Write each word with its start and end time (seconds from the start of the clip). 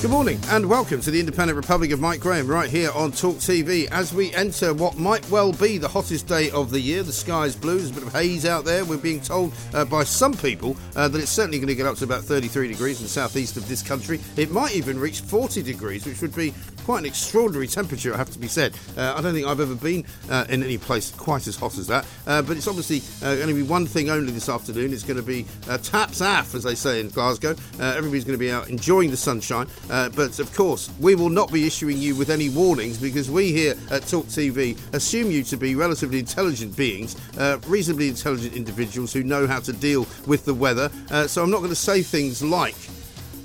Good 0.00 0.10
morning 0.10 0.40
and 0.48 0.66
welcome 0.66 1.02
to 1.02 1.10
the 1.10 1.20
Independent 1.20 1.58
Republic 1.58 1.90
of 1.90 2.00
Mike 2.00 2.20
Graham 2.20 2.46
right 2.46 2.70
here 2.70 2.90
on 2.94 3.12
Talk 3.12 3.36
TV 3.36 3.86
as 3.90 4.14
we 4.14 4.32
enter 4.32 4.72
what 4.72 4.96
might 4.96 5.28
well 5.28 5.52
be 5.52 5.76
the 5.76 5.88
hottest 5.88 6.26
day 6.26 6.50
of 6.52 6.70
the 6.70 6.80
year. 6.80 7.02
The 7.02 7.12
sky 7.12 7.44
is 7.44 7.54
blue, 7.54 7.76
there's 7.76 7.90
a 7.90 7.92
bit 7.92 8.04
of 8.04 8.12
haze 8.14 8.46
out 8.46 8.64
there. 8.64 8.82
We're 8.86 8.96
being 8.96 9.20
told 9.20 9.52
uh, 9.74 9.84
by 9.84 10.04
some 10.04 10.32
people 10.32 10.74
uh, 10.96 11.08
that 11.08 11.20
it's 11.20 11.30
certainly 11.30 11.58
going 11.58 11.68
to 11.68 11.74
get 11.74 11.84
up 11.84 11.98
to 11.98 12.04
about 12.04 12.22
33 12.22 12.68
degrees 12.68 12.98
in 12.98 13.02
the 13.02 13.10
southeast 13.10 13.58
of 13.58 13.68
this 13.68 13.82
country. 13.82 14.20
It 14.38 14.50
might 14.50 14.74
even 14.74 14.98
reach 14.98 15.20
40 15.20 15.62
degrees, 15.62 16.06
which 16.06 16.22
would 16.22 16.34
be 16.34 16.54
quite 16.90 17.00
an 17.00 17.06
extraordinary 17.06 17.68
temperature, 17.68 18.14
I 18.14 18.16
have 18.16 18.30
to 18.30 18.38
be 18.38 18.48
said. 18.48 18.74
Uh, 18.96 19.14
I 19.16 19.20
don't 19.20 19.34
think 19.34 19.46
I've 19.46 19.60
ever 19.60 19.74
been 19.74 20.04
uh, 20.30 20.46
in 20.48 20.62
any 20.62 20.78
place 20.78 21.10
quite 21.10 21.46
as 21.46 21.56
hot 21.56 21.78
as 21.78 21.86
that, 21.88 22.06
uh, 22.26 22.42
but 22.42 22.56
it's 22.56 22.66
obviously 22.66 23.02
uh, 23.22 23.36
going 23.36 23.48
to 23.48 23.54
be 23.54 23.62
one 23.62 23.86
thing 23.86 24.10
only 24.10 24.32
this 24.32 24.48
afternoon. 24.48 24.92
It's 24.92 25.02
going 25.02 25.18
to 25.18 25.22
be 25.22 25.46
taps 25.82 26.20
aff, 26.20 26.54
as 26.54 26.64
they 26.64 26.74
say 26.74 27.00
in 27.00 27.10
Glasgow. 27.10 27.54
everybody's 27.78 28.24
going 28.24 28.38
to 28.38 28.42
be 28.42 28.50
out 28.50 28.68
enjoying 28.70 29.10
the 29.10 29.16
sunshine. 29.16 29.68
Uh, 29.90 30.08
but 30.10 30.38
of 30.38 30.54
course, 30.54 30.88
we 31.00 31.14
will 31.14 31.28
not 31.28 31.52
be 31.52 31.66
issuing 31.66 31.98
you 31.98 32.14
with 32.14 32.30
any 32.30 32.48
warnings 32.48 32.96
because 32.98 33.30
we 33.30 33.52
here 33.52 33.74
at 33.90 34.06
Talk 34.06 34.26
TV 34.26 34.78
assume 34.94 35.30
you 35.30 35.42
to 35.44 35.56
be 35.56 35.74
relatively 35.74 36.20
intelligent 36.20 36.76
beings, 36.76 37.16
uh, 37.38 37.58
reasonably 37.66 38.08
intelligent 38.08 38.54
individuals 38.54 39.12
who 39.12 39.24
know 39.24 39.46
how 39.46 39.58
to 39.60 39.72
deal 39.72 40.06
with 40.26 40.44
the 40.44 40.54
weather. 40.54 40.90
Uh, 41.10 41.26
so 41.26 41.42
I'm 41.42 41.50
not 41.50 41.58
going 41.58 41.70
to 41.70 41.76
say 41.76 42.02
things 42.02 42.42
like, 42.42 42.76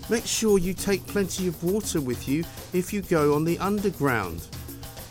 make 0.09 0.25
sure 0.25 0.59
you 0.59 0.73
take 0.73 1.05
plenty 1.07 1.47
of 1.47 1.63
water 1.63 1.99
with 1.99 2.27
you 2.27 2.43
if 2.73 2.93
you 2.93 3.01
go 3.01 3.33
on 3.33 3.43
the 3.43 3.57
underground. 3.59 4.47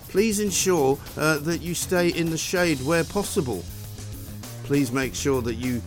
Please 0.08 0.38
ensure 0.38 0.96
uh, 1.16 1.38
that 1.38 1.60
you 1.60 1.74
stay 1.74 2.10
in 2.10 2.30
the 2.30 2.38
shade 2.38 2.80
where 2.82 3.02
possible. 3.02 3.64
Please 4.62 4.92
make 4.92 5.14
sure 5.14 5.42
that 5.42 5.55
you 5.55 5.82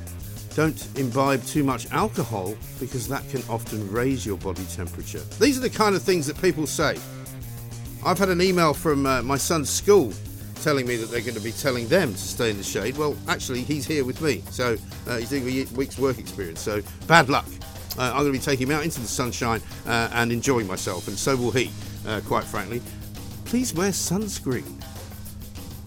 don't 0.57 0.87
imbibe 0.97 1.45
too 1.45 1.63
much 1.63 1.85
alcohol 1.91 2.55
because 2.79 3.07
that 3.07 3.21
can 3.29 3.43
often 3.47 3.87
raise 3.91 4.25
your 4.25 4.37
body 4.37 4.65
temperature. 4.73 5.21
These 5.39 5.55
are 5.55 5.61
the 5.61 5.69
kind 5.69 5.95
of 5.95 6.01
things 6.01 6.25
that 6.25 6.41
people 6.41 6.65
say. 6.65 6.97
I've 8.03 8.17
had 8.17 8.29
an 8.29 8.41
email 8.41 8.73
from 8.73 9.05
uh, 9.05 9.21
my 9.21 9.37
son's 9.37 9.69
school 9.69 10.11
telling 10.63 10.87
me 10.87 10.95
that 10.95 11.11
they're 11.11 11.21
going 11.21 11.35
to 11.35 11.41
be 11.41 11.51
telling 11.51 11.87
them 11.89 12.11
to 12.11 12.17
stay 12.17 12.49
in 12.49 12.57
the 12.57 12.63
shade. 12.63 12.97
Well, 12.97 13.15
actually, 13.27 13.61
he's 13.61 13.85
here 13.85 14.03
with 14.03 14.19
me, 14.19 14.41
so 14.49 14.77
uh, 15.07 15.17
he's 15.17 15.29
doing 15.29 15.47
a 15.47 15.65
week's 15.75 15.99
work 15.99 16.17
experience. 16.17 16.59
So 16.59 16.81
bad 17.05 17.29
luck. 17.29 17.45
Uh, 17.95 18.11
I'm 18.15 18.23
going 18.23 18.33
to 18.33 18.39
be 18.39 18.39
taking 18.39 18.65
him 18.65 18.75
out 18.75 18.83
into 18.83 18.99
the 18.99 19.07
sunshine 19.07 19.61
uh, 19.85 20.09
and 20.13 20.31
enjoying 20.31 20.65
myself, 20.65 21.07
and 21.07 21.15
so 21.15 21.35
will 21.35 21.51
he, 21.51 21.69
uh, 22.07 22.21
quite 22.25 22.45
frankly. 22.45 22.81
Please 23.45 23.75
wear 23.75 23.91
sunscreen. 23.91 24.65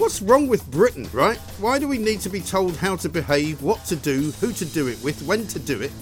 What's 0.01 0.23
wrong 0.23 0.49
with 0.49 0.69
Britain, 0.71 1.07
right? 1.13 1.37
Why 1.59 1.79
do 1.79 1.87
we 1.87 1.99
need 1.99 2.21
to 2.21 2.31
be 2.31 2.41
told 2.41 2.75
how 2.75 2.97
to 2.97 3.09
behave, 3.11 3.61
what 3.61 3.85
to 3.85 3.97
do, 3.97 4.31
who 4.41 4.51
to 4.51 4.65
do 4.65 4.89
it 4.89 4.99
with, 5.05 5.21
when 5.25 5.47
to 5.49 5.59
do 5.59 5.79
it? 5.83 5.93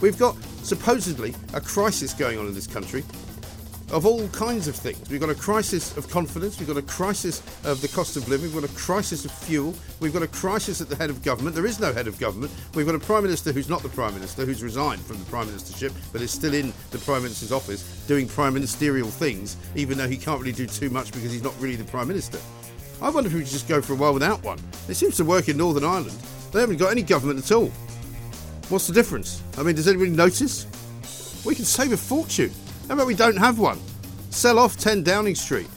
We've 0.00 0.18
got 0.18 0.34
supposedly 0.64 1.36
a 1.52 1.60
crisis 1.60 2.14
going 2.14 2.36
on 2.36 2.48
in 2.48 2.54
this 2.54 2.66
country 2.66 3.04
of 3.92 4.06
all 4.06 4.26
kinds 4.30 4.66
of 4.66 4.74
things. 4.74 5.08
We've 5.08 5.20
got 5.20 5.30
a 5.30 5.36
crisis 5.36 5.96
of 5.96 6.10
confidence, 6.10 6.58
we've 6.58 6.66
got 6.66 6.78
a 6.78 6.82
crisis 6.82 7.42
of 7.64 7.80
the 7.80 7.86
cost 7.86 8.16
of 8.16 8.28
living, 8.28 8.52
we've 8.52 8.60
got 8.60 8.68
a 8.68 8.74
crisis 8.74 9.24
of 9.24 9.30
fuel, 9.30 9.72
we've 10.00 10.12
got 10.12 10.24
a 10.24 10.26
crisis 10.26 10.80
at 10.80 10.88
the 10.88 10.96
head 10.96 11.08
of 11.08 11.22
government. 11.22 11.54
There 11.54 11.64
is 11.64 11.78
no 11.78 11.92
head 11.92 12.08
of 12.08 12.18
government. 12.18 12.50
We've 12.74 12.86
got 12.86 12.96
a 12.96 12.98
Prime 12.98 13.22
Minister 13.22 13.52
who's 13.52 13.68
not 13.68 13.84
the 13.84 13.88
Prime 13.88 14.14
Minister, 14.14 14.44
who's 14.44 14.64
resigned 14.64 15.02
from 15.02 15.20
the 15.20 15.26
Prime 15.26 15.46
Ministership, 15.46 15.92
but 16.12 16.22
is 16.22 16.32
still 16.32 16.54
in 16.54 16.72
the 16.90 16.98
Prime 16.98 17.22
Minister's 17.22 17.52
office 17.52 18.04
doing 18.08 18.26
prime 18.26 18.54
ministerial 18.54 19.10
things, 19.10 19.56
even 19.76 19.96
though 19.96 20.08
he 20.08 20.16
can't 20.16 20.40
really 20.40 20.50
do 20.50 20.66
too 20.66 20.90
much 20.90 21.12
because 21.12 21.30
he's 21.30 21.44
not 21.44 21.54
really 21.60 21.76
the 21.76 21.84
Prime 21.84 22.08
Minister. 22.08 22.40
I 23.04 23.10
wonder 23.10 23.28
if 23.28 23.34
we 23.34 23.40
could 23.40 23.50
just 23.50 23.68
go 23.68 23.82
for 23.82 23.92
a 23.92 23.96
while 23.96 24.14
without 24.14 24.42
one. 24.42 24.58
It 24.88 24.94
seems 24.94 25.18
to 25.18 25.26
work 25.26 25.50
in 25.50 25.58
Northern 25.58 25.84
Ireland. 25.84 26.18
They 26.52 26.60
haven't 26.60 26.78
got 26.78 26.90
any 26.90 27.02
government 27.02 27.38
at 27.38 27.52
all. 27.52 27.68
What's 28.70 28.86
the 28.86 28.94
difference? 28.94 29.42
I 29.58 29.62
mean, 29.62 29.76
does 29.76 29.86
anybody 29.86 30.10
notice? 30.10 30.64
We 31.44 31.54
can 31.54 31.66
save 31.66 31.92
a 31.92 31.98
fortune. 31.98 32.50
How 32.88 32.94
about 32.94 33.06
we 33.06 33.14
don't 33.14 33.36
have 33.36 33.58
one? 33.58 33.78
Sell 34.30 34.58
off 34.58 34.78
10 34.78 35.02
Downing 35.02 35.34
Street. 35.34 35.68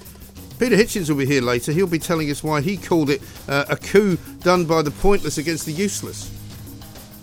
Peter 0.58 0.78
Hitchens 0.78 1.10
will 1.10 1.18
be 1.18 1.26
here 1.26 1.42
later. 1.42 1.74
He'll 1.74 1.86
be 1.86 2.00
telling 2.00 2.32
us 2.32 2.46
why 2.46 2.62
he 2.62 2.78
called 2.78 3.10
it 3.10 3.22
uh, 3.50 3.66
a 3.68 3.76
coup 3.76 4.18
done 4.40 4.64
by 4.64 4.82
the 4.82 4.92
pointless 4.92 5.38
against 5.38 5.66
the 5.66 5.74
useless. 5.74 6.32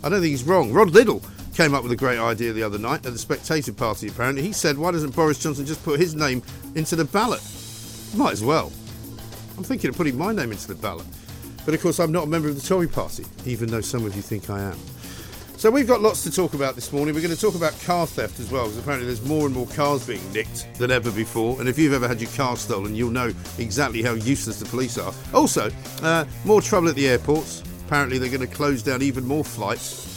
I 0.02 0.10
don't 0.10 0.20
think 0.20 0.32
he's 0.32 0.44
wrong. 0.44 0.70
Rod 0.70 0.90
Liddle 0.90 1.22
came 1.54 1.72
up 1.72 1.82
with 1.82 1.92
a 1.92 1.96
great 1.96 2.18
idea 2.18 2.52
the 2.52 2.62
other 2.62 2.78
night 2.78 3.06
at 3.06 3.12
the 3.14 3.18
Spectator 3.18 3.72
Party, 3.72 4.08
apparently. 4.08 4.42
He 4.42 4.52
said, 4.52 4.76
why 4.76 4.90
doesn't 4.90 5.16
Boris 5.16 5.38
Johnson 5.38 5.64
just 5.64 5.82
put 5.82 5.98
his 5.98 6.14
name 6.14 6.42
into 6.74 6.94
the 6.94 7.06
ballot? 7.06 7.40
Might 8.14 8.32
as 8.32 8.44
well. 8.44 8.70
I'm 9.56 9.64
thinking 9.64 9.90
of 9.90 9.96
putting 9.96 10.18
my 10.18 10.32
name 10.32 10.50
into 10.52 10.68
the 10.68 10.74
ballot. 10.74 11.06
But 11.64 11.74
of 11.74 11.80
course, 11.80 11.98
I'm 11.98 12.12
not 12.12 12.24
a 12.24 12.26
member 12.26 12.48
of 12.48 12.60
the 12.60 12.66
Tory 12.66 12.88
party, 12.88 13.24
even 13.46 13.68
though 13.68 13.80
some 13.80 14.04
of 14.04 14.14
you 14.14 14.22
think 14.22 14.50
I 14.50 14.60
am. 14.60 14.78
So 15.56 15.70
we've 15.70 15.86
got 15.86 16.02
lots 16.02 16.22
to 16.24 16.30
talk 16.30 16.52
about 16.52 16.74
this 16.74 16.92
morning. 16.92 17.14
We're 17.14 17.22
going 17.22 17.34
to 17.34 17.40
talk 17.40 17.54
about 17.54 17.80
car 17.82 18.06
theft 18.06 18.38
as 18.40 18.50
well, 18.50 18.64
because 18.64 18.78
apparently 18.78 19.06
there's 19.06 19.24
more 19.24 19.46
and 19.46 19.54
more 19.54 19.66
cars 19.68 20.06
being 20.06 20.32
nicked 20.32 20.68
than 20.78 20.90
ever 20.90 21.10
before. 21.10 21.58
And 21.60 21.68
if 21.68 21.78
you've 21.78 21.94
ever 21.94 22.08
had 22.08 22.20
your 22.20 22.30
car 22.32 22.56
stolen, 22.56 22.94
you'll 22.94 23.10
know 23.10 23.32
exactly 23.58 24.02
how 24.02 24.12
useless 24.12 24.58
the 24.58 24.66
police 24.66 24.98
are. 24.98 25.14
Also, 25.32 25.70
uh, 26.02 26.26
more 26.44 26.60
trouble 26.60 26.88
at 26.88 26.96
the 26.96 27.08
airports. 27.08 27.62
Apparently, 27.86 28.18
they're 28.18 28.28
going 28.28 28.46
to 28.46 28.54
close 28.54 28.82
down 28.82 29.00
even 29.00 29.24
more 29.24 29.44
flights. 29.44 30.13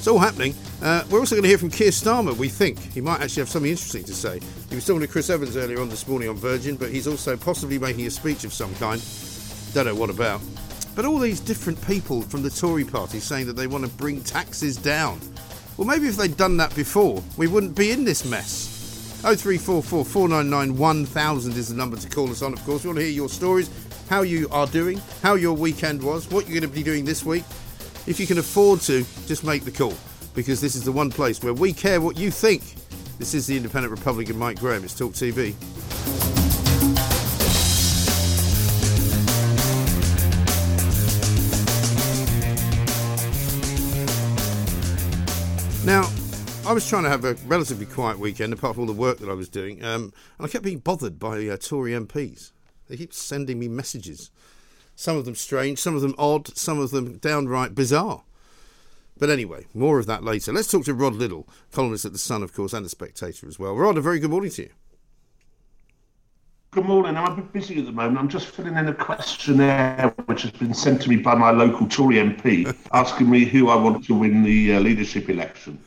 It's 0.00 0.08
all 0.08 0.18
happening. 0.18 0.54
Uh, 0.80 1.04
we're 1.10 1.18
also 1.18 1.34
going 1.34 1.42
to 1.42 1.48
hear 1.50 1.58
from 1.58 1.68
Keir 1.68 1.90
Starmer, 1.90 2.34
we 2.34 2.48
think. 2.48 2.78
He 2.78 3.02
might 3.02 3.20
actually 3.20 3.42
have 3.42 3.50
something 3.50 3.70
interesting 3.70 4.02
to 4.04 4.14
say. 4.14 4.40
He 4.70 4.74
was 4.74 4.86
talking 4.86 5.02
to 5.02 5.06
Chris 5.06 5.28
Evans 5.28 5.58
earlier 5.58 5.78
on 5.78 5.90
this 5.90 6.08
morning 6.08 6.30
on 6.30 6.36
Virgin, 6.36 6.76
but 6.76 6.88
he's 6.88 7.06
also 7.06 7.36
possibly 7.36 7.78
making 7.78 8.06
a 8.06 8.10
speech 8.10 8.44
of 8.44 8.54
some 8.54 8.74
kind. 8.76 9.04
Don't 9.74 9.84
know 9.84 9.94
what 9.94 10.08
about. 10.08 10.40
But 10.96 11.04
all 11.04 11.18
these 11.18 11.38
different 11.38 11.78
people 11.86 12.22
from 12.22 12.42
the 12.42 12.48
Tory 12.48 12.82
party 12.82 13.20
saying 13.20 13.46
that 13.48 13.56
they 13.56 13.66
want 13.66 13.84
to 13.84 13.90
bring 13.90 14.22
taxes 14.22 14.78
down. 14.78 15.20
Well, 15.76 15.86
maybe 15.86 16.06
if 16.06 16.16
they'd 16.16 16.34
done 16.34 16.56
that 16.56 16.74
before, 16.74 17.22
we 17.36 17.46
wouldn't 17.46 17.74
be 17.74 17.90
in 17.90 18.02
this 18.02 18.24
mess. 18.24 19.20
0344 19.20 20.02
499 20.02 20.78
1000 20.78 21.56
is 21.58 21.68
the 21.68 21.74
number 21.74 21.98
to 21.98 22.08
call 22.08 22.30
us 22.30 22.40
on, 22.40 22.54
of 22.54 22.64
course. 22.64 22.84
We 22.84 22.88
want 22.88 23.00
to 23.00 23.04
hear 23.04 23.12
your 23.12 23.28
stories, 23.28 23.68
how 24.08 24.22
you 24.22 24.48
are 24.50 24.66
doing, 24.66 24.98
how 25.22 25.34
your 25.34 25.52
weekend 25.52 26.02
was, 26.02 26.30
what 26.30 26.48
you're 26.48 26.58
going 26.58 26.72
to 26.72 26.74
be 26.74 26.82
doing 26.82 27.04
this 27.04 27.22
week. 27.22 27.44
If 28.06 28.18
you 28.18 28.26
can 28.26 28.38
afford 28.38 28.80
to, 28.82 29.04
just 29.26 29.44
make 29.44 29.64
the 29.64 29.70
call 29.70 29.94
because 30.34 30.60
this 30.60 30.74
is 30.74 30.84
the 30.84 30.92
one 30.92 31.10
place 31.10 31.42
where 31.42 31.52
we 31.52 31.72
care 31.72 32.00
what 32.00 32.16
you 32.16 32.30
think. 32.30 32.62
This 33.18 33.34
is 33.34 33.46
the 33.46 33.56
Independent 33.56 33.90
Republican 33.90 34.38
Mike 34.38 34.58
Graham. 34.58 34.82
It's 34.84 34.94
Talk 34.94 35.12
TV. 35.12 35.54
Now, 45.84 46.08
I 46.66 46.72
was 46.72 46.88
trying 46.88 47.02
to 47.02 47.10
have 47.10 47.24
a 47.24 47.34
relatively 47.46 47.84
quiet 47.84 48.18
weekend, 48.18 48.52
apart 48.52 48.76
from 48.76 48.82
all 48.82 48.86
the 48.86 48.92
work 48.92 49.18
that 49.18 49.28
I 49.28 49.34
was 49.34 49.48
doing, 49.48 49.84
um, 49.84 50.12
and 50.38 50.46
I 50.46 50.48
kept 50.48 50.64
being 50.64 50.78
bothered 50.78 51.18
by 51.18 51.46
uh, 51.48 51.56
Tory 51.58 51.92
MPs. 51.92 52.52
They 52.88 52.96
keep 52.96 53.12
sending 53.12 53.58
me 53.58 53.68
messages 53.68 54.30
some 55.00 55.16
of 55.16 55.24
them 55.24 55.34
strange, 55.34 55.78
some 55.78 55.96
of 55.96 56.02
them 56.02 56.14
odd, 56.18 56.54
some 56.54 56.78
of 56.78 56.90
them 56.90 57.16
downright 57.16 57.74
bizarre. 57.74 58.22
But 59.16 59.30
anyway, 59.30 59.64
more 59.72 59.98
of 59.98 60.04
that 60.04 60.22
later. 60.22 60.52
Let's 60.52 60.70
talk 60.70 60.84
to 60.84 60.94
Rod 60.94 61.14
Liddle, 61.14 61.48
columnist 61.72 62.04
at 62.04 62.12
The 62.12 62.18
Sun, 62.18 62.42
of 62.42 62.52
course, 62.52 62.74
and 62.74 62.84
The 62.84 62.90
Spectator 62.90 63.48
as 63.48 63.58
well. 63.58 63.74
Rod, 63.74 63.96
a 63.96 64.02
very 64.02 64.18
good 64.18 64.28
morning 64.28 64.50
to 64.50 64.62
you. 64.64 64.70
Good 66.72 66.84
morning. 66.84 67.16
I'm 67.16 67.32
a 67.32 67.36
bit 67.36 67.50
busy 67.50 67.78
at 67.78 67.86
the 67.86 67.92
moment. 67.92 68.18
I'm 68.18 68.28
just 68.28 68.48
filling 68.48 68.76
in 68.76 68.88
a 68.88 68.94
questionnaire 68.94 70.14
which 70.26 70.42
has 70.42 70.50
been 70.50 70.74
sent 70.74 71.00
to 71.02 71.08
me 71.08 71.16
by 71.16 71.34
my 71.34 71.50
local 71.50 71.88
Tory 71.88 72.16
MP 72.16 72.76
asking 72.92 73.30
me 73.30 73.46
who 73.46 73.70
I 73.70 73.76
want 73.76 74.04
to 74.04 74.14
win 74.14 74.42
the 74.42 74.74
uh, 74.74 74.80
leadership 74.80 75.30
election. 75.30 75.78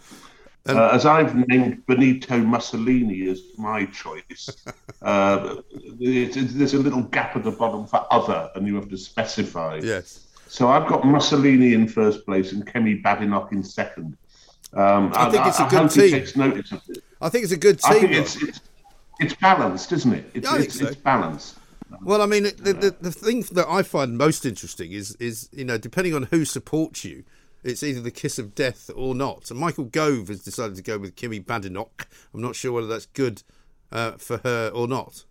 Um, 0.65 0.77
uh, 0.77 0.89
as 0.89 1.05
I've 1.05 1.35
named 1.49 1.85
Benito 1.87 2.37
Mussolini 2.37 3.27
as 3.27 3.41
my 3.57 3.85
choice, 3.85 4.49
uh, 5.01 5.57
it, 5.99 6.37
it, 6.37 6.47
there's 6.53 6.73
a 6.73 6.79
little 6.79 7.01
gap 7.01 7.35
at 7.35 7.43
the 7.43 7.51
bottom 7.51 7.85
for 7.85 8.05
other, 8.11 8.49
and 8.55 8.65
you 8.65 8.75
have 8.75 8.89
to 8.89 8.97
specify. 8.97 9.79
Yes. 9.83 10.25
So 10.47 10.69
I've 10.69 10.87
got 10.87 11.05
Mussolini 11.05 11.73
in 11.73 11.87
first 11.87 12.25
place 12.25 12.53
and 12.53 12.65
Kemi 12.65 13.01
Badenoch 13.01 13.51
in 13.51 13.63
second. 13.63 14.15
Um, 14.71 15.11
I 15.15 15.29
think 15.29 15.47
it's 15.47 15.59
a 15.59 15.67
good 15.67 15.89
team. 15.89 16.11
Takes 16.11 16.35
notice 16.35 16.71
of. 16.71 16.81
I 17.21 17.29
think 17.29 17.43
it's 17.43 17.53
a 17.53 17.57
good 17.57 17.79
team. 17.79 17.91
I 17.91 17.99
think 17.99 18.11
it's, 18.11 18.41
it's, 18.41 18.61
it's, 19.19 19.33
balanced, 19.35 19.91
isn't 19.91 20.13
it? 20.13 20.31
It's, 20.33 20.47
I 20.47 20.59
think 20.59 20.71
so. 20.71 20.87
it's 20.87 20.95
balanced. 20.95 21.57
Well, 22.01 22.21
I 22.21 22.25
mean, 22.25 22.43
the, 22.43 22.73
the, 22.73 22.95
the 23.01 23.11
thing 23.11 23.41
that 23.51 23.67
I 23.67 23.83
find 23.83 24.17
most 24.17 24.45
interesting 24.45 24.91
is 24.91 25.15
is 25.15 25.49
you 25.51 25.65
know 25.65 25.77
depending 25.77 26.13
on 26.13 26.23
who 26.23 26.45
supports 26.45 27.03
you, 27.03 27.23
it's 27.63 27.83
either 27.83 28.01
the 28.01 28.11
kiss 28.11 28.39
of 28.39 28.55
death 28.55 28.89
or 28.95 29.15
not. 29.15 29.49
And 29.51 29.59
Michael 29.59 29.85
Gove 29.85 30.27
has 30.27 30.41
decided 30.41 30.75
to 30.75 30.83
go 30.83 30.97
with 30.97 31.15
Kemi 31.15 31.43
Badenoch. 31.43 32.07
I'm 32.33 32.41
not 32.41 32.55
sure 32.55 32.71
whether 32.71 32.87
that's 32.87 33.05
good 33.07 33.43
uh, 33.91 34.11
for 34.13 34.37
her 34.37 34.71
or 34.73 34.87
not. 34.87 35.25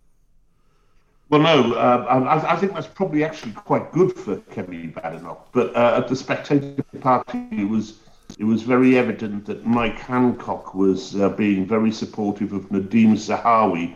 Well, 1.29 1.41
no, 1.41 1.73
uh, 1.73 2.05
I, 2.09 2.53
I, 2.53 2.55
think 2.57 2.73
that's 2.73 2.87
probably 2.87 3.23
actually 3.23 3.53
quite 3.53 3.91
good 3.91 4.13
for 4.13 4.37
Kemi 4.37 4.93
Badenoch. 4.93 5.47
But 5.51 5.75
uh, 5.75 5.95
at 5.97 6.07
the 6.07 6.15
Spectator 6.15 6.83
Party, 6.99 7.47
it 7.51 7.67
was 7.67 7.97
it 8.37 8.43
was 8.43 8.63
very 8.63 8.97
evident 8.97 9.45
that 9.45 9.65
Mike 9.65 9.99
Hancock 9.99 10.73
was 10.75 11.15
uh, 11.15 11.29
being 11.29 11.65
very 11.65 11.91
supportive 11.91 12.51
of 12.53 12.69
Nadhim 12.69 13.13
Zahawi, 13.13 13.95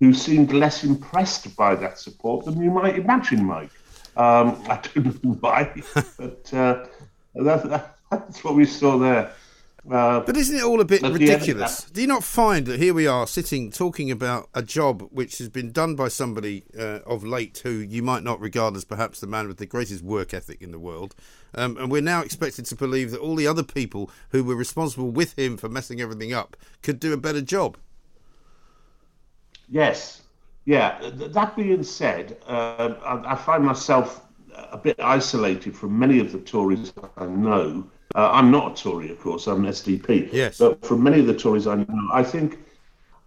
who 0.00 0.12
seemed 0.12 0.52
less 0.52 0.84
impressed 0.84 1.56
by 1.56 1.74
that 1.74 1.98
support 1.98 2.44
than 2.44 2.60
you 2.62 2.70
might 2.70 2.98
imagine, 2.98 3.44
Mike. 3.44 3.70
Um, 4.16 4.62
I 4.68 4.80
don't 4.94 5.24
know 5.24 5.32
why, 5.40 5.82
but 6.16 6.52
uh, 7.38 7.42
that, 7.42 7.96
that's 8.10 8.44
what 8.44 8.54
we 8.54 8.64
saw 8.64 8.98
there. 8.98 9.32
Uh, 9.90 10.20
but 10.20 10.36
isn't 10.36 10.56
it 10.56 10.62
all 10.62 10.80
a 10.80 10.84
bit 10.84 11.00
ridiculous? 11.02 11.84
Do 11.84 12.02
you 12.02 12.06
not 12.06 12.22
find 12.22 12.66
that 12.66 12.78
here 12.78 12.92
we 12.92 13.06
are 13.06 13.26
sitting 13.26 13.70
talking 13.70 14.10
about 14.10 14.50
a 14.52 14.62
job 14.62 15.08
which 15.12 15.38
has 15.38 15.48
been 15.48 15.72
done 15.72 15.94
by 15.94 16.08
somebody 16.08 16.64
uh, 16.78 16.98
of 17.06 17.24
late 17.24 17.58
who 17.58 17.70
you 17.70 18.02
might 18.02 18.22
not 18.22 18.38
regard 18.38 18.76
as 18.76 18.84
perhaps 18.84 19.20
the 19.20 19.26
man 19.26 19.48
with 19.48 19.56
the 19.56 19.66
greatest 19.66 20.02
work 20.02 20.34
ethic 20.34 20.60
in 20.60 20.72
the 20.72 20.78
world, 20.78 21.14
um, 21.54 21.78
and 21.78 21.90
we're 21.90 22.02
now 22.02 22.20
expected 22.20 22.66
to 22.66 22.74
believe 22.74 23.10
that 23.12 23.20
all 23.20 23.34
the 23.34 23.46
other 23.46 23.62
people 23.62 24.10
who 24.30 24.44
were 24.44 24.56
responsible 24.56 25.10
with 25.10 25.38
him 25.38 25.56
for 25.56 25.70
messing 25.70 26.02
everything 26.02 26.34
up 26.34 26.56
could 26.82 27.00
do 27.00 27.14
a 27.14 27.16
better 27.16 27.40
job? 27.40 27.78
Yes, 29.70 30.22
yeah. 30.66 30.98
That 31.14 31.56
being 31.56 31.82
said, 31.82 32.36
uh, 32.46 32.94
I, 33.02 33.32
I 33.32 33.34
find 33.36 33.64
myself 33.64 34.27
a 34.72 34.78
bit 34.78 34.98
isolated 35.00 35.76
from 35.76 35.98
many 35.98 36.18
of 36.20 36.32
the 36.32 36.38
Tories 36.38 36.92
I 37.16 37.26
know. 37.26 37.88
Uh, 38.14 38.30
I'm 38.32 38.50
not 38.50 38.72
a 38.78 38.82
Tory, 38.82 39.10
of 39.10 39.20
course. 39.20 39.46
I'm 39.46 39.64
an 39.64 39.70
SDP. 39.70 40.32
Yes. 40.32 40.58
But 40.58 40.84
from 40.84 41.02
many 41.02 41.20
of 41.20 41.26
the 41.26 41.34
Tories 41.34 41.66
I 41.66 41.76
know, 41.76 42.08
I 42.12 42.22
think, 42.22 42.58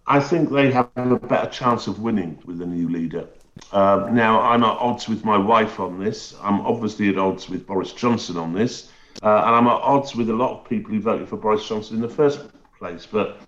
I 0.06 0.20
think 0.20 0.50
they 0.50 0.70
have 0.72 0.90
a 0.96 1.16
better 1.16 1.50
chance 1.50 1.86
of 1.86 2.00
winning 2.00 2.38
with 2.44 2.60
a 2.62 2.66
new 2.66 2.88
leader. 2.88 3.28
Uh, 3.70 4.08
now, 4.10 4.40
I'm 4.40 4.64
at 4.64 4.78
odds 4.78 5.08
with 5.08 5.24
my 5.24 5.38
wife 5.38 5.78
on 5.78 5.98
this. 6.02 6.34
I'm 6.42 6.60
obviously 6.62 7.08
at 7.10 7.18
odds 7.18 7.48
with 7.48 7.66
Boris 7.66 7.92
Johnson 7.92 8.36
on 8.36 8.52
this. 8.52 8.90
Uh, 9.22 9.42
and 9.46 9.54
I'm 9.54 9.66
at 9.66 9.80
odds 9.82 10.16
with 10.16 10.30
a 10.30 10.34
lot 10.34 10.58
of 10.58 10.68
people 10.68 10.92
who 10.92 11.00
voted 11.00 11.28
for 11.28 11.36
Boris 11.36 11.68
Johnson 11.68 11.96
in 11.96 12.02
the 12.02 12.08
first 12.08 12.40
place. 12.78 13.06
But 13.06 13.38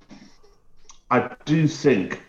I 1.10 1.34
do 1.46 1.66
think 1.66 2.22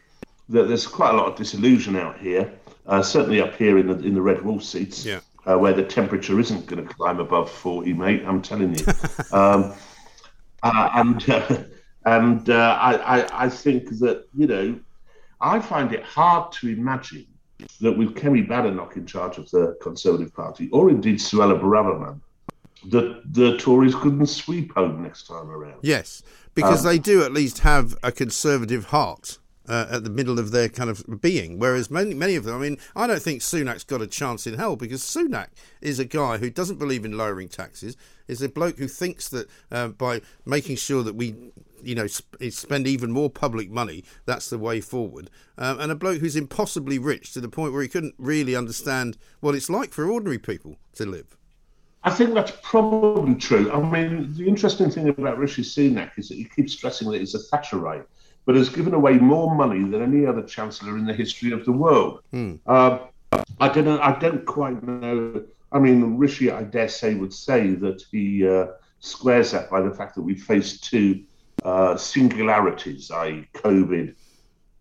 that 0.49 0.67
there's 0.67 0.87
quite 0.87 1.13
a 1.13 1.17
lot 1.17 1.27
of 1.27 1.35
disillusion 1.35 1.95
out 1.95 2.17
here, 2.17 2.51
uh, 2.87 3.01
certainly 3.01 3.41
up 3.41 3.55
here 3.55 3.77
in 3.77 3.87
the 3.87 3.97
in 3.99 4.13
the 4.13 4.21
red 4.21 4.41
wall 4.43 4.59
seats. 4.59 5.05
Yeah 5.05 5.19
uh, 5.45 5.57
where 5.57 5.73
the 5.73 5.83
temperature 5.83 6.39
isn't 6.39 6.65
going 6.65 6.85
to 6.85 6.93
climb 6.93 7.19
above 7.19 7.51
40, 7.51 7.93
mate. 7.93 8.23
I'm 8.25 8.41
telling 8.41 8.75
you. 8.77 8.85
um, 9.31 9.73
uh, 10.63 10.89
and 10.93 11.29
uh, 11.29 11.63
and 12.05 12.49
uh, 12.49 12.77
I, 12.79 13.19
I, 13.19 13.45
I 13.45 13.49
think 13.49 13.89
that, 13.99 14.27
you 14.35 14.47
know, 14.47 14.79
I 15.41 15.59
find 15.59 15.91
it 15.91 16.03
hard 16.03 16.51
to 16.53 16.69
imagine 16.69 17.25
that 17.81 17.97
with 17.97 18.15
Kemi 18.15 18.47
Badenoch 18.47 18.95
in 18.95 19.05
charge 19.05 19.37
of 19.37 19.49
the 19.51 19.75
Conservative 19.81 20.33
Party, 20.33 20.69
or 20.71 20.89
indeed 20.89 21.17
Suella 21.17 21.59
Braverman, 21.59 22.19
that 22.89 23.21
the 23.33 23.57
Tories 23.57 23.95
couldn't 23.95 24.27
sweep 24.27 24.73
home 24.73 25.01
next 25.01 25.27
time 25.27 25.49
around. 25.49 25.79
Yes, 25.81 26.21
because 26.53 26.85
um, 26.85 26.91
they 26.91 26.99
do 26.99 27.23
at 27.23 27.31
least 27.31 27.59
have 27.59 27.97
a 28.03 28.11
conservative 28.11 28.85
heart 28.85 29.39
uh, 29.67 29.87
at 29.89 30.03
the 30.03 30.09
middle 30.09 30.39
of 30.39 30.51
their 30.51 30.69
kind 30.69 30.89
of 30.89 31.21
being. 31.21 31.59
Whereas 31.59 31.89
many, 31.89 32.13
many 32.13 32.35
of 32.35 32.43
them, 32.43 32.55
I 32.55 32.59
mean, 32.59 32.77
I 32.95 33.07
don't 33.07 33.21
think 33.21 33.41
Sunak's 33.41 33.83
got 33.83 34.01
a 34.01 34.07
chance 34.07 34.47
in 34.47 34.55
hell 34.55 34.75
because 34.75 35.01
Sunak 35.01 35.47
is 35.81 35.99
a 35.99 36.05
guy 36.05 36.37
who 36.37 36.49
doesn't 36.49 36.79
believe 36.79 37.05
in 37.05 37.17
lowering 37.17 37.47
taxes, 37.47 37.97
is 38.27 38.41
a 38.41 38.49
bloke 38.49 38.77
who 38.77 38.87
thinks 38.87 39.29
that 39.29 39.47
uh, 39.71 39.89
by 39.89 40.21
making 40.45 40.77
sure 40.77 41.03
that 41.03 41.15
we, 41.15 41.35
you 41.83 41.95
know, 41.95 42.07
sp- 42.07 42.41
spend 42.49 42.87
even 42.87 43.11
more 43.11 43.29
public 43.29 43.69
money, 43.69 44.03
that's 44.25 44.49
the 44.49 44.57
way 44.57 44.81
forward. 44.81 45.29
Um, 45.57 45.79
and 45.79 45.91
a 45.91 45.95
bloke 45.95 46.19
who's 46.19 46.35
impossibly 46.35 46.99
rich 46.99 47.33
to 47.33 47.41
the 47.41 47.49
point 47.49 47.73
where 47.73 47.81
he 47.81 47.87
couldn't 47.87 48.15
really 48.17 48.55
understand 48.55 49.17
what 49.39 49.55
it's 49.55 49.69
like 49.69 49.93
for 49.93 50.09
ordinary 50.09 50.39
people 50.39 50.77
to 50.93 51.05
live. 51.05 51.37
I 52.03 52.11
think 52.11 52.35
that's 52.35 52.53
probably 52.61 53.33
true. 53.33 53.71
I 53.71 53.79
mean, 53.79 54.31
the 54.35 54.47
interesting 54.47 54.91
thing 54.91 55.09
about 55.09 55.39
Rishi 55.39 55.63
Sunak 55.63 56.11
is 56.17 56.29
that 56.29 56.35
he 56.35 56.43
keeps 56.43 56.73
stressing 56.73 57.09
that 57.09 57.19
he's 57.19 57.33
a 57.33 57.39
Thatcherite 57.39 58.05
but 58.45 58.55
has 58.55 58.69
given 58.69 58.93
away 58.93 59.13
more 59.13 59.53
money 59.55 59.79
than 59.89 60.01
any 60.01 60.25
other 60.25 60.43
chancellor 60.43 60.97
in 60.97 61.05
the 61.05 61.13
history 61.13 61.51
of 61.51 61.65
the 61.65 61.71
world. 61.71 62.21
Hmm. 62.31 62.55
Uh, 62.65 62.99
I 63.59 63.69
don't 63.69 63.85
know. 63.85 63.99
I 63.99 64.17
don't 64.17 64.45
quite 64.45 64.81
know. 64.83 65.43
I 65.71 65.79
mean, 65.79 66.17
Rishi, 66.17 66.51
I 66.51 66.63
dare 66.63 66.87
say, 66.87 67.15
would 67.15 67.33
say 67.33 67.69
that 67.75 68.03
he 68.11 68.47
uh, 68.47 68.67
squares 68.99 69.51
that 69.51 69.69
by 69.69 69.81
the 69.81 69.91
fact 69.91 70.15
that 70.15 70.21
we 70.21 70.35
faced 70.35 70.83
two 70.83 71.23
uh, 71.63 71.97
singularities, 71.97 73.11
i.e., 73.11 73.47
COVID. 73.53 74.15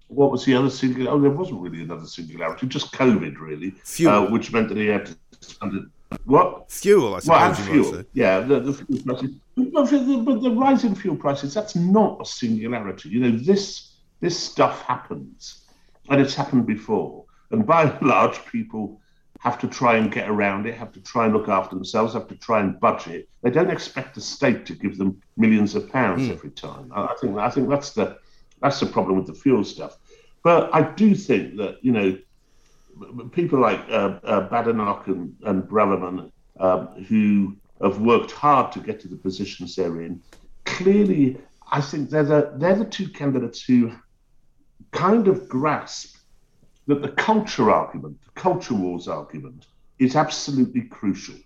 What 0.09 0.31
was 0.31 0.45
the 0.45 0.55
other 0.55 0.71
singularity? 0.71 1.17
Oh, 1.17 1.21
there 1.21 1.31
wasn't 1.31 1.61
really 1.61 1.83
another 1.83 2.07
singularity, 2.07 2.67
just 2.67 2.93
COVID, 2.93 3.41
really, 3.41 3.75
uh, 4.07 4.27
which 4.27 4.53
meant 4.53 4.69
that 4.69 4.77
he 4.77 4.87
had 4.87 5.07
to 5.07 5.17
spend 5.41 5.75
it 5.75 5.85
what? 6.25 6.71
Fuel, 6.71 7.15
I 7.15 7.19
suppose. 7.21 7.41
Well, 7.41 7.55
fuel. 7.55 8.05
Yeah, 8.13 8.41
the, 8.41 8.61
the 8.61 8.73
fuel 8.75 9.01
prices. 9.03 9.31
But 9.57 9.91
the, 9.91 10.23
but 10.25 10.43
the 10.43 10.51
rise 10.51 10.85
in 10.85 10.95
fuel 10.95 11.17
prices, 11.17 11.55
that's 11.55 11.77
not 11.77 12.21
a 12.21 12.25
singularity. 12.25 13.09
You 13.11 13.21
know, 13.21 13.39
this 13.39 13.93
this 14.21 14.39
stuff 14.39 14.83
happens, 14.83 15.67
and 16.11 16.21
it's 16.21 16.35
happened 16.35 16.67
before. 16.67 17.25
And 17.51 17.67
by 17.67 17.85
and 17.85 18.03
large, 18.07 18.45
people 18.47 19.01
have 19.41 19.59
to 19.59 19.69
try 19.69 19.97
and 19.97 20.11
get 20.11 20.29
around 20.29 20.67
it, 20.67 20.75
have 20.75 20.93
to 20.93 21.01
try 21.01 21.27
and 21.27 21.35
look 21.35 21.49
after 21.49 21.75
themselves, 21.75 22.15
have 22.15 22.29
to 22.29 22.37
try 22.37 22.61
and 22.61 22.81
budget. 22.81 23.29
They 23.43 23.51
don't 23.51 23.71
expect 23.71 24.15
the 24.15 24.21
state 24.21 24.65
to 24.67 24.75
give 24.75 24.97
them 24.97 25.21
millions 25.37 25.75
of 25.75 25.91
pounds 25.91 26.23
mm. 26.23 26.33
every 26.33 26.51
time. 26.51 26.91
I, 26.95 27.07
I 27.07 27.15
think 27.21 27.39
I 27.39 27.51
think 27.51 27.69
that's 27.69 27.91
the 27.91 28.19
that's 28.61 28.81
the 28.81 28.87
problem 28.87 29.17
with 29.17 29.27
the 29.27 29.35
fuel 29.35 29.65
stuff. 29.65 29.99
But 30.43 30.75
I 30.75 30.83
do 30.93 31.15
think 31.15 31.57
that 31.57 31.79
you 31.83 31.93
know 31.93 32.19
people 33.33 33.61
like 33.61 33.81
uh, 33.91 34.19
uh, 34.25 34.49
Badenoch 34.49 35.07
and, 35.07 35.35
and 35.45 35.63
Braverman, 35.65 36.31
um, 36.61 36.87
who 37.05 37.57
have 37.83 38.01
worked 38.01 38.31
hard 38.31 38.73
to 38.73 38.81
get 38.81 39.01
to 39.01 39.09
the 39.09 39.17
positions 39.17 39.77
they're 39.77 40.01
in, 40.01 40.21
clearly, 40.65 41.39
I 41.71 41.81
think 41.81 42.11
they're 42.11 42.25
the, 42.25 42.53
they're 42.57 42.77
the 42.77 42.85
two 42.85 43.09
candidates 43.09 43.63
who 43.63 43.93
kind 44.93 45.29
of 45.29 45.49
grasp 45.49 46.17
that 46.87 47.03
the 47.03 47.09
culture 47.09 47.71
argument, 47.71 48.19
the 48.25 48.41
culture 48.41 48.75
wars 48.75 49.09
argument, 49.09 49.67
is 49.99 50.17
absolutely 50.17 50.83
crucial. 50.83 51.37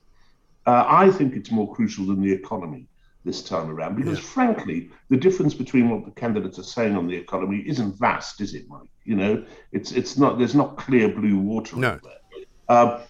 Uh, 0.66 0.84
I 0.86 1.10
think 1.10 1.34
it's 1.34 1.50
more 1.50 1.72
crucial 1.74 2.06
than 2.06 2.20
the 2.20 2.32
economy 2.32 2.86
this 3.24 3.42
time 3.42 3.70
around 3.70 3.96
because, 3.96 4.18
yeah. 4.18 4.24
frankly, 4.24 4.90
the 5.08 5.16
difference 5.16 5.54
between 5.54 5.90
what 5.90 6.04
the 6.04 6.10
candidates 6.12 6.58
are 6.58 6.64
saying 6.64 6.96
on 6.96 7.06
the 7.06 7.16
economy 7.16 7.62
isn't 7.66 7.96
vast, 7.96 8.40
is 8.40 8.54
it, 8.54 8.68
Mike? 8.68 8.88
You 9.08 9.16
know, 9.16 9.44
it's 9.72 9.90
it's 9.92 10.18
not 10.18 10.38
there's 10.38 10.54
not 10.54 10.76
clear 10.76 11.08
blue 11.08 11.38
water 11.38 11.76
no. 11.76 11.98
Um, 12.68 13.00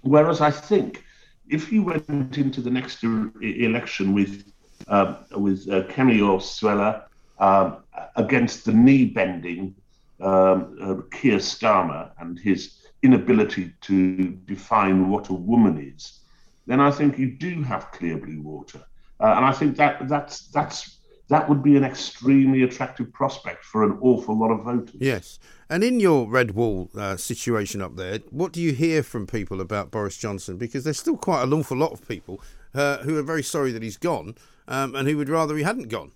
whereas 0.00 0.40
I 0.40 0.50
think 0.50 1.04
if 1.46 1.70
you 1.70 1.82
went 1.82 2.38
into 2.38 2.62
the 2.62 2.70
next 2.70 3.04
election 3.04 4.14
with 4.14 4.50
um, 4.88 5.16
with 5.32 5.68
uh, 5.68 5.82
Kemi 5.92 6.20
or 6.26 6.38
Suella 6.38 7.04
um, 7.38 7.82
against 8.16 8.64
the 8.64 8.72
knee 8.72 9.04
bending 9.04 9.74
um, 10.20 10.78
uh, 10.80 10.94
Keir 11.14 11.38
Starmer 11.38 12.12
and 12.18 12.38
his 12.38 12.86
inability 13.02 13.74
to 13.82 14.30
define 14.46 15.10
what 15.10 15.28
a 15.28 15.34
woman 15.34 15.76
is, 15.94 16.20
then 16.66 16.80
I 16.80 16.90
think 16.90 17.18
you 17.18 17.32
do 17.32 17.62
have 17.62 17.92
clear 17.92 18.16
blue 18.16 18.40
water. 18.40 18.80
Uh, 19.20 19.34
and 19.36 19.44
I 19.44 19.52
think 19.52 19.76
that 19.76 20.08
that's 20.08 20.48
that's 20.48 20.95
that 21.28 21.48
would 21.48 21.62
be 21.62 21.76
an 21.76 21.84
extremely 21.84 22.62
attractive 22.62 23.12
prospect 23.12 23.64
for 23.64 23.82
an 23.82 23.98
awful 24.00 24.38
lot 24.38 24.50
of 24.50 24.62
voters. 24.62 24.94
Yes. 24.98 25.38
And 25.68 25.82
in 25.82 25.98
your 25.98 26.28
red 26.28 26.52
wall 26.52 26.88
uh, 26.96 27.16
situation 27.16 27.82
up 27.82 27.96
there, 27.96 28.20
what 28.30 28.52
do 28.52 28.62
you 28.62 28.72
hear 28.72 29.02
from 29.02 29.26
people 29.26 29.60
about 29.60 29.90
Boris 29.90 30.16
Johnson? 30.16 30.56
Because 30.56 30.84
there's 30.84 31.00
still 31.00 31.16
quite 31.16 31.42
an 31.42 31.52
awful 31.52 31.76
lot 31.76 31.92
of 31.92 32.06
people 32.06 32.40
uh, 32.74 32.98
who 32.98 33.18
are 33.18 33.22
very 33.22 33.42
sorry 33.42 33.72
that 33.72 33.82
he's 33.82 33.96
gone 33.96 34.36
um, 34.68 34.94
and 34.94 35.08
who 35.08 35.16
would 35.16 35.28
rather 35.28 35.56
he 35.56 35.64
hadn't 35.64 35.88
gone. 35.88 36.12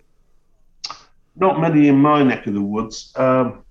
Not 1.35 1.59
many 1.59 1.89
in 1.89 1.97
my 1.97 2.23
neck 2.23 2.47
of 2.47 2.53
the 2.53 2.61
woods. 2.61 3.11
Um, 3.17 3.63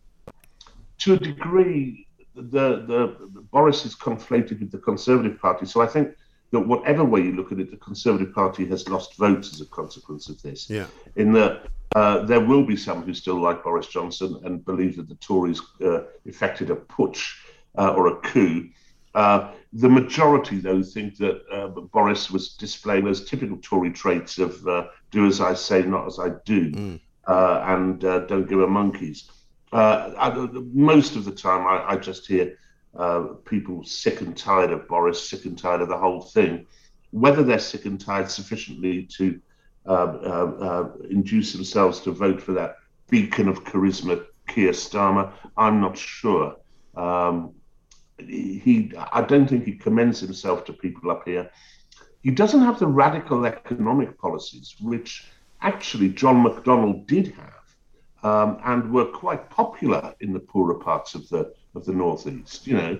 to 0.99 1.15
a 1.15 1.19
degree, 1.19 2.07
the, 2.35 2.85
the, 2.87 3.17
the 3.33 3.41
Boris 3.51 3.87
is 3.87 3.95
conflated 3.95 4.61
with 4.61 4.71
the 4.71 4.79
Conservative 4.79 5.41
Party. 5.41 5.65
So 5.65 5.81
I 5.81 5.87
think 5.87 6.15
that 6.53 6.61
whatever 6.61 7.05
way 7.05 7.21
you 7.21 7.33
look 7.33 7.53
at 7.53 7.61
it, 7.61 7.71
the 7.71 7.77
Conservative 7.77 8.35
Party 8.35 8.67
has 8.67 8.89
lost 8.89 9.17
votes 9.17 9.53
as 9.53 9.61
a 9.61 9.67
consequence 9.67 10.29
of 10.29 10.41
this. 10.43 10.69
Yeah. 10.69 10.87
In 11.17 11.33
that 11.33 11.67
uh, 11.95 12.25
there 12.25 12.41
will 12.41 12.65
be 12.65 12.77
some 12.77 13.03
who 13.03 13.13
still 13.13 13.41
like 13.41 13.65
Boris 13.65 13.89
Johnson 13.89 14.41
and 14.45 14.65
believe 14.65 14.97
that 14.97 15.09
the 15.09 15.17
Tories 15.17 15.61
uh, 15.85 16.03
effected 16.25 16.71
a 16.71 16.77
putsch 16.77 17.35
uh, 17.77 17.95
or 17.95 18.09
a 18.09 18.17
coup. 18.17 18.69
Uh, 19.15 19.53
the 19.73 19.89
majority, 19.89 20.59
though, 20.59 20.83
think 20.83 21.17
that 21.17 21.43
uh, 21.53 21.69
Boris 21.69 22.31
was 22.31 22.55
displaying 22.55 23.05
those 23.05 23.29
typical 23.29 23.57
Tory 23.59 23.91
traits 23.91 24.39
of 24.39 24.67
uh, 24.67 24.87
do 25.11 25.27
as 25.27 25.41
I 25.41 25.55
say, 25.55 25.83
not 25.83 26.07
as 26.07 26.19
I 26.21 26.31
do, 26.45 26.71
mm. 26.71 27.01
and 27.27 28.01
don't 28.01 28.49
give 28.49 28.61
a 28.61 28.67
monkeys. 28.69 29.31
I, 29.73 30.49
most 30.73 31.17
of 31.17 31.25
the 31.25 31.33
time, 31.33 31.67
I, 31.67 31.93
I 31.93 31.97
just 31.97 32.27
hear 32.27 32.57
uh, 32.97 33.21
people 33.45 33.85
sick 33.85 34.21
and 34.21 34.37
tired 34.37 34.73
of 34.73 34.89
Boris, 34.89 35.29
sick 35.29 35.45
and 35.45 35.59
tired 35.59 35.81
of 35.81 35.89
the 35.89 35.99
whole 35.99 36.23
thing. 36.23 36.67
Whether 37.13 37.43
they're 37.43 37.59
sick 37.59 37.85
and 37.87 38.01
tired 38.01 38.31
sufficiently 38.31 39.05
to 39.17 39.41
uh, 39.87 39.93
uh, 39.93 40.57
uh, 40.61 40.89
induce 41.09 41.53
themselves 41.53 42.01
to 42.01 42.13
vote 42.13 42.41
for 42.41 42.53
that 42.53 42.77
beacon 43.09 43.49
of 43.49 43.65
charisma, 43.65 44.25
Keir 44.47 44.73
Starmer, 44.73 45.33
I'm 45.57 45.81
not 45.81 45.97
sure. 45.97 46.57
Um, 46.97 47.55
he, 48.19 48.93
I 49.13 49.23
don't 49.23 49.49
think 49.49 49.65
he 49.65 49.73
commends 49.73 50.21
himself 50.21 50.65
to 50.67 50.73
people 50.73 51.11
up 51.11 51.23
here. 51.25 51.51
He 52.23 52.31
doesn't 52.31 52.61
have 52.61 52.79
the 52.79 52.87
radical 52.87 53.47
economic 53.47 54.19
policies 54.19 54.77
which 54.81 55.27
actually 55.63 56.11
John 56.11 56.45
McDonnell 56.45 57.07
did 57.07 57.29
have. 57.35 57.55
Um, 58.23 58.61
and 58.67 58.93
were 58.93 59.07
quite 59.07 59.49
popular 59.49 60.15
in 60.21 60.35
the 60.35 60.41
poorer 60.41 60.75
parts 60.75 61.15
of 61.15 61.27
the 61.31 61.55
of 61.75 61.85
the 61.85 61.93
northeast. 61.93 62.67
You 62.67 62.77
know, 62.77 62.99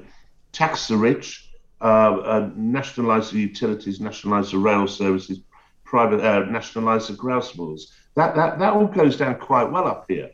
tax 0.53 0.89
the 0.89 0.97
rich, 0.97 1.51
uh, 1.81 1.85
uh, 1.85 2.51
nationalise 2.55 3.31
the 3.31 3.41
utilities, 3.41 4.01
nationalise 4.01 4.51
the 4.51 4.59
rail 4.59 4.87
services, 4.87 5.41
private 5.85 6.21
uh, 6.21 6.45
nationalise 6.47 7.09
the 7.09 7.15
grouse 7.15 7.57
moors. 7.57 7.93
That 8.15 8.35
that 8.37 8.59
that 8.59 8.73
all 8.73 8.87
goes 8.87 9.17
down 9.17 9.39
quite 9.39 9.71
well 9.71 9.87
up 9.87 10.07
here. 10.09 10.31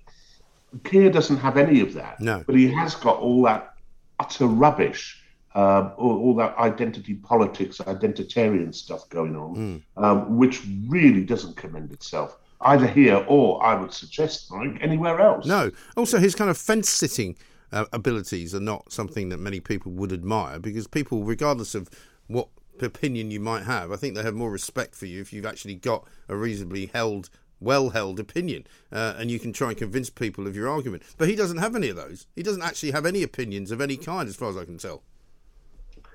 Keir 0.85 1.11
doesn't 1.11 1.39
have 1.39 1.57
any 1.57 1.81
of 1.81 1.95
that, 1.95 2.21
no. 2.21 2.43
but 2.47 2.55
he 2.55 2.71
has 2.73 2.95
got 2.95 3.19
all 3.19 3.43
that 3.43 3.75
utter 4.19 4.47
rubbish. 4.47 5.23
Uh, 5.55 5.91
all, 5.97 6.19
all, 6.19 6.35
that 6.35 6.55
identity 6.59 7.15
politics, 7.15 7.79
identitarian 7.79 8.75
stuff 8.75 9.09
going 9.09 9.35
on, 9.35 9.57
mm. 9.57 9.83
um, 9.97 10.37
which 10.37 10.61
really 10.87 11.25
doesn't 11.25 11.57
commend 11.57 11.91
itself 11.93 12.37
either 12.63 12.87
here 12.87 13.25
or 13.29 13.65
I 13.65 13.75
would 13.75 13.93
suggest 13.93 14.51
like 14.51 14.79
anywhere 14.81 15.21
else. 15.21 15.47
No. 15.47 15.71
Also, 15.97 16.19
his 16.19 16.35
kind 16.35 16.51
of 16.51 16.59
fence 16.59 16.89
sitting 16.89 17.37
uh, 17.73 17.87
abilities 17.93 18.55
are 18.55 18.61
not 18.61 18.93
something 18.93 19.29
that 19.29 19.39
many 19.39 19.61
people 19.61 19.93
would 19.93 20.13
admire 20.13 20.59
because 20.59 20.87
people, 20.87 21.25
regardless 21.25 21.75
of 21.75 21.89
what 22.27 22.49
opinion 22.81 23.31
you 23.31 23.41
might 23.41 23.65
have, 23.65 23.91
I 23.91 23.97
think 23.97 24.15
they 24.15 24.23
have 24.23 24.35
more 24.35 24.51
respect 24.51 24.95
for 24.95 25.07
you 25.07 25.21
if 25.21 25.33
you've 25.33 25.47
actually 25.47 25.77
got 25.77 26.07
a 26.29 26.37
reasonably 26.37 26.87
held 26.87 27.31
well 27.59 27.91
held 27.91 28.21
opinion 28.21 28.67
uh, 28.93 29.15
and 29.17 29.31
you 29.31 29.39
can 29.39 29.51
try 29.53 29.69
and 29.69 29.79
convince 29.79 30.11
people 30.11 30.47
of 30.47 30.55
your 30.55 30.69
argument. 30.69 31.03
But 31.17 31.29
he 31.29 31.37
doesn't 31.37 31.59
have 31.59 31.75
any 31.75 31.89
of 31.89 31.97
those. 31.97 32.27
He 32.37 32.43
doesn't 32.43 32.63
actually 32.63 32.91
have 32.93 33.07
any 33.07 33.23
opinions 33.23 33.71
of 33.71 33.81
any 33.81 33.97
kind, 33.97 34.29
as 34.29 34.37
far 34.37 34.51
as 34.51 34.57
I 34.57 34.65
can 34.65 34.79
tell. 34.79 35.03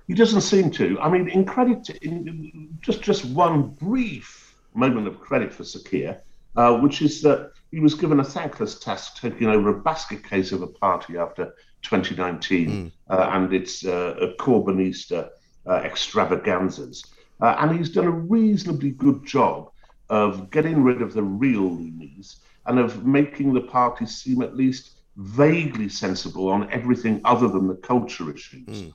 He 0.07 0.13
doesn't 0.13 0.41
seem 0.41 0.71
to. 0.71 0.99
I 0.99 1.09
mean, 1.09 1.29
in 1.29 1.45
credit, 1.45 1.89
in 2.01 2.77
just 2.81 3.01
just 3.01 3.25
one 3.25 3.69
brief 3.69 4.55
moment 4.73 5.07
of 5.07 5.19
credit 5.19 5.53
for 5.53 5.63
Keir, 5.79 6.21
uh, 6.55 6.77
which 6.77 7.01
is 7.01 7.21
that 7.21 7.53
he 7.71 7.79
was 7.79 7.95
given 7.95 8.19
a 8.19 8.23
thankless 8.23 8.77
task 8.77 9.21
taking 9.21 9.47
over 9.47 9.69
a 9.69 9.81
basket 9.81 10.23
case 10.23 10.51
of 10.51 10.61
a 10.61 10.67
party 10.67 11.17
after 11.17 11.53
2019 11.83 12.69
mm. 12.69 12.91
uh, 13.09 13.29
and 13.31 13.53
its 13.53 13.85
uh, 13.85 14.33
Corbynista 14.39 15.29
uh, 15.65 15.81
extravaganzas. 15.83 17.03
Uh, 17.39 17.55
and 17.59 17.77
he's 17.77 17.89
done 17.89 18.05
a 18.05 18.11
reasonably 18.11 18.91
good 18.91 19.25
job 19.25 19.71
of 20.09 20.51
getting 20.51 20.83
rid 20.83 21.01
of 21.01 21.13
the 21.13 21.23
real 21.23 21.61
loonies 21.61 22.41
and 22.65 22.77
of 22.77 23.05
making 23.05 23.53
the 23.53 23.61
party 23.61 24.05
seem 24.05 24.41
at 24.41 24.55
least 24.55 24.97
vaguely 25.15 25.89
sensible 25.89 26.49
on 26.49 26.69
everything 26.71 27.21
other 27.25 27.47
than 27.47 27.67
the 27.67 27.75
culture 27.75 28.33
issues. 28.33 28.67
Mm. 28.67 28.93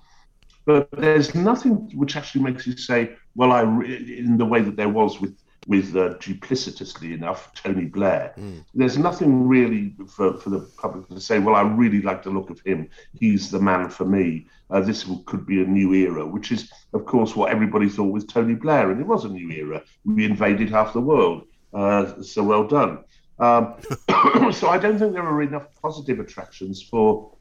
But 0.67 0.91
there's 0.91 1.35
nothing 1.35 1.91
which 1.95 2.17
actually 2.17 2.43
makes 2.43 2.67
you 2.67 2.77
say, 2.77 3.17
well, 3.35 3.53
I 3.53 3.63
in 3.63 4.37
the 4.37 4.45
way 4.45 4.61
that 4.61 4.77
there 4.77 4.89
was 4.89 5.21
with 5.21 5.37
with 5.67 5.97
uh, 5.97 6.15
duplicitously 6.15 7.13
enough 7.13 7.53
Tony 7.55 7.87
Blair. 7.87 8.35
Mm. 8.39 8.65
There's 8.75 8.99
nothing 8.99 9.49
really 9.49 9.95
for, 10.09 10.35
for 10.39 10.51
the 10.51 10.61
public 10.79 11.09
to 11.09 11.21
say, 11.21 11.39
well, 11.39 11.57
I 11.57 11.63
really 11.63 12.03
like 12.03 12.23
the 12.23 12.31
look 12.31 12.51
of 12.51 12.61
him. 12.61 12.89
He's 13.19 13.51
the 13.51 13.59
man 13.59 13.91
for 13.91 14.05
me. 14.05 14.47
Uh, 14.71 14.81
this 14.81 15.05
could 15.27 15.47
be 15.47 15.63
a 15.63 15.67
new 15.67 15.93
era, 15.93 16.25
which 16.25 16.53
is, 16.53 16.71
of 16.93 17.05
course, 17.05 17.35
what 17.35 17.51
everybody 17.51 17.89
thought 17.89 18.13
with 18.13 18.29
Tony 18.29 18.55
Blair. 18.55 18.91
And 18.91 19.01
it 19.01 19.07
was 19.07 19.25
a 19.25 19.29
new 19.29 19.51
era. 19.51 19.83
We 20.05 20.25
invaded 20.25 20.71
half 20.71 20.93
the 20.93 21.01
world. 21.01 21.47
Uh, 21.75 22.23
so 22.23 22.43
well 22.43 22.67
done. 22.67 23.05
Um, 23.39 23.75
so 24.53 24.69
I 24.69 24.79
don't 24.79 24.99
think 24.99 25.13
there 25.13 25.27
are 25.27 25.43
enough 25.43 25.67
positive 25.83 26.21
attractions 26.21 26.83
for 26.83 27.33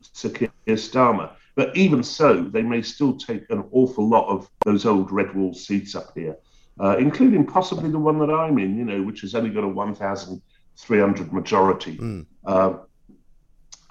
Sir 0.00 0.30
Keir 0.30 0.50
Starmer. 0.68 1.32
But 1.54 1.76
even 1.76 2.02
so, 2.02 2.42
they 2.42 2.62
may 2.62 2.80
still 2.80 3.14
take 3.14 3.48
an 3.50 3.64
awful 3.72 4.08
lot 4.08 4.26
of 4.26 4.50
those 4.64 4.86
old 4.86 5.12
red 5.12 5.34
wall 5.34 5.52
seats 5.52 5.94
up 5.94 6.12
here 6.14 6.38
uh, 6.80 6.96
including 6.98 7.46
possibly 7.46 7.90
the 7.90 7.98
one 7.98 8.18
that 8.18 8.30
I'm 8.30 8.58
in, 8.58 8.76
you 8.76 8.84
know, 8.84 9.02
which 9.02 9.20
has 9.22 9.34
only 9.34 9.50
got 9.50 9.64
a 9.64 9.68
1,300 9.68 11.32
majority. 11.32 11.96
Mm. 11.98 12.26
Uh, 12.44 12.74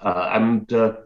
uh, 0.00 0.30
and 0.32 0.72
uh, 0.72 0.96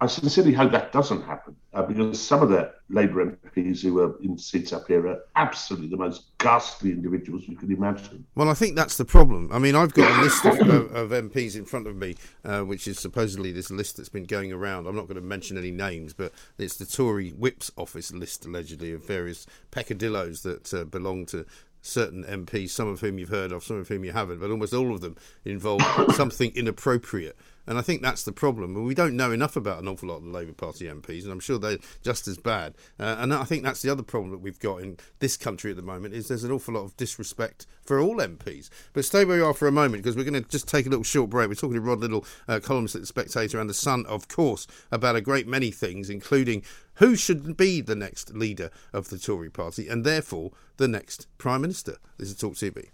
I 0.00 0.06
sincerely 0.06 0.52
hope 0.52 0.72
that 0.72 0.92
doesn't 0.92 1.22
happen 1.22 1.56
uh, 1.72 1.82
because 1.82 2.20
some 2.20 2.42
of 2.42 2.48
the 2.48 2.72
Labour 2.88 3.24
MPs 3.24 3.80
who 3.82 4.00
are 4.00 4.14
in 4.22 4.36
seats 4.36 4.72
up 4.72 4.86
here 4.88 5.06
are 5.06 5.20
absolutely 5.36 5.88
the 5.88 5.96
most 5.96 6.36
ghastly 6.38 6.90
individuals 6.90 7.44
you 7.46 7.56
could 7.56 7.70
imagine. 7.70 8.26
Well, 8.34 8.48
I 8.48 8.54
think 8.54 8.76
that's 8.76 8.96
the 8.96 9.04
problem. 9.04 9.50
I 9.52 9.58
mean, 9.58 9.74
I've 9.74 9.94
got 9.94 10.18
a 10.18 10.22
list 10.22 10.44
of, 10.44 10.94
of, 10.94 11.10
MPs 11.10 11.56
in 11.56 11.64
front 11.64 11.86
of 11.86 11.96
me, 11.96 12.16
uh, 12.44 12.62
which 12.62 12.88
is 12.88 12.98
supposedly 12.98 13.52
this 13.52 13.70
list 13.70 13.96
that's 13.96 14.08
been 14.08 14.24
going 14.24 14.52
around. 14.52 14.86
I'm 14.86 14.96
not 14.96 15.06
going 15.06 15.14
to 15.16 15.22
mention 15.22 15.56
any 15.56 15.70
names, 15.70 16.12
but 16.12 16.32
it's 16.58 16.76
the 16.76 16.86
Tory 16.86 17.30
Whip's 17.30 17.70
office 17.76 18.12
list, 18.12 18.44
allegedly, 18.44 18.92
of 18.92 19.06
various 19.06 19.46
peccadillos 19.70 20.42
that 20.42 20.74
uh, 20.74 20.84
belong 20.84 21.24
to 21.26 21.46
certain 21.84 22.24
MPs, 22.24 22.70
some 22.70 22.88
of 22.88 23.00
whom 23.00 23.18
you've 23.18 23.28
heard 23.28 23.52
of, 23.52 23.62
some 23.62 23.76
of 23.76 23.88
whom 23.88 24.04
you 24.04 24.12
haven't, 24.12 24.40
but 24.40 24.50
almost 24.50 24.74
all 24.74 24.92
of 24.92 25.00
them 25.02 25.16
involve 25.44 25.82
something 26.14 26.50
inappropriate. 26.54 27.36
And 27.66 27.78
I 27.78 27.82
think 27.82 28.02
that's 28.02 28.24
the 28.24 28.32
problem. 28.32 28.84
We 28.84 28.94
don't 28.94 29.16
know 29.16 29.32
enough 29.32 29.56
about 29.56 29.80
an 29.80 29.88
awful 29.88 30.08
lot 30.08 30.16
of 30.16 30.24
the 30.24 30.30
Labour 30.30 30.52
Party 30.52 30.84
MPs, 30.86 31.22
and 31.22 31.32
I'm 31.32 31.40
sure 31.40 31.58
they're 31.58 31.78
just 32.02 32.28
as 32.28 32.36
bad. 32.36 32.74
Uh, 32.98 33.16
and 33.18 33.32
I 33.32 33.44
think 33.44 33.62
that's 33.62 33.82
the 33.82 33.90
other 33.90 34.02
problem 34.02 34.30
that 34.32 34.40
we've 34.40 34.58
got 34.58 34.82
in 34.82 34.98
this 35.18 35.36
country 35.36 35.70
at 35.70 35.76
the 35.76 35.82
moment 35.82 36.14
is 36.14 36.28
there's 36.28 36.44
an 36.44 36.52
awful 36.52 36.74
lot 36.74 36.84
of 36.84 36.96
disrespect 36.96 37.66
for 37.82 38.00
all 38.00 38.16
MPs. 38.16 38.68
But 38.92 39.04
stay 39.04 39.24
where 39.24 39.38
you 39.38 39.46
are 39.46 39.54
for 39.54 39.68
a 39.68 39.72
moment 39.72 40.02
because 40.02 40.16
we're 40.16 40.24
going 40.24 40.42
to 40.42 40.48
just 40.48 40.68
take 40.68 40.86
a 40.86 40.90
little 40.90 41.04
short 41.04 41.30
break. 41.30 41.48
We're 41.48 41.54
talking 41.54 41.74
to 41.74 41.80
Rod 41.80 42.00
Liddle, 42.00 42.26
uh, 42.48 42.60
columnist 42.60 42.94
at 42.94 43.02
The 43.02 43.06
Spectator 43.06 43.58
and 43.60 43.68
The 43.68 43.74
Sun, 43.74 44.06
of 44.06 44.28
course, 44.28 44.66
about 44.90 45.16
a 45.16 45.20
great 45.20 45.46
many 45.46 45.70
things, 45.70 46.10
including 46.10 46.62
who 46.94 47.16
should 47.16 47.56
be 47.56 47.80
the 47.80 47.96
next 47.96 48.34
leader 48.34 48.70
of 48.92 49.08
the 49.08 49.18
Tory 49.18 49.50
party 49.50 49.88
and 49.88 50.04
therefore 50.04 50.52
the 50.76 50.88
next 50.88 51.26
Prime 51.38 51.62
Minister. 51.62 51.96
This 52.18 52.28
is 52.28 52.36
Talk 52.36 52.54
TV. 52.54 52.88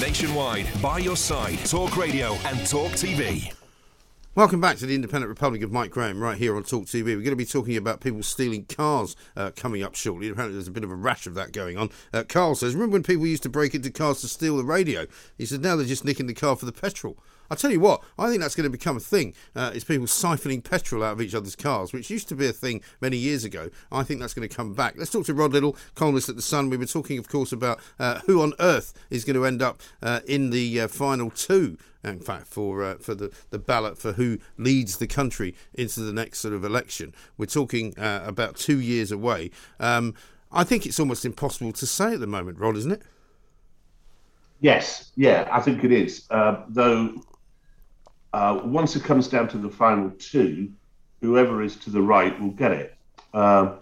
Nationwide, 0.00 0.66
by 0.82 0.98
your 0.98 1.16
side, 1.16 1.58
Talk 1.64 1.96
Radio 1.96 2.34
and 2.44 2.66
Talk 2.66 2.92
TV. 2.92 3.54
Welcome 4.36 4.60
back 4.60 4.78
to 4.78 4.86
the 4.86 4.96
Independent 4.96 5.28
Republic 5.28 5.62
of 5.62 5.70
Mike 5.70 5.92
Graham, 5.92 6.20
right 6.20 6.36
here 6.36 6.56
on 6.56 6.64
Talk 6.64 6.86
TV. 6.86 7.04
We're 7.04 7.18
going 7.18 7.26
to 7.26 7.36
be 7.36 7.44
talking 7.44 7.76
about 7.76 8.00
people 8.00 8.20
stealing 8.24 8.64
cars 8.64 9.14
uh, 9.36 9.52
coming 9.54 9.84
up 9.84 9.94
shortly. 9.94 10.28
Apparently, 10.28 10.54
there's 10.54 10.66
a 10.66 10.72
bit 10.72 10.82
of 10.82 10.90
a 10.90 10.96
rash 10.96 11.28
of 11.28 11.34
that 11.34 11.52
going 11.52 11.78
on. 11.78 11.88
Uh, 12.12 12.24
Carl 12.28 12.56
says, 12.56 12.74
Remember 12.74 12.94
when 12.94 13.04
people 13.04 13.28
used 13.28 13.44
to 13.44 13.48
break 13.48 13.76
into 13.76 13.92
cars 13.92 14.22
to 14.22 14.26
steal 14.26 14.56
the 14.56 14.64
radio? 14.64 15.06
He 15.38 15.46
said, 15.46 15.62
Now 15.62 15.76
they're 15.76 15.86
just 15.86 16.04
nicking 16.04 16.26
the 16.26 16.34
car 16.34 16.56
for 16.56 16.66
the 16.66 16.72
petrol. 16.72 17.16
I 17.54 17.56
tell 17.56 17.70
you 17.70 17.78
what, 17.78 18.02
I 18.18 18.28
think 18.28 18.40
that's 18.42 18.56
going 18.56 18.64
to 18.64 18.70
become 18.70 18.96
a 18.96 19.00
thing. 19.00 19.32
Uh, 19.54 19.70
is 19.72 19.84
people 19.84 20.06
siphoning 20.06 20.64
petrol 20.64 21.04
out 21.04 21.12
of 21.12 21.22
each 21.22 21.36
other's 21.36 21.54
cars, 21.54 21.92
which 21.92 22.10
used 22.10 22.28
to 22.30 22.34
be 22.34 22.48
a 22.48 22.52
thing 22.52 22.80
many 23.00 23.16
years 23.16 23.44
ago. 23.44 23.70
I 23.92 24.02
think 24.02 24.18
that's 24.18 24.34
going 24.34 24.48
to 24.48 24.52
come 24.52 24.74
back. 24.74 24.96
Let's 24.98 25.12
talk 25.12 25.24
to 25.26 25.34
Rod 25.34 25.52
Liddle, 25.52 25.76
columnist 25.94 26.28
at 26.28 26.34
the 26.34 26.42
Sun. 26.42 26.68
We 26.68 26.76
were 26.76 26.84
talking, 26.84 27.16
of 27.16 27.28
course, 27.28 27.52
about 27.52 27.78
uh, 28.00 28.18
who 28.26 28.42
on 28.42 28.54
earth 28.58 28.92
is 29.08 29.24
going 29.24 29.36
to 29.36 29.46
end 29.46 29.62
up 29.62 29.80
uh, 30.02 30.18
in 30.26 30.50
the 30.50 30.80
uh, 30.80 30.88
final 30.88 31.30
two 31.30 31.78
in 32.02 32.18
fact, 32.18 32.48
for 32.48 32.82
uh, 32.82 32.96
for 32.96 33.14
the, 33.14 33.32
the 33.50 33.58
ballot 33.58 33.96
for 33.96 34.12
who 34.12 34.38
leads 34.58 34.98
the 34.98 35.06
country 35.06 35.54
into 35.72 36.00
the 36.00 36.12
next 36.12 36.40
sort 36.40 36.52
of 36.52 36.62
election. 36.62 37.14
We're 37.38 37.46
talking 37.46 37.98
uh, 37.98 38.24
about 38.26 38.56
two 38.56 38.78
years 38.78 39.10
away. 39.10 39.52
Um, 39.80 40.14
I 40.52 40.64
think 40.64 40.84
it's 40.84 41.00
almost 41.00 41.24
impossible 41.24 41.72
to 41.72 41.86
say 41.86 42.14
at 42.14 42.20
the 42.20 42.26
moment, 42.26 42.58
Rod, 42.58 42.76
isn't 42.76 42.92
it? 42.92 43.02
Yes, 44.60 45.12
yeah, 45.16 45.48
I 45.52 45.60
think 45.60 45.84
it 45.84 45.92
is. 45.92 46.26
Uh, 46.30 46.64
though, 46.68 47.22
uh, 48.34 48.60
once 48.64 48.96
it 48.96 49.04
comes 49.04 49.28
down 49.28 49.46
to 49.48 49.58
the 49.58 49.70
final 49.70 50.10
two, 50.18 50.68
whoever 51.20 51.62
is 51.62 51.76
to 51.76 51.90
the 51.90 52.02
right 52.02 52.38
will 52.40 52.50
get 52.50 52.72
it. 52.72 52.96
Uh, 53.32 53.76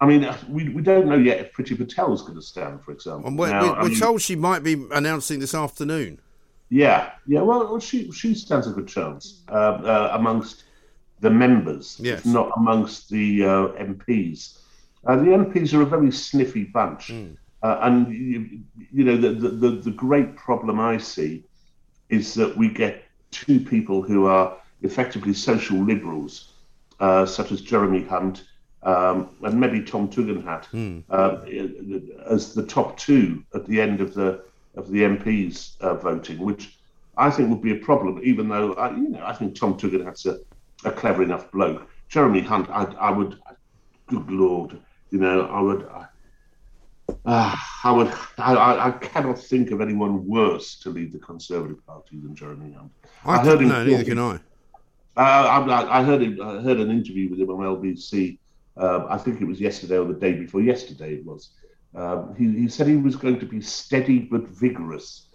I 0.00 0.06
mean, 0.06 0.26
we, 0.48 0.70
we 0.70 0.80
don't 0.80 1.06
know 1.06 1.16
yet 1.16 1.40
if 1.40 1.52
Priti 1.52 1.76
Patel 1.76 2.14
is 2.14 2.22
going 2.22 2.36
to 2.36 2.42
stand, 2.42 2.82
for 2.82 2.92
example. 2.92 3.30
we're, 3.36 3.50
now, 3.50 3.62
we're, 3.74 3.82
we're 3.82 3.88
mean, 3.90 3.98
told 3.98 4.22
she 4.22 4.34
might 4.34 4.62
be 4.62 4.82
announcing 4.92 5.40
this 5.40 5.54
afternoon. 5.54 6.20
Yeah, 6.70 7.10
yeah. 7.26 7.42
Well, 7.42 7.78
she 7.80 8.10
she 8.12 8.34
stands 8.34 8.66
a 8.66 8.70
good 8.70 8.88
chance 8.88 9.42
uh, 9.50 9.52
uh, 9.52 10.10
amongst 10.14 10.64
the 11.20 11.30
members, 11.30 11.98
Yes. 12.00 12.24
not 12.24 12.50
amongst 12.56 13.10
the 13.10 13.44
uh, 13.44 13.48
MPs. 13.92 14.58
Uh, 15.06 15.16
the 15.16 15.32
MPs 15.42 15.74
are 15.74 15.82
a 15.82 15.86
very 15.86 16.12
sniffy 16.12 16.64
bunch, 16.64 17.10
uh, 17.10 17.78
and 17.82 18.12
you, 18.12 18.60
you 18.92 19.04
know 19.04 19.16
the, 19.16 19.30
the 19.30 19.48
the 19.48 19.70
the 19.86 19.90
great 19.90 20.36
problem 20.36 20.78
I 20.78 20.98
see 20.98 21.44
is 22.10 22.34
that 22.34 22.56
we 22.56 22.68
get 22.68 23.07
two 23.30 23.60
people 23.60 24.02
who 24.02 24.26
are 24.26 24.56
effectively 24.82 25.34
social 25.34 25.78
liberals, 25.78 26.52
uh, 27.00 27.26
such 27.26 27.52
as 27.52 27.60
Jeremy 27.60 28.04
Hunt 28.04 28.44
um, 28.82 29.30
and 29.42 29.60
maybe 29.60 29.82
Tom 29.82 30.08
Tugendhat, 30.08 30.66
uh, 31.10 32.30
as 32.30 32.54
the 32.54 32.64
top 32.64 32.96
two 32.96 33.44
at 33.54 33.66
the 33.66 33.80
end 33.80 34.00
of 34.00 34.14
the 34.14 34.44
of 34.76 34.88
the 34.90 35.00
MPs 35.02 35.80
uh, 35.80 35.94
voting, 35.94 36.38
which 36.38 36.78
I 37.16 37.30
think 37.30 37.50
would 37.50 37.62
be 37.62 37.72
a 37.72 37.84
problem. 37.84 38.20
Even 38.22 38.48
though 38.48 38.74
I, 38.74 38.90
you 38.90 39.08
know, 39.08 39.24
I 39.24 39.32
think 39.32 39.56
Tom 39.56 39.76
Tugendhat's 39.76 40.26
a, 40.26 40.38
a 40.84 40.92
clever 40.92 41.22
enough 41.22 41.50
bloke. 41.50 41.88
Jeremy 42.08 42.40
Hunt, 42.40 42.70
I, 42.70 42.84
I 42.98 43.10
would, 43.10 43.38
good 44.06 44.30
lord, 44.30 44.78
you 45.10 45.18
know, 45.18 45.46
I 45.46 45.60
would. 45.60 45.84
I, 45.86 46.06
Ah, 47.24 47.80
I 47.84 47.92
would. 47.92 48.08
I, 48.38 48.54
I, 48.54 48.88
I 48.88 48.90
cannot 48.92 49.38
think 49.38 49.70
of 49.70 49.80
anyone 49.80 50.26
worse 50.26 50.78
to 50.80 50.90
lead 50.90 51.12
the 51.12 51.18
Conservative 51.18 51.84
Party 51.86 52.18
than 52.18 52.34
Jeremy 52.34 52.72
Hunt. 52.72 52.90
I, 53.24 53.44
heard 53.44 53.60
him 53.60 53.68
no, 53.68 53.84
neither 53.84 54.04
can 54.04 54.18
I. 54.18 54.40
uh, 55.16 55.20
I, 55.20 56.00
I 56.00 56.02
heard 56.04 56.22
him. 56.22 56.40
I 56.40 56.60
heard 56.60 56.78
an 56.78 56.90
interview 56.90 57.28
with 57.28 57.40
him 57.40 57.50
on 57.50 57.58
LBC. 57.58 58.38
Uh, 58.76 59.06
I 59.08 59.18
think 59.18 59.40
it 59.40 59.44
was 59.44 59.60
yesterday 59.60 59.98
or 59.98 60.06
the 60.06 60.14
day 60.14 60.32
before 60.32 60.60
yesterday. 60.60 61.14
It 61.14 61.24
was. 61.26 61.50
Um, 61.94 62.34
he, 62.36 62.62
he 62.62 62.68
said 62.68 62.86
he 62.86 62.96
was 62.96 63.16
going 63.16 63.40
to 63.40 63.46
be 63.46 63.60
steady 63.60 64.20
but 64.20 64.46
vigorous. 64.48 65.28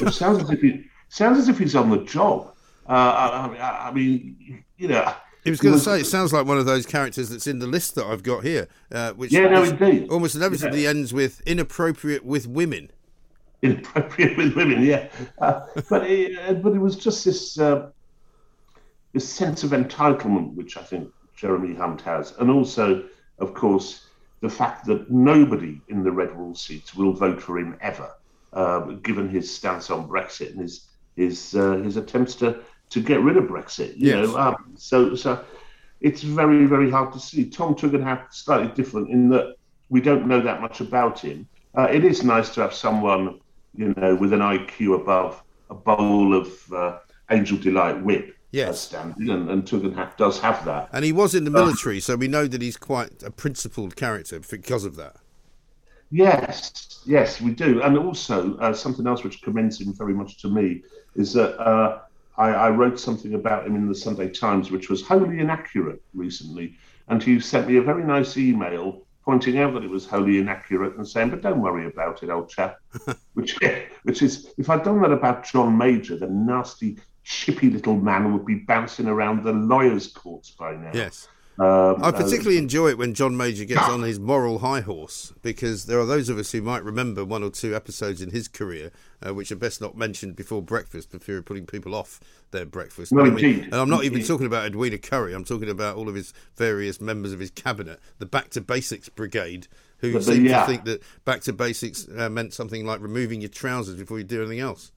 It 0.00 0.12
sounds 0.12 0.42
as 0.42 0.50
if 0.50 0.60
he 0.60 0.84
sounds 1.08 1.38
as 1.38 1.48
if 1.48 1.58
he's 1.58 1.76
on 1.76 1.90
the 1.90 2.04
job. 2.04 2.54
Uh, 2.88 2.92
I, 2.92 3.56
I, 3.56 3.88
I 3.88 3.92
mean, 3.92 4.64
you 4.76 4.88
know. 4.88 5.14
He 5.44 5.50
was 5.50 5.60
going 5.60 5.74
to 5.74 5.80
say, 5.80 6.00
it 6.00 6.06
sounds 6.06 6.32
like 6.32 6.46
one 6.46 6.58
of 6.58 6.66
those 6.66 6.84
characters 6.84 7.30
that's 7.30 7.46
in 7.46 7.58
the 7.58 7.66
list 7.66 7.94
that 7.94 8.04
I've 8.06 8.22
got 8.22 8.44
here, 8.44 8.68
uh, 8.92 9.12
which 9.12 9.32
Yeah, 9.32 9.48
no, 9.48 9.62
indeed. 9.62 10.08
almost 10.10 10.34
inevitably 10.34 10.86
ends 10.86 11.14
with 11.14 11.40
inappropriate 11.46 12.24
with 12.24 12.46
women. 12.46 12.90
inappropriate 13.62 14.36
with 14.36 14.54
women, 14.54 14.82
yeah. 14.84 15.08
Uh, 15.38 15.60
but 15.88 16.06
it, 16.10 16.38
uh, 16.38 16.54
but 16.54 16.74
it 16.74 16.78
was 16.78 16.96
just 16.96 17.24
this 17.24 17.58
uh, 17.58 17.90
this 19.12 19.28
sense 19.28 19.64
of 19.64 19.70
entitlement, 19.70 20.54
which 20.54 20.76
I 20.76 20.82
think 20.82 21.10
Jeremy 21.36 21.74
Hunt 21.74 22.00
has, 22.02 22.34
and 22.38 22.50
also, 22.50 23.04
of 23.38 23.54
course, 23.54 24.06
the 24.40 24.50
fact 24.50 24.84
that 24.86 25.10
nobody 25.10 25.80
in 25.88 26.02
the 26.04 26.12
red 26.12 26.36
wall 26.36 26.54
seats 26.54 26.94
will 26.94 27.12
vote 27.12 27.40
for 27.40 27.58
him 27.58 27.76
ever, 27.80 28.10
uh, 28.52 28.80
given 29.02 29.28
his 29.28 29.52
stance 29.52 29.90
on 29.90 30.08
Brexit 30.08 30.50
and 30.50 30.60
his 30.60 30.88
his 31.16 31.54
uh, 31.54 31.76
his 31.78 31.96
attempts 31.96 32.34
to 32.36 32.60
to 32.90 33.00
get 33.00 33.20
rid 33.20 33.36
of 33.36 33.44
Brexit. 33.44 33.96
You 33.96 34.08
Yes. 34.08 34.28
know, 34.28 34.38
um, 34.38 34.74
so 34.76 35.14
so 35.14 35.44
it's 36.00 36.22
very 36.22 36.66
very 36.66 36.90
hard 36.90 37.12
to 37.12 37.20
see. 37.20 37.48
Tom 37.48 37.74
Tugendhat 37.74 38.32
slightly 38.32 38.68
different 38.74 39.10
in 39.10 39.28
that 39.30 39.56
we 39.88 40.00
don't 40.00 40.26
know 40.26 40.40
that 40.40 40.60
much 40.60 40.80
about 40.80 41.18
him. 41.20 41.48
Uh, 41.76 41.88
it 41.90 42.04
is 42.04 42.22
nice 42.24 42.50
to 42.54 42.60
have 42.60 42.74
someone, 42.74 43.40
you 43.74 43.94
know, 43.96 44.14
with 44.14 44.32
an 44.32 44.40
IQ 44.40 45.00
above 45.00 45.42
a 45.70 45.74
bowl 45.74 46.34
of 46.34 46.72
uh, 46.72 46.98
Angel 47.30 47.58
Delight 47.58 48.02
whip. 48.02 48.34
Yes. 48.50 48.68
uh, 48.70 48.72
standing, 48.72 49.28
and, 49.28 49.50
and 49.50 49.64
Tugendhat 49.64 50.16
does 50.16 50.40
have 50.40 50.64
that. 50.64 50.88
And 50.94 51.04
he 51.04 51.12
was 51.12 51.34
in 51.34 51.44
the 51.44 51.50
military, 51.50 52.00
so 52.00 52.16
we 52.16 52.28
know 52.28 52.46
that 52.46 52.62
he's 52.62 52.78
quite 52.78 53.22
a 53.22 53.30
principled 53.30 53.94
character 53.94 54.40
because 54.40 54.86
of 54.86 54.96
that. 54.96 55.16
Yes, 56.10 57.02
yes, 57.04 57.40
we 57.40 57.50
do. 57.50 57.82
And 57.82 57.98
also, 57.98 58.56
uh, 58.56 58.72
something 58.72 59.06
else 59.06 59.22
which 59.22 59.42
commends 59.42 59.80
him 59.80 59.92
very 59.92 60.14
much 60.14 60.38
to 60.38 60.48
me 60.48 60.82
is 61.14 61.34
that 61.34 61.58
uh, 61.60 62.00
I, 62.38 62.50
I 62.50 62.70
wrote 62.70 62.98
something 62.98 63.34
about 63.34 63.66
him 63.66 63.74
in 63.74 63.88
the 63.88 63.94
Sunday 63.94 64.30
Times, 64.30 64.70
which 64.70 64.88
was 64.88 65.02
wholly 65.02 65.40
inaccurate 65.40 66.00
recently. 66.14 66.76
And 67.08 67.22
he 67.22 67.40
sent 67.40 67.68
me 67.68 67.76
a 67.76 67.82
very 67.82 68.04
nice 68.04 68.36
email 68.36 69.04
pointing 69.24 69.58
out 69.58 69.74
that 69.74 69.84
it 69.84 69.90
was 69.90 70.06
wholly 70.06 70.38
inaccurate 70.38 70.96
and 70.96 71.06
saying, 71.06 71.30
but 71.30 71.42
don't 71.42 71.60
worry 71.60 71.86
about 71.86 72.22
it, 72.22 72.30
old 72.30 72.48
chap. 72.48 72.78
which, 73.34 73.58
which 74.04 74.22
is, 74.22 74.54
if 74.56 74.70
I'd 74.70 74.84
done 74.84 75.02
that 75.02 75.12
about 75.12 75.44
John 75.44 75.76
Major, 75.76 76.16
the 76.16 76.28
nasty, 76.28 76.96
chippy 77.24 77.68
little 77.68 77.96
man 77.96 78.32
would 78.32 78.46
be 78.46 78.54
bouncing 78.54 79.06
around 79.06 79.44
the 79.44 79.52
lawyers' 79.52 80.06
courts 80.06 80.50
by 80.52 80.74
now. 80.76 80.92
Yes. 80.94 81.28
Um, 81.60 82.02
I 82.04 82.08
uh, 82.08 82.12
particularly 82.12 82.56
enjoy 82.58 82.88
it 82.90 82.98
when 82.98 83.14
John 83.14 83.36
Major 83.36 83.64
gets 83.64 83.82
on 83.82 84.02
his 84.02 84.20
moral 84.20 84.60
high 84.60 84.80
horse 84.80 85.32
because 85.42 85.86
there 85.86 85.98
are 85.98 86.06
those 86.06 86.28
of 86.28 86.38
us 86.38 86.52
who 86.52 86.62
might 86.62 86.84
remember 86.84 87.24
one 87.24 87.42
or 87.42 87.50
two 87.50 87.74
episodes 87.74 88.22
in 88.22 88.30
his 88.30 88.46
career 88.46 88.92
uh, 89.26 89.34
which 89.34 89.50
are 89.50 89.56
best 89.56 89.80
not 89.80 89.96
mentioned 89.96 90.36
before 90.36 90.62
breakfast 90.62 91.10
for 91.10 91.18
fear 91.18 91.38
of 91.38 91.46
putting 91.46 91.66
people 91.66 91.96
off 91.96 92.20
their 92.52 92.64
breakfast. 92.64 93.10
Well, 93.10 93.26
I 93.26 93.30
mean, 93.30 93.44
indeed. 93.44 93.64
and 93.64 93.74
I'm 93.74 93.90
not 93.90 94.04
even 94.04 94.22
talking 94.22 94.46
about 94.46 94.66
Edwina 94.66 94.98
Currie. 94.98 95.34
I'm 95.34 95.44
talking 95.44 95.68
about 95.68 95.96
all 95.96 96.08
of 96.08 96.14
his 96.14 96.32
various 96.56 97.00
members 97.00 97.32
of 97.32 97.40
his 97.40 97.50
cabinet, 97.50 97.98
the 98.18 98.26
Back 98.26 98.50
to 98.50 98.60
Basics 98.60 99.08
Brigade, 99.08 99.66
who 99.98 100.12
But 100.12 100.24
the- 100.24 100.34
seem 100.34 100.44
yeah. 100.46 100.60
to 100.60 100.66
think 100.66 100.84
that 100.84 101.02
Back 101.24 101.40
to 101.42 101.52
Basics 101.52 102.06
uh, 102.16 102.28
meant 102.28 102.54
something 102.54 102.86
like 102.86 103.00
removing 103.00 103.40
your 103.40 103.50
trousers 103.50 103.96
before 103.96 104.18
you 104.18 104.24
do 104.24 104.40
anything 104.42 104.60
else. 104.60 104.92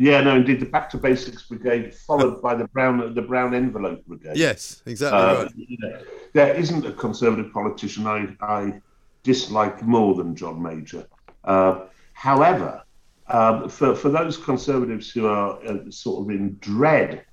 Yeah, 0.00 0.20
no, 0.20 0.36
indeed, 0.36 0.60
the 0.60 0.66
Back 0.66 0.88
to 0.90 0.96
Basics 0.96 1.42
Brigade, 1.42 1.92
followed 1.92 2.40
by 2.40 2.54
the 2.54 2.68
brown 2.68 3.14
the 3.14 3.22
brown 3.22 3.52
envelope 3.52 4.06
brigade. 4.06 4.36
Yes, 4.36 4.80
exactly 4.86 5.18
Uh, 5.18 5.42
right. 5.42 5.52
know, 5.80 6.00
there 6.32 6.54
isn't 6.54 6.86
a 6.86 6.92
Conservative 6.92 7.52
politician 7.52 8.06
I, 8.06 8.28
I 8.40 8.80
dislike 9.24 9.82
more 9.82 10.14
than 10.14 10.36
John 10.36 10.62
Major. 10.62 11.04
Uh, 11.42 11.86
however, 12.12 12.82
um, 13.26 13.68
for 13.68 13.96
for 13.96 14.08
those 14.08 14.36
Conservatives 14.36 15.10
who 15.10 15.26
are 15.26 15.58
uh, 15.66 15.90
sort 15.90 16.24
of 16.24 16.30
in 16.30 16.56
dread 16.60 17.24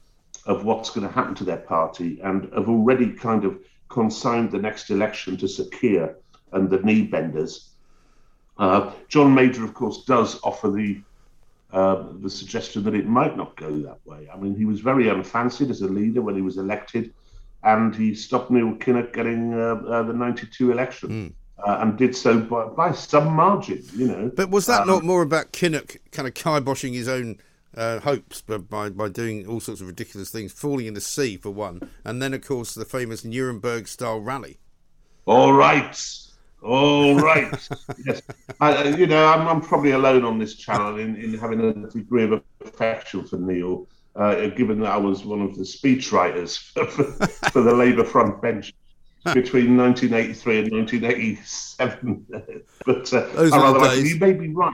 of 0.48 0.66
what's 0.66 0.90
going 0.90 1.08
to 1.08 1.14
happen 1.14 1.36
to 1.36 1.44
their 1.44 1.58
party 1.58 2.20
and 2.22 2.52
have 2.54 2.68
already 2.68 3.12
kind 3.12 3.46
of 3.46 3.60
consigned 3.90 4.50
the 4.50 4.60
next 4.60 4.90
election 4.90 5.38
to 5.38 5.48
Sir 5.48 5.66
Keir 5.72 6.18
and 6.52 6.68
the 6.70 6.80
knee 6.80 7.04
benders, 7.04 7.76
uh, 8.58 8.92
John 9.08 9.36
Major, 9.36 9.64
of 9.64 9.74
course, 9.76 10.04
does 10.06 10.40
offer 10.44 10.72
the 10.72 11.02
uh, 11.76 12.06
the 12.22 12.30
suggestion 12.30 12.84
that 12.84 12.96
it 12.96 13.06
might 13.06 13.36
not 13.36 13.58
go 13.58 13.70
that 13.80 14.00
way. 14.06 14.30
I 14.34 14.38
mean, 14.38 14.56
he 14.56 14.64
was 14.64 14.80
very 14.80 15.10
unfancied 15.10 15.70
as 15.70 15.82
a 15.82 15.88
leader 15.88 16.22
when 16.22 16.34
he 16.34 16.42
was 16.42 16.58
elected, 16.58 17.14
and 17.64 17.94
he 17.94 18.16
stopped 18.16 18.50
Neil 18.50 18.74
Kinnock 18.76 19.12
getting 19.12 19.54
uh, 19.54 19.76
uh, 19.86 20.04
the 20.04 20.14
92 20.14 20.72
election. 20.72 21.36
Uh, 21.58 21.78
and 21.82 21.98
did 21.98 22.14
so 22.16 22.38
by, 22.40 22.66
by 22.66 22.92
some 22.92 23.34
margin, 23.34 23.82
you 23.94 24.08
know. 24.08 24.30
But 24.36 24.50
was 24.50 24.66
that 24.66 24.82
Um, 24.82 24.88
not 24.88 25.04
more 25.04 25.22
about 25.22 25.54
Kinnock 25.54 25.98
kind 26.12 26.28
of 26.28 26.34
kiboshing 26.34 26.94
his 26.94 27.08
own 27.08 27.40
uh, 27.76 28.00
hopes 28.00 28.42
by, 28.42 28.58
by 28.58 28.90
by 28.90 29.08
doing 29.08 29.48
all 29.48 29.62
sorts 29.62 29.80
of 29.80 29.88
ridiculous 29.88 30.30
things, 30.30 30.52
falling 30.52 30.86
in 30.86 30.94
the 30.96 31.02
sea 31.02 31.38
for 31.38 31.52
one, 31.52 31.82
and 32.04 32.22
then 32.22 32.34
of 32.34 32.46
course 32.46 32.74
the 32.74 32.84
famous 32.84 33.24
Nuremberg 33.24 33.88
style 33.88 34.20
rally? 34.20 34.60
All 35.26 35.54
right. 35.54 35.98
All 36.66 37.16
right. 37.16 37.52
yes. 38.06 38.22
I, 38.60 38.88
you 38.90 39.06
know, 39.08 39.28
I'm, 39.28 39.48
I'm 39.48 39.62
probably 39.62 39.92
alone 39.92 40.24
on 40.26 40.40
this 40.40 40.56
channel 40.56 40.98
in, 40.98 41.16
in 41.16 41.38
having 41.38 41.62
a 41.62 41.74
degree 41.90 42.24
of 42.24 42.42
affection 42.66 43.24
for 43.26 43.38
Neil, 43.38 43.88
uh, 44.16 44.48
given 44.48 44.80
that 44.80 44.92
I 44.92 44.98
was 44.98 45.24
one 45.26 45.42
of 45.42 45.56
the 45.56 45.62
speechwriters 45.64 46.58
for, 46.58 46.86
for, 46.88 47.04
for 47.52 47.62
the 47.62 47.74
Labour 47.74 48.04
front 48.04 48.42
bench 48.42 48.74
between 49.34 49.78
1983 49.78 50.60
and 50.60 50.72
1987. 50.72 52.26
but 52.86 53.14
uh, 53.14 53.28
Those 53.34 53.52
I 53.54 53.58
were 53.58 53.68
the 53.68 53.74
rather 53.74 53.80
like- 53.80 53.92
days. 53.92 54.14
you 54.14 54.20
may 54.20 54.34
be 54.34 54.50
right. 54.50 54.74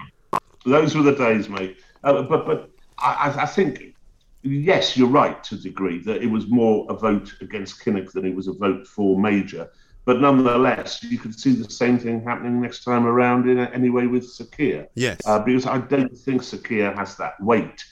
Those 0.66 0.96
were 0.96 1.04
the 1.04 1.16
days, 1.16 1.50
mate. 1.50 1.78
Uh, 2.04 2.22
but 2.24 2.46
but 2.46 2.70
I, 3.00 3.14
I- 3.36 3.42
I 3.44 3.46
think 3.46 3.96
yes, 4.44 4.96
you're 4.96 5.08
right 5.10 5.44
to 5.46 5.56
a 5.56 5.58
degree 5.58 6.00
that 6.04 6.22
it 6.22 6.28
was 6.28 6.48
more 6.48 6.86
a 6.90 6.94
vote 6.94 7.34
against 7.42 7.84
Kinnock 7.84 8.12
than 8.12 8.26
it 8.26 8.36
was 8.36 8.48
a 8.48 8.54
vote 8.54 8.88
for 8.88 9.20
Major. 9.20 9.70
But 10.06 10.20
nonetheless, 10.20 11.04
you 11.04 11.20
could 11.20 11.40
see 11.40 11.54
the 11.54 11.70
same 11.70 12.00
thing 12.00 12.24
happening 12.24 12.60
next 12.60 12.84
time 12.84 13.06
around 13.06 13.48
in 13.48 13.60
any 13.60 13.90
way 13.90 14.08
with 14.08 14.28
Sir 14.28 14.46
Keir. 14.46 14.88
Yes. 14.96 15.22
Uh, 15.26 15.40
because 15.40 15.68
I 15.68 15.78
don't 15.78 16.18
think 16.18 16.42
Sir 16.42 16.58
Keir 16.58 16.94
has 16.96 17.16
that 17.18 17.40
weight 17.40 17.84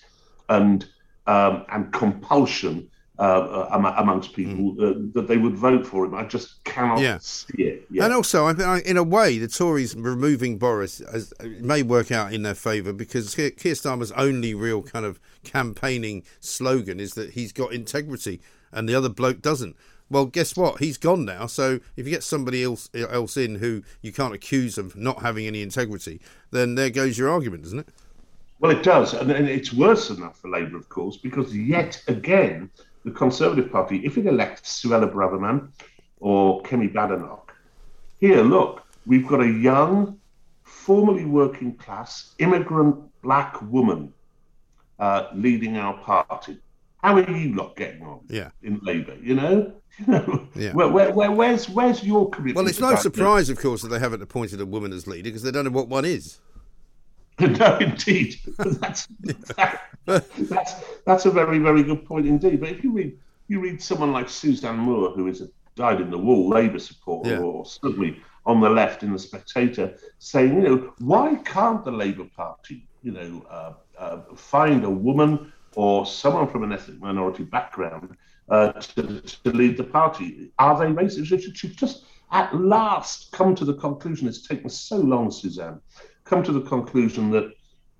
and 0.49 0.85
um, 1.27 1.65
and 1.69 1.93
compulsion 1.93 2.89
uh, 3.19 3.67
amongst 3.97 4.33
people 4.33 4.71
uh, 4.79 4.93
that 5.13 5.27
they 5.27 5.37
would 5.37 5.55
vote 5.55 5.85
for 5.85 6.05
him. 6.05 6.15
I 6.15 6.23
just 6.23 6.63
cannot. 6.63 6.99
Yeah. 6.99 7.17
see 7.19 7.63
it. 7.63 7.85
Yeah. 7.91 8.05
And 8.05 8.13
also, 8.13 8.45
I, 8.45 8.79
in 8.79 8.97
a 8.97 9.03
way, 9.03 9.37
the 9.37 9.47
Tories 9.47 9.95
removing 9.95 10.57
Boris 10.57 11.01
as, 11.01 11.33
may 11.59 11.83
work 11.83 12.11
out 12.11 12.33
in 12.33 12.43
their 12.43 12.55
favour 12.55 12.93
because 12.93 13.35
Keir 13.35 13.51
Starmer's 13.51 14.13
only 14.13 14.53
real 14.53 14.81
kind 14.81 15.05
of 15.05 15.19
campaigning 15.43 16.23
slogan 16.39 16.99
is 16.99 17.13
that 17.15 17.31
he's 17.31 17.51
got 17.51 17.73
integrity 17.73 18.39
and 18.71 18.87
the 18.87 18.95
other 18.95 19.09
bloke 19.09 19.41
doesn't. 19.41 19.75
Well, 20.09 20.25
guess 20.25 20.55
what? 20.57 20.79
He's 20.79 20.97
gone 20.97 21.25
now. 21.25 21.45
So 21.45 21.79
if 21.95 22.05
you 22.05 22.11
get 22.11 22.23
somebody 22.23 22.63
else 22.63 22.89
else 22.93 23.37
in 23.37 23.55
who 23.55 23.83
you 24.01 24.11
can't 24.11 24.33
accuse 24.33 24.77
of 24.77 24.95
not 24.95 25.21
having 25.21 25.45
any 25.45 25.61
integrity, 25.61 26.19
then 26.51 26.75
there 26.75 26.89
goes 26.89 27.17
your 27.17 27.29
argument, 27.29 27.63
doesn't 27.63 27.79
it? 27.79 27.89
Well, 28.59 28.71
it 28.71 28.83
does, 28.83 29.13
and, 29.13 29.31
and 29.31 29.47
it's 29.47 29.71
worse 29.71 30.09
than 30.09 30.19
that 30.19 30.35
for 30.35 30.49
Labour, 30.49 30.75
of 30.75 30.89
course, 30.89 31.15
because 31.15 31.55
yet 31.55 32.01
again, 32.09 32.69
the 33.05 33.11
Conservative 33.11 33.71
Party, 33.71 34.05
if 34.05 34.17
it 34.17 34.25
elects 34.25 34.83
Suella 34.83 35.09
Braverman 35.09 35.69
or 36.19 36.61
Kemi 36.63 36.91
Badenoch, 36.91 37.51
here, 38.19 38.41
look, 38.41 38.83
we've 39.05 39.25
got 39.25 39.39
a 39.39 39.47
young, 39.47 40.19
formerly 40.63 41.23
working 41.23 41.73
class, 41.75 42.35
immigrant 42.39 42.97
black 43.21 43.61
woman 43.61 44.13
uh, 44.99 45.27
leading 45.33 45.77
our 45.77 45.93
party. 45.99 46.57
How 47.03 47.15
are 47.15 47.31
you 47.31 47.55
lot 47.55 47.75
getting 47.75 48.01
on? 48.03 48.21
Yeah. 48.27 48.49
In 48.61 48.79
Labour, 48.83 49.15
you 49.21 49.35
know, 49.35 49.73
you 49.99 50.05
know, 50.07 50.47
Yeah. 50.55 50.73
where, 50.73 50.87
where, 50.89 51.11
where, 51.13 51.31
where's 51.31 51.69
where's 51.69 52.03
your 52.03 52.29
commitment? 52.29 52.57
Well, 52.57 52.67
it's 52.67 52.79
no 52.79 52.95
surprise, 52.95 53.49
of 53.49 53.59
course, 53.59 53.81
that 53.81 53.89
they 53.89 53.99
haven't 53.99 54.21
appointed 54.21 54.59
a 54.61 54.65
woman 54.65 54.91
as 54.93 55.07
leader 55.07 55.23
because 55.29 55.43
they 55.43 55.51
don't 55.51 55.65
know 55.65 55.71
what 55.71 55.87
one 55.87 56.05
is. 56.05 56.39
no, 57.39 57.77
indeed. 57.77 58.35
that's, 58.57 59.07
that's 60.05 60.75
that's 61.05 61.25
a 61.25 61.31
very 61.31 61.59
very 61.59 61.83
good 61.83 62.05
point 62.05 62.27
indeed. 62.27 62.59
But 62.59 62.69
if 62.69 62.83
you 62.83 62.91
read 62.91 63.17
you 63.47 63.61
read 63.61 63.81
someone 63.81 64.11
like 64.11 64.27
Suzanne 64.29 64.77
Moore, 64.77 65.11
who 65.11 65.27
is 65.27 65.41
a 65.41 65.49
died 65.75 66.01
in 66.01 66.09
the 66.11 66.17
wool 66.17 66.49
Labour 66.49 66.79
supporter, 66.79 67.31
Yeah. 67.31 67.39
or 67.39 67.65
certainly 67.65 68.21
on 68.45 68.59
the 68.59 68.69
left 68.69 69.03
in 69.03 69.13
the 69.13 69.19
Spectator, 69.19 69.95
saying, 70.17 70.55
you 70.55 70.61
know, 70.61 70.93
why 70.99 71.35
can't 71.45 71.85
the 71.85 71.91
Labour 71.91 72.25
Party, 72.35 72.85
you 73.03 73.11
know, 73.11 73.45
uh, 73.49 73.73
uh, 73.97 74.17
find 74.35 74.83
a 74.83 74.89
woman 74.89 75.53
or 75.75 76.05
someone 76.05 76.47
from 76.47 76.63
an 76.63 76.71
ethnic 76.73 76.99
minority 76.99 77.43
background 77.43 78.15
uh, 78.49 78.71
to, 78.73 79.21
to 79.21 79.51
lead 79.51 79.77
the 79.77 79.83
party? 79.83 80.51
Are 80.59 80.77
they 80.77 80.85
racist? 80.85 81.25
She 81.25 81.39
should- 81.39 81.57
she'd 81.57 81.77
just 81.77 82.03
at 82.31 82.55
last 82.55 83.31
come 83.31 83.55
to 83.55 83.65
the 83.65 83.73
conclusion. 83.75 84.27
It's 84.27 84.47
taken 84.47 84.69
so 84.69 84.97
long, 84.97 85.31
Suzanne. 85.31 85.79
Come 86.25 86.43
to 86.43 86.51
the 86.51 86.61
conclusion 86.61 87.31
that 87.31 87.51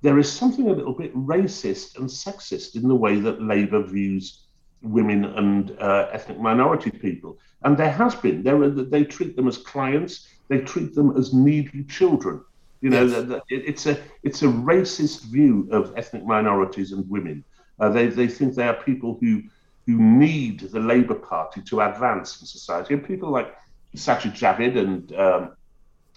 there 0.02 0.20
is 0.20 0.32
something 0.32 0.70
a 0.70 0.74
little 0.74 0.94
bit 0.94 1.14
racist 1.16 1.98
and 1.98 2.08
sexist 2.08 2.76
in 2.76 2.88
the 2.88 2.96
way 2.96 3.20
that 3.20 3.42
Labour 3.42 3.84
views 3.84 4.46
women 4.82 5.26
and 5.26 5.76
uh, 5.80 6.08
ethnic 6.14 6.40
minority 6.40 6.90
people. 6.92 7.38
And 7.64 7.76
there 7.78 7.92
has 7.92 8.16
been. 8.16 8.44
There 8.44 8.62
are, 8.64 8.70
they 8.70 9.04
treat 9.04 9.36
them 9.36 9.48
as 9.48 9.58
clients. 9.58 10.28
They 10.48 10.60
treat 10.60 10.96
them 10.96 11.18
as 11.18 11.34
needy 11.34 11.84
children. 11.84 12.42
You 12.82 12.92
know, 12.92 13.04
Yes. 13.06 13.28
that- 13.28 13.44
it- 13.50 13.64
it's 13.68 13.86
a 13.88 13.98
it's 14.24 14.42
a 14.44 14.48
racist 14.48 15.24
view 15.26 15.68
of 15.72 15.94
ethnic 15.98 16.24
minorities 16.24 16.92
and 16.94 17.10
women. 17.10 17.44
Uh, 17.80 17.90
they 17.90 18.08
they 18.08 18.28
think 18.28 18.56
they 18.56 18.68
are 18.68 18.74
people 18.74 19.18
who 19.22 19.44
who 19.86 19.98
need 19.98 20.60
the 20.60 20.80
Labour 20.80 21.16
Party 21.16 21.62
to 21.64 21.82
advance 21.82 22.40
in 22.42 22.48
society. 22.48 22.94
And 22.94 23.04
people 23.04 23.30
like 23.32 23.56
Sajid 23.96 24.34
Javid 24.34 24.78
and 24.78 25.14
um, 25.14 25.56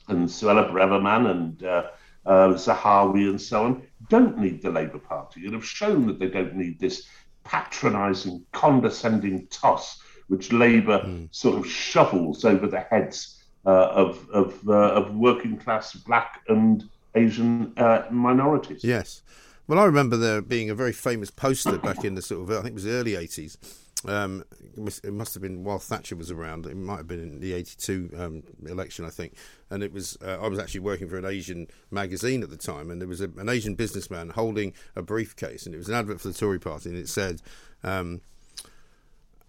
and 0.08 0.28
Suella 0.28 0.70
Braverman 0.70 1.30
and 1.30 1.62
uh, 1.64 1.90
uh, 2.26 2.48
Zahawi 2.48 3.28
and 3.28 3.40
so 3.40 3.64
on 3.64 3.82
don't 4.08 4.38
need 4.38 4.62
the 4.62 4.70
Labour 4.70 4.98
Party 4.98 5.44
and 5.44 5.54
have 5.54 5.64
shown 5.64 6.06
that 6.06 6.18
they 6.18 6.28
don't 6.28 6.54
need 6.54 6.78
this 6.78 7.06
patronising, 7.44 8.44
condescending 8.52 9.46
toss 9.48 10.02
which 10.28 10.52
Labour 10.52 11.26
sort 11.30 11.58
of 11.58 11.66
shovels 11.66 12.44
over 12.44 12.66
the 12.66 12.80
heads 12.80 13.42
uh, 13.66 13.70
of 13.70 14.28
of, 14.30 14.68
uh, 14.68 14.72
of 14.72 15.14
working 15.14 15.56
class 15.56 15.94
black 15.94 16.42
and 16.48 16.84
Asian 17.14 17.72
uh, 17.76 18.04
minorities. 18.10 18.84
Yes. 18.84 19.22
Well, 19.66 19.78
I 19.78 19.84
remember 19.84 20.16
there 20.16 20.42
being 20.42 20.70
a 20.70 20.74
very 20.74 20.92
famous 20.92 21.30
poster 21.30 21.78
back 21.78 22.04
in 22.04 22.14
the 22.14 22.22
sort 22.22 22.42
of, 22.42 22.50
I 22.50 22.62
think 22.62 22.72
it 22.72 22.74
was 22.74 22.84
the 22.84 22.92
early 22.92 23.12
80s. 23.12 23.56
Um, 24.04 24.42
it, 24.76 25.12
must, 25.12 25.34
have 25.34 25.42
been 25.42 25.62
while 25.62 25.78
Thatcher 25.78 26.16
was 26.16 26.32
around. 26.32 26.66
It 26.66 26.76
might 26.76 26.96
have 26.96 27.06
been 27.06 27.22
in 27.22 27.38
the 27.38 27.52
82 27.52 28.10
um, 28.18 28.42
election, 28.66 29.04
I 29.04 29.10
think. 29.10 29.34
And 29.70 29.82
it 29.84 29.92
was, 29.92 30.18
uh, 30.24 30.38
I 30.42 30.48
was 30.48 30.58
actually 30.58 30.80
working 30.80 31.08
for 31.08 31.16
an 31.16 31.24
Asian 31.24 31.68
magazine 31.92 32.42
at 32.42 32.50
the 32.50 32.56
time, 32.56 32.90
and 32.90 33.00
there 33.00 33.08
was 33.08 33.20
a, 33.20 33.30
an 33.38 33.48
Asian 33.48 33.76
businessman 33.76 34.30
holding 34.30 34.74
a 34.96 35.02
briefcase, 35.02 35.66
and 35.66 35.74
it 35.74 35.78
was 35.78 35.88
an 35.88 35.94
advert 35.94 36.20
for 36.20 36.28
the 36.28 36.34
Tory 36.34 36.58
party, 36.58 36.88
and 36.88 36.98
it 36.98 37.08
said, 37.08 37.40
um, 37.84 38.20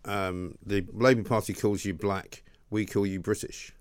um, 0.05 0.57
the 0.63 0.85
Labour 0.93 1.23
Party 1.23 1.53
calls 1.53 1.83
you 1.85 1.93
black, 1.95 2.43
we 2.69 2.85
call 2.85 3.07
you 3.07 3.19
British. 3.19 3.73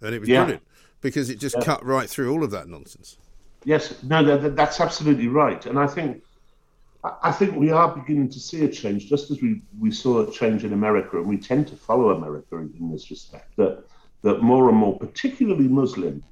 And 0.00 0.14
it 0.14 0.20
was 0.20 0.28
Yeah. 0.28 0.44
brilliant 0.44 0.62
because 1.00 1.28
it 1.28 1.38
just 1.38 1.60
cut 1.60 1.84
right 1.84 2.08
through 2.08 2.32
all 2.32 2.42
of 2.42 2.50
that 2.50 2.66
nonsense. 2.66 3.18
Yes, 3.64 4.02
no, 4.02 4.22
that, 4.24 4.42
that- 4.42 4.56
that's 4.56 4.80
absolutely 4.80 5.28
right, 5.28 5.64
and 5.66 5.78
I 5.78 5.86
think 5.86 6.22
I- 7.22 7.32
think 7.32 7.54
we 7.56 7.70
are 7.70 7.94
beginning 7.94 8.30
to 8.30 8.40
see 8.40 8.64
a 8.64 8.68
change, 8.68 9.08
just 9.08 9.30
as 9.30 9.40
we, 9.42 9.60
we 9.78 9.90
saw 9.90 10.26
a 10.26 10.30
change 10.30 10.64
in 10.64 10.72
America, 10.72 11.18
and 11.18 11.26
we 11.28 11.36
tend 11.36 11.68
to 11.68 11.76
follow 11.76 12.10
America 12.10 12.56
in, 12.56 12.72
in 12.80 12.90
this 12.90 13.10
respect. 13.10 13.48
That 13.56 13.84
that 14.22 14.40
more 14.42 14.70
and 14.70 14.78
more, 14.78 14.98
particularly 14.98 15.68
Muslim, 15.68 16.22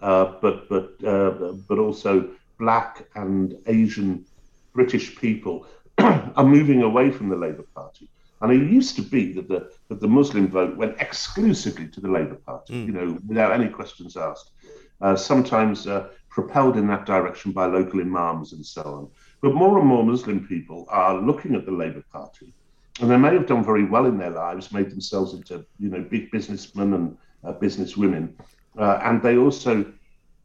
uh, 0.00 0.26
but 0.40 0.68
but 0.68 0.86
uh, 1.04 1.52
but 1.68 1.78
also 1.78 2.30
Black 2.60 3.08
and 3.16 3.56
Asian 3.66 4.24
British 4.72 5.16
people 5.16 5.66
are 5.98 6.44
moving 6.44 6.82
away 6.82 7.10
from 7.10 7.28
the 7.28 7.36
Labour 7.36 7.64
Party. 7.74 8.08
And 8.42 8.52
it 8.52 8.70
used 8.70 8.94
to 8.96 9.02
be 9.02 9.32
that 9.32 9.48
the 9.48 9.60
that 9.88 10.00
the 10.00 10.08
Muslim 10.08 10.46
vote 10.48 10.76
went 10.76 10.94
exclusively 11.00 11.88
to 11.88 12.00
the 12.00 12.08
Labour 12.08 12.36
Party, 12.46 12.74
you 12.86 12.92
know, 12.92 13.18
without 13.28 13.52
any 13.52 13.68
questions 13.68 14.16
asked. 14.16 14.52
Uh, 15.00 15.16
sometimes 15.16 15.86
uh, 15.86 16.08
propelled 16.28 16.76
in 16.76 16.86
that 16.86 17.06
direction 17.06 17.52
by 17.52 17.66
local 17.66 18.00
imams 18.00 18.52
and 18.52 18.64
so 18.64 18.82
on. 18.82 19.08
But 19.42 19.54
more 19.54 19.78
and 19.78 19.86
more 19.86 20.04
Muslim 20.04 20.46
people 20.46 20.86
are 20.88 21.20
looking 21.20 21.54
at 21.54 21.64
the 21.64 21.72
Labour 21.72 22.04
Party, 22.12 22.52
and 23.00 23.10
they 23.10 23.16
may 23.16 23.32
have 23.32 23.46
done 23.46 23.64
very 23.64 23.84
well 23.84 24.06
in 24.06 24.18
their 24.18 24.30
lives, 24.30 24.72
made 24.72 24.90
themselves 24.90 25.32
into 25.32 25.64
you 25.78 25.88
know 25.88 26.02
big 26.02 26.30
businessmen 26.30 26.92
and 26.92 27.16
uh, 27.44 27.54
businesswomen, 27.54 28.32
uh, 28.78 29.00
and 29.02 29.22
they 29.22 29.38
also 29.38 29.90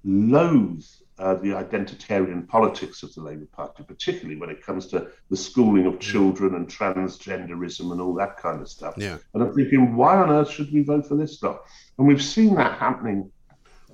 loathe 0.05 0.85
uh, 1.17 1.35
the 1.35 1.49
identitarian 1.49 2.47
politics 2.47 3.03
of 3.03 3.13
the 3.13 3.21
Labour 3.21 3.47
Party, 3.51 3.83
particularly 3.83 4.39
when 4.39 4.49
it 4.49 4.61
comes 4.61 4.87
to 4.87 5.07
the 5.29 5.37
schooling 5.37 5.85
of 5.85 5.99
children 5.99 6.55
and 6.55 6.67
transgenderism 6.67 7.91
and 7.91 8.01
all 8.01 8.13
that 8.13 8.37
kind 8.37 8.61
of 8.61 8.69
stuff. 8.69 8.95
Yeah. 8.97 9.17
And 9.33 9.43
I'm 9.43 9.53
thinking, 9.53 9.95
why 9.95 10.17
on 10.17 10.29
earth 10.29 10.51
should 10.51 10.71
we 10.73 10.83
vote 10.83 11.07
for 11.07 11.15
this 11.15 11.37
stuff? 11.37 11.59
And 11.97 12.07
we've 12.07 12.23
seen 12.23 12.55
that 12.55 12.77
happening 12.77 13.31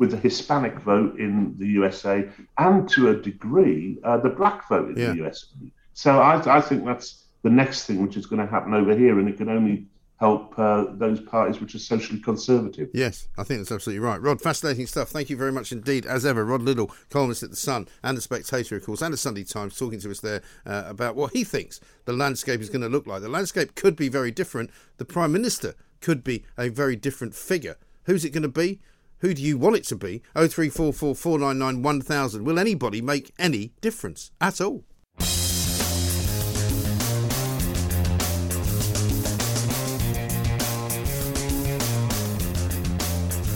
with 0.01 0.09
the 0.09 0.17
Hispanic 0.17 0.79
vote 0.79 1.19
in 1.19 1.53
the 1.59 1.67
USA 1.67 2.27
and 2.57 2.89
to 2.89 3.09
a 3.09 3.15
degree 3.15 3.99
uh, 4.03 4.17
the 4.17 4.29
black 4.29 4.67
vote 4.67 4.89
in 4.89 4.97
Yeah. 4.97 5.11
the 5.11 5.17
USA. 5.17 5.45
So 5.93 6.19
I, 6.19 6.57
I 6.57 6.59
think 6.59 6.83
that's 6.85 7.25
the 7.43 7.51
next 7.51 7.85
thing 7.85 8.01
which 8.01 8.17
is 8.17 8.25
going 8.25 8.41
to 8.43 8.51
happen 8.51 8.73
over 8.73 8.97
here, 8.97 9.19
and 9.19 9.29
it 9.29 9.37
can 9.37 9.47
only 9.47 9.85
help 10.19 10.57
uh, 10.57 10.85
those 10.93 11.19
parties 11.21 11.61
which 11.61 11.75
are 11.75 11.79
socially 11.93 12.19
conservative. 12.19 12.89
Yes, 12.95 13.27
I 13.37 13.43
think 13.43 13.59
that's 13.59 13.71
absolutely 13.71 13.99
right. 13.99 14.19
Rod, 14.19 14.41
fascinating 14.41 14.87
stuff. 14.87 15.09
Thank 15.09 15.29
you 15.29 15.37
very 15.37 15.51
much 15.51 15.71
indeed, 15.71 16.07
as 16.07 16.25
ever. 16.25 16.45
Rod 16.45 16.63
Liddle, 16.63 16.89
columnist 17.11 17.43
at 17.43 17.51
The 17.51 17.55
Sun 17.55 17.87
and 18.03 18.17
The 18.17 18.21
Spectator, 18.21 18.75
of 18.77 18.83
course, 18.83 19.03
and 19.03 19.13
The 19.13 19.17
Sunday 19.17 19.43
Times, 19.43 19.77
talking 19.77 19.99
to 19.99 20.09
us 20.09 20.19
there 20.19 20.41
uh, 20.65 20.83
about 20.87 21.15
what 21.15 21.33
he 21.33 21.43
thinks 21.43 21.79
the 22.05 22.13
landscape 22.13 22.59
is 22.59 22.69
going 22.69 22.81
to 22.81 22.89
look 22.89 23.05
like. 23.05 23.21
The 23.21 23.29
landscape 23.29 23.75
could 23.75 23.95
be 23.95 24.09
very 24.09 24.31
different. 24.31 24.71
The 24.97 25.05
Prime 25.05 25.31
Minister 25.31 25.75
could 25.99 26.23
be 26.23 26.43
a 26.57 26.69
very 26.69 26.95
different 26.95 27.35
figure. 27.35 27.75
Who's 28.05 28.25
it 28.25 28.31
going 28.31 28.41
to 28.41 28.49
be? 28.49 28.79
Who 29.21 29.35
do 29.35 29.41
you 29.41 29.57
want 29.57 29.75
it 29.75 29.83
to 29.85 29.95
be? 29.95 30.23
0344 30.33 31.15
499 31.15 31.83
1000. 31.83 32.43
Will 32.43 32.57
anybody 32.57 33.01
make 33.01 33.31
any 33.37 33.71
difference 33.79 34.31
at 34.41 34.59
all? 34.59 34.83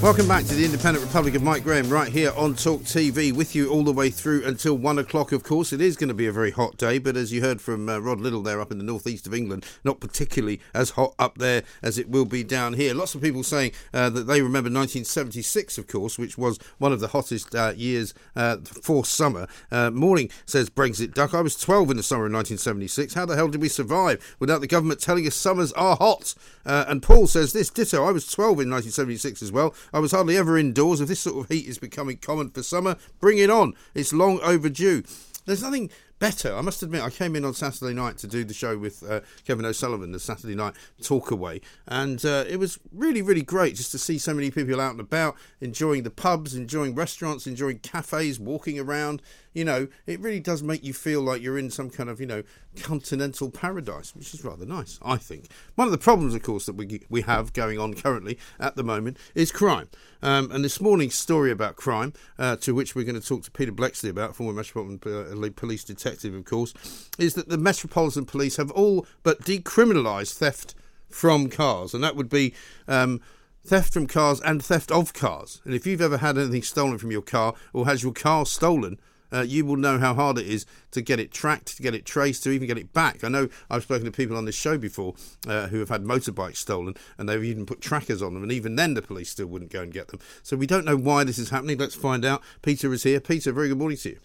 Welcome 0.06 0.28
back 0.28 0.46
to 0.46 0.54
the 0.54 0.64
Independent 0.64 1.04
Republic 1.04 1.34
of 1.34 1.42
Mike 1.42 1.64
Graham, 1.64 1.90
right 1.90 2.12
here 2.12 2.32
on 2.38 2.54
Talk 2.54 2.82
TV, 2.82 3.34
with 3.34 3.56
you 3.56 3.72
all 3.72 3.84
the 3.84 3.92
way 3.92 4.12
through 4.12 4.46
until 4.46 4.78
one 4.78 5.00
o'clock. 5.00 5.32
Of 5.32 5.42
course, 5.42 5.74
it 5.74 5.82
is 5.82 5.96
going 5.96 6.10
to 6.10 6.14
be 6.14 6.28
a 6.28 6.32
very 6.32 6.52
hot 6.52 6.78
day, 6.78 7.00
but 7.00 7.18
as 7.18 7.34
you 7.34 7.42
heard 7.42 7.60
from 7.60 7.90
uh, 7.90 7.98
Rod 7.98 8.20
Liddle 8.20 8.44
there 8.44 8.62
up 8.62 8.72
in 8.72 8.78
the 8.78 8.84
northeast 8.84 9.26
of 9.26 9.34
England, 9.34 9.66
not 9.84 10.00
particularly 10.00 10.62
as 10.76 10.92
hot 10.92 11.16
up 11.18 11.40
there 11.40 11.64
as 11.82 11.98
it 11.98 12.08
will 12.08 12.26
be 12.26 12.44
down 12.44 12.74
here. 12.74 12.94
Lots 12.94 13.16
of 13.16 13.24
people 13.24 13.42
saying 13.42 13.72
uh, 13.96 14.12
that 14.12 14.28
they 14.28 14.44
remember 14.44 14.68
1976, 14.68 15.80
of 15.80 15.88
course, 15.88 16.20
which 16.20 16.38
was 16.38 16.60
one 16.78 16.94
of 16.94 17.00
the 17.00 17.08
hottest 17.08 17.56
uh, 17.56 17.74
years 17.76 18.14
uh, 18.36 18.58
for 18.58 19.06
summer. 19.06 19.48
Uh, 19.72 19.90
Morning 19.90 20.30
says 20.46 20.70
Brexit 20.70 21.16
Duck. 21.16 21.34
I 21.34 21.42
was 21.42 21.60
12 21.60 21.90
in 21.90 21.98
the 21.98 22.04
summer 22.04 22.28
of 22.28 22.32
1976. 22.32 23.16
How 23.16 23.26
the 23.26 23.36
hell 23.36 23.48
did 23.48 23.60
we 23.60 23.70
survive 23.70 24.36
without 24.38 24.62
the 24.62 24.68
government 24.68 25.00
telling 25.00 25.26
us 25.26 25.34
summers 25.34 25.74
are 25.74 25.96
hot? 25.96 26.36
Uh, 26.64 26.86
and 26.88 27.02
Paul 27.02 27.26
says 27.26 27.54
this 27.54 27.72
ditto. 27.72 28.06
I 28.06 28.12
was 28.12 28.28
12 28.28 28.50
in 28.50 28.70
1976 28.70 29.42
as 29.42 29.52
well. 29.52 29.74
I 29.96 30.00
was 30.00 30.12
hardly 30.12 30.36
ever 30.36 30.58
indoors. 30.58 31.00
If 31.00 31.08
this 31.08 31.22
sort 31.22 31.38
of 31.38 31.50
heat 31.50 31.66
is 31.68 31.78
becoming 31.78 32.18
common 32.18 32.50
for 32.50 32.62
summer, 32.62 32.98
bring 33.22 33.38
it 33.38 33.50
on. 33.50 33.76
It's 33.94 34.12
long 34.12 34.42
overdue. 34.42 35.04
There's 35.46 35.64
nothing 35.64 35.90
better. 36.20 36.54
I 36.54 36.60
must 36.60 36.84
admit, 36.84 37.02
I 37.02 37.10
came 37.10 37.34
in 37.34 37.46
on 37.46 37.54
Saturday 37.54 37.94
night 37.94 38.18
to 38.18 38.28
do 38.28 38.44
the 38.44 38.54
show 38.54 38.78
with 38.78 39.10
uh, 39.10 39.22
Kevin 39.48 39.64
O'Sullivan, 39.64 40.12
the 40.12 40.20
Saturday 40.20 40.54
night 40.54 40.74
talk 41.02 41.32
away, 41.32 41.62
and 41.88 42.26
uh, 42.26 42.44
it 42.46 42.58
was 42.58 42.78
really, 42.92 43.22
really 43.22 43.42
great 43.42 43.76
just 43.76 43.94
to 43.94 43.98
see 43.98 44.18
so 44.18 44.34
many 44.34 44.52
people 44.52 44.82
out 44.82 44.92
and 44.92 45.00
about, 45.00 45.38
enjoying 45.62 46.04
the 46.04 46.12
pubs, 46.12 46.56
enjoying 46.56 46.94
restaurants, 46.94 47.48
enjoying 47.48 47.80
cafes, 47.80 48.38
walking 48.38 48.78
around. 48.78 49.22
You 49.56 49.64
know, 49.64 49.88
it 50.06 50.20
really 50.20 50.42
does 50.42 50.62
make 50.62 50.84
you 50.84 50.94
feel 50.94 51.22
like 51.22 51.42
you're 51.42 51.58
in 51.58 51.72
some 51.72 51.90
kind 51.90 52.10
of, 52.10 52.20
you 52.20 52.28
know, 52.28 52.44
continental 52.84 53.50
paradise, 53.50 54.14
which 54.14 54.34
is 54.34 54.44
rather 54.44 54.66
nice, 54.66 55.00
I 55.02 55.16
think. 55.16 55.48
One 55.76 55.88
of 55.88 55.94
the 55.94 55.98
problems, 55.98 56.36
of 56.36 56.44
course, 56.44 56.66
that 56.66 56.76
we 56.76 57.02
we 57.10 57.22
have 57.22 57.54
going 57.54 57.80
on 57.80 57.94
currently 57.94 58.38
at 58.60 58.76
the 58.76 58.84
moment 58.84 59.18
is 59.34 59.54
crime. 59.54 59.88
Um, 60.22 60.52
and 60.52 60.64
this 60.64 60.82
morning's 60.82 61.16
story 61.16 61.52
about 61.52 61.78
crime, 61.78 62.12
uh, 62.38 62.58
to 62.58 62.76
which 62.76 62.96
we're 62.96 63.06
going 63.06 63.20
to 63.20 63.26
talk 63.26 63.44
to 63.44 63.52
Peter 63.52 63.72
Bleksley 63.72 64.10
about, 64.10 64.36
former 64.36 64.52
Metropolitan 64.52 65.00
uh, 65.06 65.50
Police 65.56 65.86
detective, 65.86 66.34
of 66.34 66.44
course, 66.44 66.74
is 67.18 67.36
that 67.36 67.48
the 67.48 67.58
Metropolitan 67.58 68.26
Police 68.26 68.58
have 68.58 68.72
all 68.72 69.08
but 69.24 69.42
decriminalised 69.42 70.34
theft 70.34 70.76
from 71.10 71.50
cars, 71.50 71.94
and 71.94 72.04
that 72.04 72.16
would 72.16 72.30
be. 72.30 72.54
Um, 72.88 73.22
Theft 73.68 73.94
from 73.94 74.06
cars 74.06 74.40
and 74.42 74.64
theft 74.64 74.92
of 74.92 75.14
cars. 75.14 75.60
And 75.66 75.74
if 75.74 75.88
you've 75.88 76.00
ever 76.00 76.18
had 76.18 76.38
anything 76.38 76.62
stolen 76.62 77.00
from 77.00 77.10
your 77.12 77.24
car 77.24 77.56
or 77.74 77.86
has 77.88 78.04
your 78.04 78.14
car 78.14 78.46
stolen, 78.46 79.00
uh, 79.32 79.42
you 79.42 79.66
will 79.66 79.78
know 79.78 79.98
how 79.98 80.14
hard 80.14 80.38
it 80.38 80.48
is 80.48 80.66
to 80.92 81.02
get 81.02 81.20
it 81.20 81.32
tracked, 81.32 81.78
to 81.78 81.84
get 81.84 81.96
it 81.96 82.06
traced, 82.06 82.44
to 82.44 82.52
even 82.52 82.68
get 82.68 82.78
it 82.78 82.94
back. 82.94 83.24
I 83.24 83.30
know 83.30 83.50
I've 83.70 83.84
spoken 83.84 84.06
to 84.06 84.12
people 84.12 84.38
on 84.38 84.46
this 84.46 84.56
show 84.56 84.78
before 84.78 85.16
uh, 85.48 85.68
who 85.68 85.80
have 85.80 85.90
had 85.90 86.04
motorbikes 86.04 86.58
stolen 86.58 86.96
and 87.18 87.28
they've 87.28 87.44
even 87.44 87.66
put 87.66 87.82
trackers 87.82 88.22
on 88.22 88.34
them, 88.34 88.44
and 88.44 88.52
even 88.52 88.76
then 88.76 88.94
the 88.94 89.02
police 89.02 89.30
still 89.30 89.48
wouldn't 89.48 89.72
go 89.72 89.82
and 89.82 89.94
get 89.94 90.10
them. 90.10 90.20
So 90.44 90.56
we 90.56 90.68
don't 90.68 90.86
know 90.86 90.98
why 90.98 91.24
this 91.24 91.38
is 91.38 91.50
happening. 91.50 91.78
Let's 91.78 91.96
find 91.96 92.26
out. 92.26 92.42
Peter 92.62 92.92
is 92.94 93.04
here. 93.04 93.20
Peter, 93.20 93.52
very 93.52 93.70
good 93.70 93.78
morning 93.78 93.98
to 94.00 94.10
you. 94.10 94.20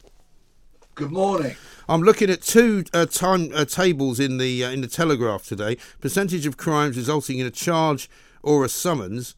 Good 0.97 1.13
morning. 1.13 1.57
I'm 1.89 2.03
looking 2.03 2.29
at 2.29 2.43
two 2.43 2.85
uh, 2.93 3.07
time 3.07 3.51
uh, 3.55 3.65
tables 3.65 4.21
in 4.21 4.37
the 4.39 4.65
uh, 4.65 4.71
in 4.71 4.83
the 4.83 4.89
Telegraph 4.89 5.47
today. 5.47 5.79
Percentage 6.01 6.45
of 6.47 6.57
crimes 6.57 6.97
resulting 6.97 7.39
in 7.39 7.47
a 7.47 7.51
charge 7.51 8.11
or 8.43 8.65
a 8.65 8.69
summons. 8.69 9.35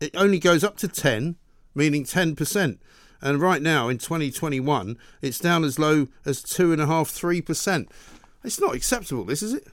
It 0.00 0.16
only 0.16 0.40
goes 0.40 0.64
up 0.64 0.76
to 0.78 0.88
ten, 0.88 1.36
meaning 1.74 2.04
ten 2.04 2.34
percent. 2.34 2.80
And 3.24 3.40
right 3.40 3.62
now 3.62 3.88
in 3.88 3.96
2021, 3.96 4.98
it's 5.22 5.38
down 5.38 5.64
as 5.64 5.78
low 5.78 6.08
as 6.26 6.42
two 6.42 6.72
and 6.72 6.80
a 6.80 6.86
half, 6.86 7.08
three 7.08 7.40
percent. 7.40 7.90
It's 8.44 8.60
not 8.60 8.74
acceptable. 8.74 9.24
This 9.24 9.42
is 9.42 9.54
it. 9.54 9.66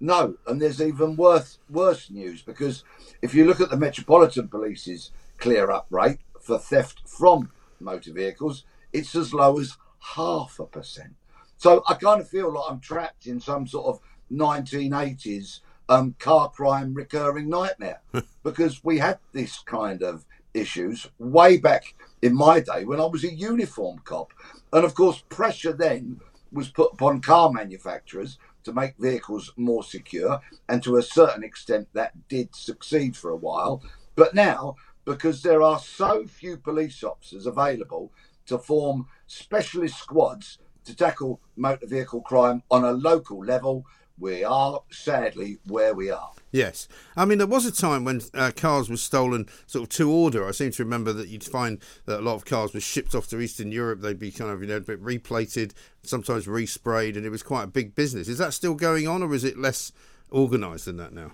No, 0.00 0.34
and 0.48 0.60
there's 0.60 0.82
even 0.82 1.14
worse 1.14 1.58
worse 1.70 2.10
news 2.10 2.42
because 2.42 2.82
if 3.22 3.34
you 3.34 3.44
look 3.44 3.60
at 3.60 3.70
the 3.70 3.76
Metropolitan 3.76 4.48
Police's 4.48 5.12
clear 5.38 5.70
up 5.70 5.86
rate 5.90 6.18
for 6.40 6.58
theft 6.58 7.02
from 7.06 7.52
motor 7.78 8.12
vehicles, 8.12 8.64
it's 8.92 9.14
as 9.14 9.32
low 9.32 9.60
as 9.60 9.76
half 10.16 10.58
a 10.58 10.66
percent. 10.66 11.14
So 11.58 11.84
I 11.88 11.94
kind 11.94 12.20
of 12.20 12.28
feel 12.28 12.52
like 12.52 12.64
I'm 12.68 12.80
trapped 12.80 13.28
in 13.28 13.38
some 13.38 13.68
sort 13.68 13.86
of 13.86 14.00
1980s 14.32 15.60
um, 15.88 16.16
car 16.18 16.50
crime 16.50 16.94
recurring 16.94 17.48
nightmare 17.48 18.00
because 18.42 18.82
we 18.82 18.98
had 18.98 19.20
this 19.32 19.60
kind 19.60 20.02
of 20.02 20.24
issues 20.52 21.08
way 21.20 21.58
back 21.58 21.94
in 22.22 22.34
my 22.34 22.60
day 22.60 22.84
when 22.84 23.00
I 23.00 23.04
was 23.06 23.24
a 23.24 23.34
uniform 23.34 23.98
cop. 24.04 24.32
And 24.72 24.84
of 24.84 24.94
course, 24.94 25.22
pressure 25.28 25.72
then 25.72 26.20
was 26.52 26.68
put 26.68 26.92
upon 26.92 27.20
car 27.20 27.50
manufacturers 27.50 28.38
to 28.64 28.72
make 28.72 28.94
vehicles 28.98 29.52
more 29.56 29.82
secure. 29.82 30.40
And 30.68 30.82
to 30.84 30.96
a 30.96 31.02
certain 31.02 31.42
extent, 31.42 31.88
that 31.94 32.28
did 32.28 32.54
succeed 32.54 33.16
for 33.16 33.30
a 33.30 33.36
while. 33.36 33.82
But 34.14 34.34
now, 34.34 34.76
because 35.04 35.42
there 35.42 35.62
are 35.62 35.78
so 35.78 36.26
few 36.26 36.56
police 36.56 37.02
officers 37.02 37.46
available 37.46 38.12
to 38.46 38.58
form 38.58 39.06
specialist 39.26 39.98
squads 39.98 40.58
to 40.84 40.94
tackle 40.94 41.40
motor 41.56 41.86
vehicle 41.86 42.20
crime 42.22 42.62
on 42.70 42.84
a 42.84 42.92
local 42.92 43.44
level, 43.44 43.84
we 44.18 44.44
are 44.44 44.82
sadly 44.90 45.58
where 45.66 45.94
we 45.94 46.10
are. 46.10 46.30
Yes. 46.50 46.86
I 47.16 47.24
mean, 47.24 47.38
there 47.38 47.46
was 47.46 47.64
a 47.64 47.72
time 47.72 48.04
when 48.04 48.20
uh, 48.34 48.52
cars 48.54 48.90
were 48.90 48.96
stolen 48.96 49.46
sort 49.66 49.84
of 49.84 49.88
to 49.90 50.10
order. 50.10 50.46
I 50.46 50.50
seem 50.50 50.70
to 50.72 50.84
remember 50.84 51.12
that 51.14 51.28
you'd 51.28 51.44
find 51.44 51.80
that 52.04 52.20
a 52.20 52.22
lot 52.22 52.34
of 52.34 52.44
cars 52.44 52.74
were 52.74 52.80
shipped 52.80 53.14
off 53.14 53.28
to 53.28 53.40
Eastern 53.40 53.72
Europe. 53.72 54.00
They'd 54.00 54.18
be 54.18 54.30
kind 54.30 54.50
of, 54.50 54.60
you 54.60 54.68
know, 54.68 54.76
a 54.76 54.80
bit 54.80 55.02
replated, 55.02 55.72
sometimes 56.02 56.46
resprayed, 56.46 57.16
and 57.16 57.24
it 57.24 57.30
was 57.30 57.42
quite 57.42 57.64
a 57.64 57.68
big 57.68 57.94
business. 57.94 58.28
Is 58.28 58.38
that 58.38 58.52
still 58.52 58.74
going 58.74 59.08
on, 59.08 59.22
or 59.22 59.34
is 59.34 59.44
it 59.44 59.58
less 59.58 59.92
organised 60.30 60.84
than 60.84 60.98
that 60.98 61.12
now? 61.12 61.32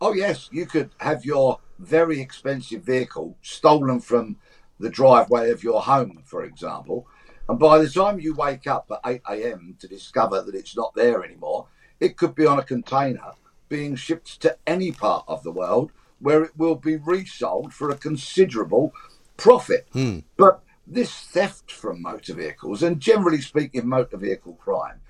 Oh, 0.00 0.12
yes. 0.12 0.48
You 0.52 0.66
could 0.66 0.90
have 0.98 1.24
your 1.24 1.60
very 1.78 2.20
expensive 2.20 2.82
vehicle 2.82 3.36
stolen 3.42 4.00
from 4.00 4.36
the 4.80 4.90
driveway 4.90 5.50
of 5.50 5.62
your 5.62 5.82
home, 5.82 6.22
for 6.24 6.44
example. 6.44 7.06
And 7.48 7.58
by 7.58 7.78
the 7.78 7.88
time 7.88 8.20
you 8.20 8.34
wake 8.34 8.66
up 8.66 8.90
at 8.90 9.00
8 9.10 9.22
a.m. 9.30 9.76
to 9.80 9.88
discover 9.88 10.42
that 10.42 10.54
it's 10.54 10.76
not 10.76 10.94
there 10.94 11.24
anymore, 11.24 11.66
it 11.98 12.16
could 12.16 12.34
be 12.34 12.46
on 12.46 12.58
a 12.58 12.64
container 12.64 13.32
being 13.68 13.96
shipped 13.96 14.40
to 14.42 14.56
any 14.66 14.92
part 14.92 15.24
of 15.28 15.42
the 15.42 15.50
world 15.50 15.90
where 16.20 16.42
it 16.42 16.52
will 16.56 16.74
be 16.74 16.96
resold 16.96 17.72
for 17.72 17.90
a 17.90 17.96
considerable 17.96 18.92
profit. 19.36 19.86
Hmm. 19.92 20.20
But 20.36 20.62
this 20.86 21.12
theft 21.12 21.70
from 21.70 22.02
motor 22.02 22.34
vehicles, 22.34 22.82
and 22.82 23.00
generally 23.00 23.40
speaking, 23.40 23.86
motor 23.86 24.16
vehicle 24.16 24.54
crime, 24.54 25.00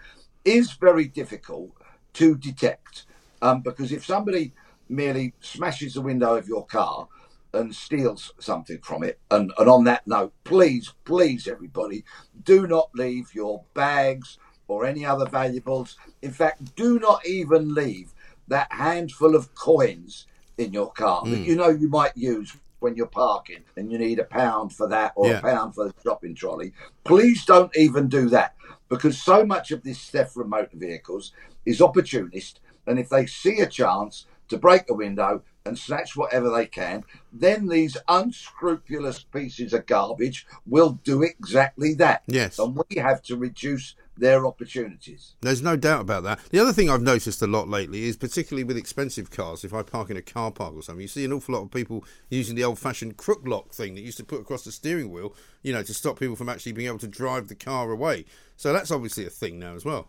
is 0.45 0.73
very 0.73 1.07
difficult 1.07 1.71
to 2.15 2.37
detect. 2.37 3.05
Um, 3.41 3.63
because 3.63 3.93
if 3.93 4.05
somebody 4.05 4.53
merely 4.89 5.35
smashes 5.41 5.95
the 5.95 6.01
window 6.01 6.35
of 6.35 6.49
your 6.49 6.67
car 6.67 7.09
and 7.53 7.75
steals 7.75 8.33
something 8.39 8.79
from 8.79 9.03
it, 9.03 9.19
and, 9.31 9.53
and 9.59 9.69
on 9.69 9.85
that 9.85 10.07
note, 10.07 10.33
please, 10.45 10.93
please, 11.05 11.49
everybody, 11.49 12.05
do 12.45 12.67
not 12.67 12.91
leave 12.95 13.35
your 13.35 13.65
bags 13.75 14.39
or 14.69 14.85
any 14.85 15.05
other 15.05 15.27
valuables. 15.27 15.97
In 16.23 16.31
fact, 16.31 16.75
do 16.77 16.99
not 16.99 17.27
even 17.27 17.75
leave 17.75 18.13
that 18.49 18.71
handful 18.71 19.35
of 19.35 19.55
coins 19.55 20.27
in 20.59 20.73
your 20.73 20.91
car 20.93 21.25
that 21.25 21.37
hmm. 21.39 21.45
you 21.45 21.57
know 21.57 21.69
you 21.69 21.89
might 21.89 22.17
use 22.17 22.57
when 22.81 22.97
you're 22.97 23.07
parking 23.07 23.61
and 23.77 23.91
you 23.91 23.99
need 23.99 24.19
a 24.19 24.25
pound 24.25 24.73
for 24.73 24.89
that 24.89 25.13
or 25.17 25.29
Yeah. 25.29 25.39
a 25.39 25.43
pound 25.43 25.75
for 25.75 25.89
the 25.89 25.95
shopping 26.03 26.35
trolley. 26.35 26.73
Please 27.05 27.45
don't 27.45 27.75
even 27.77 28.09
do 28.09 28.29
that 28.29 28.55
because 28.89 29.21
so 29.21 29.45
much 29.45 29.71
of 29.71 29.83
this 29.83 30.11
theft 30.11 30.35
from 30.35 30.51
motor 30.51 30.77
vehicles 30.77 31.33
is 31.65 31.81
opportunist. 31.81 32.61
And 32.87 32.99
if 32.99 33.09
they 33.09 33.27
see 33.27 33.61
a 33.61 33.67
chance 33.67 34.27
to 34.49 34.59
break 34.59 34.89
a 34.91 34.95
window 34.95 35.43
and 35.65 35.79
snatch 35.79 36.17
whatever 36.17 36.51
they 36.51 36.67
can, 36.67 37.05
then 37.33 37.69
these 37.69 37.97
unscrupulous 38.09 39.23
pieces 39.23 39.73
of 39.73 39.87
garbage 39.87 40.47
will 40.67 40.99
do 41.05 41.23
exactly 41.23 41.95
that. 41.95 42.23
Yes. 42.27 42.59
And 42.59 42.81
we 42.89 42.97
have 42.97 43.23
to 43.23 43.37
reduce 43.37 43.95
their 44.17 44.47
opportunities. 44.47 45.37
There's 45.41 45.63
no 45.63 45.77
doubt 45.77 46.01
about 46.01 46.25
that. 46.25 46.41
The 46.51 46.59
other 46.59 46.73
thing 46.73 46.91
I've 46.91 47.03
noticed 47.03 47.41
a 47.43 47.47
lot 47.47 47.69
lately 47.69 48.05
is 48.05 48.17
particularly 48.17 48.65
with 48.65 48.77
expensive 48.77 49.31
cars, 49.31 49.65
if 49.65 49.73
I 49.73 49.83
park 49.83 50.11
in 50.11 50.17
a 50.17 50.23
car 50.23 50.51
park 50.51 50.75
or 50.75 50.83
something, 50.83 51.03
you 51.03 51.09
see 51.09 51.25
an 51.25 51.33
awful 51.33 51.55
lot 51.55 51.63
of 51.63 51.71
people 51.71 52.05
using 52.29 52.57
the 52.57 52.65
old 52.65 52.79
fashioned 52.79 53.17
crook 53.17 53.43
lock 53.47 53.73
thing 53.73 53.95
that 53.95 54.01
used 54.01 54.19
to 54.19 54.25
put 54.25 54.41
across 54.41 54.65
the 54.65 54.73
steering 54.73 55.13
wheel, 55.13 55.35
you 55.63 55.73
know, 55.73 55.83
to 55.83 55.95
stop 55.95 56.19
people 56.19 56.35
from 56.35 56.49
actually 56.49 56.73
being 56.73 56.89
able 56.89 56.99
to 56.99 57.09
drive 57.09 57.49
the 57.49 57.55
car 57.55 57.91
away. 57.91 58.25
So 58.57 58.73
that's 58.73 58.91
obviously 58.91 59.25
a 59.27 59.31
thing 59.31 59.59
now 59.59 59.75
as 59.75 59.85
well. 59.85 60.09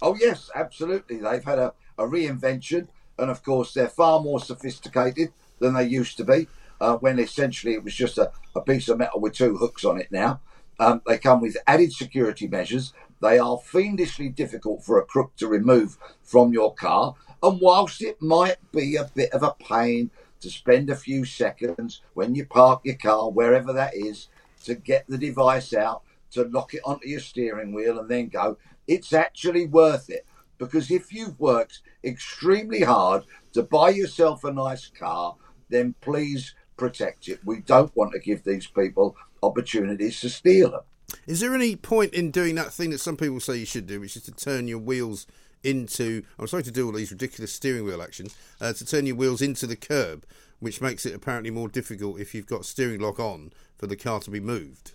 Oh 0.00 0.16
yes, 0.18 0.50
absolutely. 0.54 1.16
They've 1.16 1.44
had 1.44 1.58
a, 1.58 1.74
a 1.98 2.04
reinvention, 2.04 2.88
and 3.18 3.30
of 3.30 3.42
course 3.42 3.74
they're 3.74 3.88
far 3.88 4.20
more 4.20 4.40
sophisticated 4.40 5.32
than 5.58 5.74
they 5.74 5.84
used 5.84 6.16
to 6.16 6.24
be. 6.24 6.48
Uh, 6.80 6.96
when 6.98 7.18
essentially 7.18 7.74
it 7.74 7.82
was 7.82 7.94
just 7.94 8.18
a, 8.18 8.30
a 8.54 8.60
piece 8.60 8.88
of 8.88 8.98
metal 8.98 9.20
with 9.20 9.32
two 9.32 9.56
hooks 9.56 9.84
on 9.84 10.00
it. 10.00 10.06
Now 10.12 10.40
um, 10.78 11.02
they 11.06 11.18
come 11.18 11.40
with 11.40 11.56
added 11.66 11.92
security 11.92 12.46
measures. 12.46 12.92
They 13.20 13.38
are 13.38 13.58
fiendishly 13.58 14.28
difficult 14.28 14.84
for 14.84 14.98
a 14.98 15.04
crook 15.04 15.34
to 15.36 15.48
remove 15.48 15.98
from 16.22 16.52
your 16.52 16.72
car, 16.74 17.16
and 17.42 17.60
whilst 17.60 18.00
it 18.00 18.22
might 18.22 18.58
be 18.72 18.94
a 18.94 19.10
bit 19.14 19.32
of 19.32 19.42
a 19.42 19.56
pain 19.60 20.10
to 20.40 20.50
spend 20.50 20.88
a 20.88 20.96
few 20.96 21.24
seconds 21.24 22.00
when 22.14 22.34
you 22.34 22.46
park 22.46 22.80
your 22.84 22.96
car 22.96 23.30
wherever 23.30 23.72
that 23.72 23.94
is 23.94 24.28
to 24.64 24.74
get 24.74 25.04
the 25.08 25.18
device 25.18 25.72
out 25.74 26.02
to 26.30 26.44
lock 26.44 26.74
it 26.74 26.80
onto 26.84 27.08
your 27.08 27.20
steering 27.20 27.72
wheel 27.72 27.98
and 27.98 28.08
then 28.08 28.28
go 28.28 28.56
it's 28.86 29.12
actually 29.12 29.66
worth 29.66 30.08
it 30.10 30.24
because 30.58 30.90
if 30.90 31.12
you've 31.12 31.38
worked 31.40 31.80
extremely 32.04 32.80
hard 32.80 33.24
to 33.52 33.62
buy 33.62 33.90
yourself 33.90 34.44
a 34.44 34.52
nice 34.52 34.88
car 34.88 35.36
then 35.68 35.94
please 36.00 36.54
protect 36.76 37.28
it 37.28 37.40
we 37.44 37.60
don't 37.60 37.94
want 37.96 38.12
to 38.12 38.18
give 38.18 38.44
these 38.44 38.66
people 38.66 39.16
opportunities 39.42 40.20
to 40.20 40.28
steal 40.28 40.70
them 40.70 40.82
Is 41.26 41.40
there 41.40 41.54
any 41.54 41.76
point 41.76 42.14
in 42.14 42.30
doing 42.30 42.54
that 42.56 42.72
thing 42.72 42.90
that 42.90 42.98
some 42.98 43.16
people 43.16 43.40
say 43.40 43.56
you 43.56 43.66
should 43.66 43.86
do, 43.86 44.00
which 44.00 44.16
is 44.16 44.22
to 44.24 44.32
turn 44.32 44.68
your 44.68 44.78
wheels 44.78 45.26
into? 45.62 46.22
I'm 46.38 46.46
sorry 46.46 46.62
to 46.64 46.70
do 46.70 46.86
all 46.86 46.92
these 46.92 47.10
ridiculous 47.10 47.52
steering 47.52 47.84
wheel 47.84 48.02
actions. 48.02 48.36
Uh, 48.60 48.72
to 48.72 48.84
turn 48.84 49.06
your 49.06 49.16
wheels 49.16 49.40
into 49.42 49.66
the 49.66 49.76
curb, 49.76 50.24
which 50.60 50.80
makes 50.80 51.06
it 51.06 51.14
apparently 51.14 51.50
more 51.50 51.68
difficult 51.68 52.20
if 52.20 52.34
you've 52.34 52.46
got 52.46 52.64
steering 52.64 53.00
lock 53.00 53.18
on 53.18 53.52
for 53.76 53.86
the 53.86 53.96
car 53.96 54.20
to 54.20 54.30
be 54.30 54.40
moved. 54.40 54.92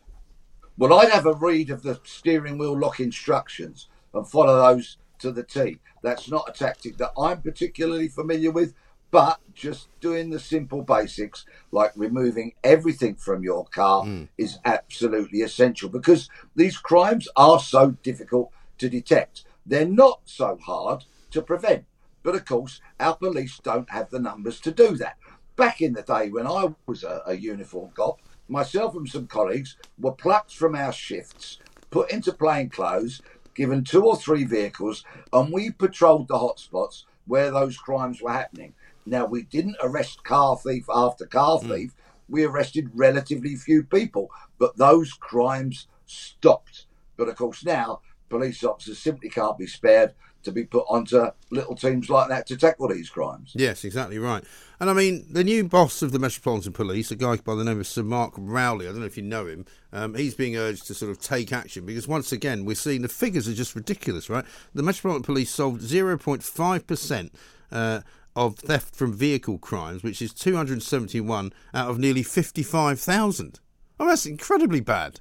Well, 0.78 0.94
I'd 0.94 1.12
have 1.12 1.26
a 1.26 1.34
read 1.34 1.70
of 1.70 1.84
the 1.84 2.00
steering 2.04 2.58
wheel 2.58 2.78
lock 2.78 3.00
instructions 3.00 3.88
and 4.14 4.28
follow 4.28 4.58
those 4.58 4.98
to 5.24 5.32
the 5.32 5.44
T. 5.44 5.80
That's 6.02 6.30
not 6.30 6.50
a 6.50 6.52
tactic 6.52 6.98
that 6.98 7.14
I'm 7.18 7.42
particularly 7.42 8.10
familiar 8.10 8.52
with, 8.52 8.74
but 9.10 9.40
just 9.54 9.88
doing 10.02 10.30
the 10.30 10.40
simple 10.40 10.82
basics 10.82 11.46
like 11.72 11.92
removing 11.96 12.54
everything 12.64 13.16
from 13.16 13.44
your 13.44 13.66
car 13.66 14.04
hmm. 14.04 14.24
is 14.38 14.60
absolutely 14.66 15.42
essential 15.42 15.88
because 15.88 16.30
these 16.56 16.78
crimes 16.78 17.28
are 17.36 17.60
so 17.60 17.92
difficult 18.04 18.52
to 18.80 18.90
detect. 18.90 19.46
They're 19.66 19.86
not 19.86 20.22
so 20.26 20.58
hard 20.62 21.06
to 21.32 21.42
prevent. 21.42 21.86
But 22.22 22.36
of 22.36 22.46
course, 22.46 22.82
our 23.00 23.16
police 23.16 23.60
don't 23.64 23.90
have 23.92 24.10
the 24.10 24.20
numbers 24.20 24.60
to 24.62 24.72
do 24.72 24.98
that. 24.98 25.18
Back 25.56 25.82
in 25.82 25.94
the 25.94 26.02
day 26.02 26.30
when 26.30 26.48
I 26.48 26.74
was 26.86 27.04
a, 27.04 27.22
a 27.28 27.34
uniform 27.34 27.92
cop, 27.94 28.20
myself 28.50 28.96
and 28.96 29.08
some 29.08 29.28
colleagues 29.28 29.78
were 30.00 30.12
plucked 30.12 30.54
from 30.54 30.76
our 30.76 30.92
shifts, 30.92 31.60
put 31.92 32.12
into 32.12 32.34
plain 32.34 32.70
clothes, 32.70 33.22
given 33.56 33.84
two 33.84 34.06
or 34.06 34.16
three 34.16 34.44
vehicles, 34.44 35.04
and 35.32 35.54
we 35.54 35.72
patrolled 35.72 36.28
the 36.28 36.36
hotspots 36.36 37.04
where 37.26 37.52
those 37.52 37.78
crimes 37.78 38.22
were 38.22 38.32
happening. 38.32 38.74
Now, 39.06 39.26
we 39.26 39.44
didn't 39.44 39.78
arrest 39.82 40.24
car 40.24 40.58
thief 40.58 40.86
after 40.94 41.26
car 41.26 41.60
hmm. 41.60 41.70
thief, 41.70 41.96
we 42.30 42.46
arrested 42.46 42.90
relatively 42.94 43.56
few 43.56 43.84
people, 43.84 44.32
but 44.58 44.78
those 44.78 45.14
crimes 45.14 45.88
stopped. 46.06 46.86
But 47.18 47.30
of 47.30 47.36
course, 47.36 47.66
now 47.66 48.02
police 48.30 48.64
officers 48.64 49.00
simply 49.00 49.30
can't 49.30 49.58
be 49.58 49.68
spared 49.68 50.14
to 50.44 50.52
be 50.52 50.64
put 50.64 50.86
onto 50.90 51.28
little 51.50 51.76
teams 51.76 52.10
like 52.10 52.30
that 52.30 52.48
to 52.48 52.58
tackle 52.58 52.88
these 52.88 53.10
crimes. 53.10 53.54
Yes, 53.56 53.84
exactly 53.84 54.20
right. 54.20 54.44
And 54.80 54.90
I 54.90 54.94
mean, 54.94 55.26
the 55.30 55.44
new 55.44 55.64
boss 55.64 56.02
of 56.02 56.12
the 56.12 56.20
Metropolitan 56.20 56.74
Police, 56.74 57.12
a 57.12 57.16
guy 57.16 57.38
by 57.38 57.56
the 57.56 57.64
name 57.64 57.80
of 57.80 57.88
Sir 57.88 58.04
Mark 58.04 58.34
Rowley, 58.38 58.88
I 58.88 58.92
don't 58.92 59.00
know 59.00 59.06
if 59.06 59.18
you 59.18 59.24
know 59.24 59.48
him, 59.48 59.66
um, 59.92 60.16
he's 60.16 60.36
being 60.36 60.58
urged 60.58 60.88
to 60.88 60.94
sort 60.94 61.12
of 61.12 61.20
take 61.20 61.54
action 61.54 61.86
because 61.86 62.08
once 62.08 62.32
again, 62.32 62.66
we're 62.66 62.76
seeing 62.76 63.02
the 63.02 63.10
figures 63.10 63.48
are 63.48 63.54
just 63.54 63.76
ridiculous, 63.76 64.30
right? 64.30 64.46
The 64.74 64.84
Metropolitan 64.84 65.24
Police 65.24 65.52
solved 65.52 65.82
0.5%. 65.82 67.30
Uh, 67.72 68.02
of 68.36 68.58
theft 68.58 68.96
from 68.96 69.14
vehicle 69.14 69.58
crimes, 69.60 70.04
which 70.04 70.22
is 70.22 70.34
271 70.34 71.54
out 71.74 71.90
of 71.90 72.00
nearly 72.00 72.24
55,000. 72.24 73.60
Oh, 74.00 74.08
that's 74.08 74.26
incredibly 74.26 74.80
bad. 74.80 75.20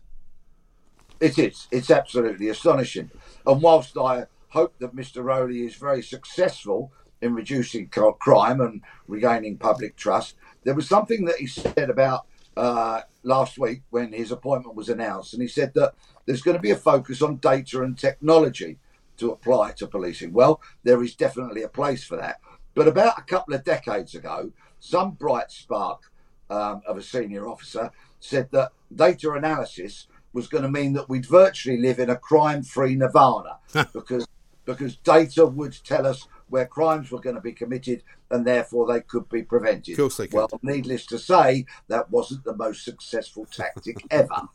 It 1.20 1.38
is. 1.38 1.68
It's 1.70 1.90
absolutely 1.90 2.48
astonishing. 2.48 3.10
And 3.46 3.62
whilst 3.62 3.96
I 3.96 4.26
hope 4.52 4.78
that 4.78 4.94
Mr. 4.94 5.24
Rowley 5.24 5.62
is 5.62 5.76
very 5.76 6.02
successful 6.02 6.92
in 7.22 7.34
reducing 7.34 7.88
crime 7.88 8.60
and 8.60 8.82
regaining 9.08 9.56
public 9.56 9.96
trust. 9.96 10.36
There 10.64 10.74
was 10.74 10.86
something 10.86 11.24
that 11.24 11.36
he 11.36 11.46
said 11.46 11.88
about 11.88 12.26
uh, 12.54 13.00
last 13.22 13.58
week 13.58 13.82
when 13.88 14.12
his 14.12 14.30
appointment 14.30 14.76
was 14.76 14.90
announced, 14.90 15.32
and 15.32 15.40
he 15.40 15.48
said 15.48 15.72
that 15.74 15.94
there's 16.26 16.42
going 16.42 16.56
to 16.56 16.62
be 16.62 16.70
a 16.70 16.76
focus 16.76 17.22
on 17.22 17.36
data 17.36 17.82
and 17.82 17.96
technology 17.96 18.78
to 19.16 19.30
apply 19.30 19.72
to 19.72 19.86
policing. 19.86 20.34
Well, 20.34 20.60
there 20.82 21.02
is 21.02 21.14
definitely 21.14 21.62
a 21.62 21.68
place 21.68 22.04
for 22.04 22.16
that. 22.16 22.40
But 22.74 22.88
about 22.88 23.18
a 23.18 23.22
couple 23.22 23.54
of 23.54 23.64
decades 23.64 24.14
ago, 24.14 24.52
some 24.80 25.12
bright 25.12 25.50
spark 25.50 26.12
um, 26.50 26.82
of 26.86 26.98
a 26.98 27.02
senior 27.02 27.48
officer 27.48 27.90
said 28.20 28.50
that 28.52 28.72
data 28.94 29.30
analysis 29.32 30.08
was 30.34 30.46
going 30.46 30.62
to 30.62 30.70
mean 30.70 30.92
that 30.94 31.08
we'd 31.08 31.26
virtually 31.26 31.78
live 31.78 31.98
in 31.98 32.10
a 32.10 32.16
crime 32.16 32.62
free 32.62 32.94
nirvana 32.94 33.58
because 33.92 34.26
because 34.64 34.96
data 34.96 35.46
would 35.46 35.76
tell 35.84 36.06
us 36.06 36.26
where 36.48 36.66
crimes 36.66 37.10
were 37.10 37.20
going 37.20 37.34
to 37.34 37.42
be 37.42 37.52
committed 37.52 38.02
and 38.30 38.46
therefore 38.46 38.86
they 38.86 39.00
could 39.00 39.28
be 39.28 39.42
prevented. 39.42 39.92
Of 39.92 39.98
course 39.98 40.16
they 40.18 40.26
could. 40.26 40.36
Well, 40.36 40.60
needless 40.62 41.06
to 41.06 41.18
say, 41.18 41.66
that 41.88 42.10
wasn't 42.10 42.44
the 42.44 42.54
most 42.54 42.84
successful 42.84 43.46
tactic 43.46 44.04
ever. 44.10 44.48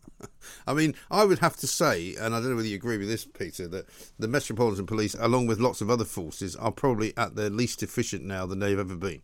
I 0.65 0.73
mean, 0.73 0.95
I 1.09 1.25
would 1.25 1.39
have 1.39 1.57
to 1.57 1.67
say, 1.67 2.15
and 2.15 2.35
I 2.35 2.39
don't 2.39 2.51
know 2.51 2.55
whether 2.55 2.67
you 2.67 2.75
agree 2.75 2.97
with 2.97 3.07
this, 3.07 3.25
Peter, 3.25 3.67
that 3.69 3.87
the 4.17 4.27
Metropolitan 4.27 4.85
Police, 4.85 5.15
along 5.19 5.47
with 5.47 5.59
lots 5.59 5.81
of 5.81 5.89
other 5.89 6.05
forces, 6.05 6.55
are 6.55 6.71
probably 6.71 7.15
at 7.17 7.35
their 7.35 7.49
least 7.49 7.83
efficient 7.83 8.23
now 8.23 8.45
than 8.45 8.59
they've 8.59 8.79
ever 8.79 8.95
been. 8.95 9.21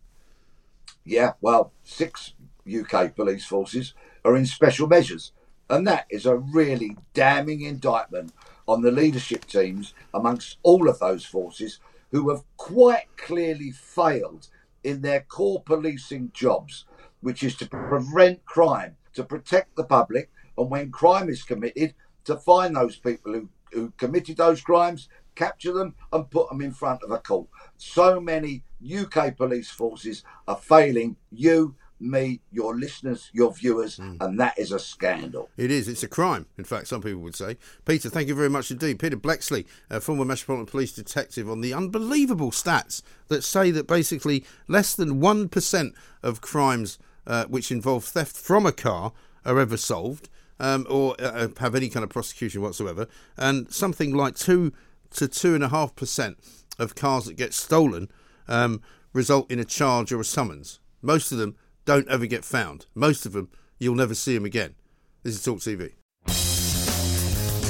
Yeah, 1.04 1.32
well, 1.40 1.72
six 1.82 2.34
UK 2.66 3.14
police 3.14 3.44
forces 3.44 3.94
are 4.24 4.36
in 4.36 4.46
special 4.46 4.88
measures. 4.88 5.32
And 5.70 5.86
that 5.86 6.06
is 6.10 6.26
a 6.26 6.36
really 6.36 6.96
damning 7.14 7.62
indictment 7.62 8.32
on 8.66 8.82
the 8.82 8.90
leadership 8.90 9.46
teams 9.46 9.94
amongst 10.12 10.58
all 10.62 10.88
of 10.88 10.98
those 10.98 11.24
forces 11.24 11.80
who 12.10 12.30
have 12.30 12.42
quite 12.56 13.06
clearly 13.16 13.70
failed 13.70 14.48
in 14.82 15.00
their 15.00 15.20
core 15.20 15.62
policing 15.62 16.30
jobs, 16.32 16.84
which 17.20 17.42
is 17.42 17.56
to 17.56 17.66
prevent 17.66 18.44
crime, 18.44 18.96
to 19.14 19.24
protect 19.24 19.74
the 19.76 19.84
public, 19.84 20.30
and 20.56 20.70
when 20.70 20.90
crime 20.90 21.28
is 21.28 21.42
committed, 21.42 21.94
to 22.24 22.36
find 22.36 22.76
those 22.76 22.96
people 22.96 23.32
who, 23.32 23.48
who 23.72 23.92
committed 23.96 24.36
those 24.36 24.60
crimes, 24.60 25.08
capture 25.34 25.72
them, 25.72 25.94
and 26.12 26.30
put 26.30 26.48
them 26.48 26.60
in 26.60 26.72
front 26.72 27.02
of 27.02 27.10
a 27.10 27.18
court. 27.18 27.48
So 27.76 28.20
many 28.20 28.62
UK 28.84 29.36
police 29.36 29.70
forces 29.70 30.22
are 30.46 30.56
failing 30.56 31.16
you 31.30 31.74
me, 32.00 32.40
your 32.52 32.76
listeners, 32.76 33.30
your 33.32 33.52
viewers, 33.52 33.98
mm. 33.98 34.16
and 34.20 34.38
that 34.40 34.58
is 34.58 34.72
a 34.72 34.78
scandal. 34.78 35.48
It 35.56 35.70
is. 35.70 35.88
It's 35.88 36.02
a 36.02 36.08
crime, 36.08 36.46
in 36.58 36.64
fact, 36.64 36.88
some 36.88 37.02
people 37.02 37.20
would 37.20 37.36
say. 37.36 37.56
Peter, 37.84 38.10
thank 38.10 38.28
you 38.28 38.34
very 38.34 38.50
much 38.50 38.70
indeed. 38.70 38.98
Peter 38.98 39.16
Bleksley, 39.16 39.64
a 39.90 40.00
former 40.00 40.24
Metropolitan 40.24 40.66
Police 40.66 40.92
detective, 40.92 41.48
on 41.48 41.60
the 41.60 41.72
unbelievable 41.72 42.50
stats 42.50 43.02
that 43.28 43.42
say 43.42 43.70
that 43.70 43.86
basically 43.86 44.44
less 44.68 44.94
than 44.94 45.20
1% 45.20 45.92
of 46.22 46.40
crimes 46.40 46.98
uh, 47.26 47.44
which 47.46 47.70
involve 47.70 48.04
theft 48.04 48.36
from 48.36 48.66
a 48.66 48.72
car 48.72 49.12
are 49.44 49.58
ever 49.58 49.76
solved. 49.76 50.28
Um, 50.60 50.86
or 50.88 51.16
uh, 51.20 51.24
uh 51.24 51.48
have 51.58 51.74
any 51.74 51.88
kind 51.88 52.04
of 52.04 52.10
prosecution 52.10 52.62
whatsoever, 52.62 53.08
and 53.36 53.72
something 53.72 54.14
like 54.14 54.36
two 54.36 54.72
to 55.10 55.26
two 55.26 55.56
and 55.56 55.64
a 55.64 55.68
half 55.68 55.96
percent 55.96 56.38
of 56.78 56.94
cars 56.94 57.24
that 57.24 57.36
get 57.36 57.52
stolen 57.52 58.08
um, 58.46 58.80
result 59.12 59.50
in 59.50 59.58
a 59.58 59.64
charge 59.64 60.12
or 60.12 60.20
a 60.20 60.24
summons. 60.24 60.78
Most 61.02 61.32
of 61.32 61.38
them 61.38 61.56
don't 61.84 62.08
ever 62.08 62.26
get 62.26 62.44
found. 62.44 62.86
Most 62.94 63.26
of 63.26 63.32
them, 63.32 63.50
you'll 63.78 63.94
never 63.94 64.14
see 64.14 64.34
them 64.34 64.44
again. 64.44 64.74
This 65.22 65.34
is 65.34 65.42
Talk 65.42 65.58
TV. 65.58 65.92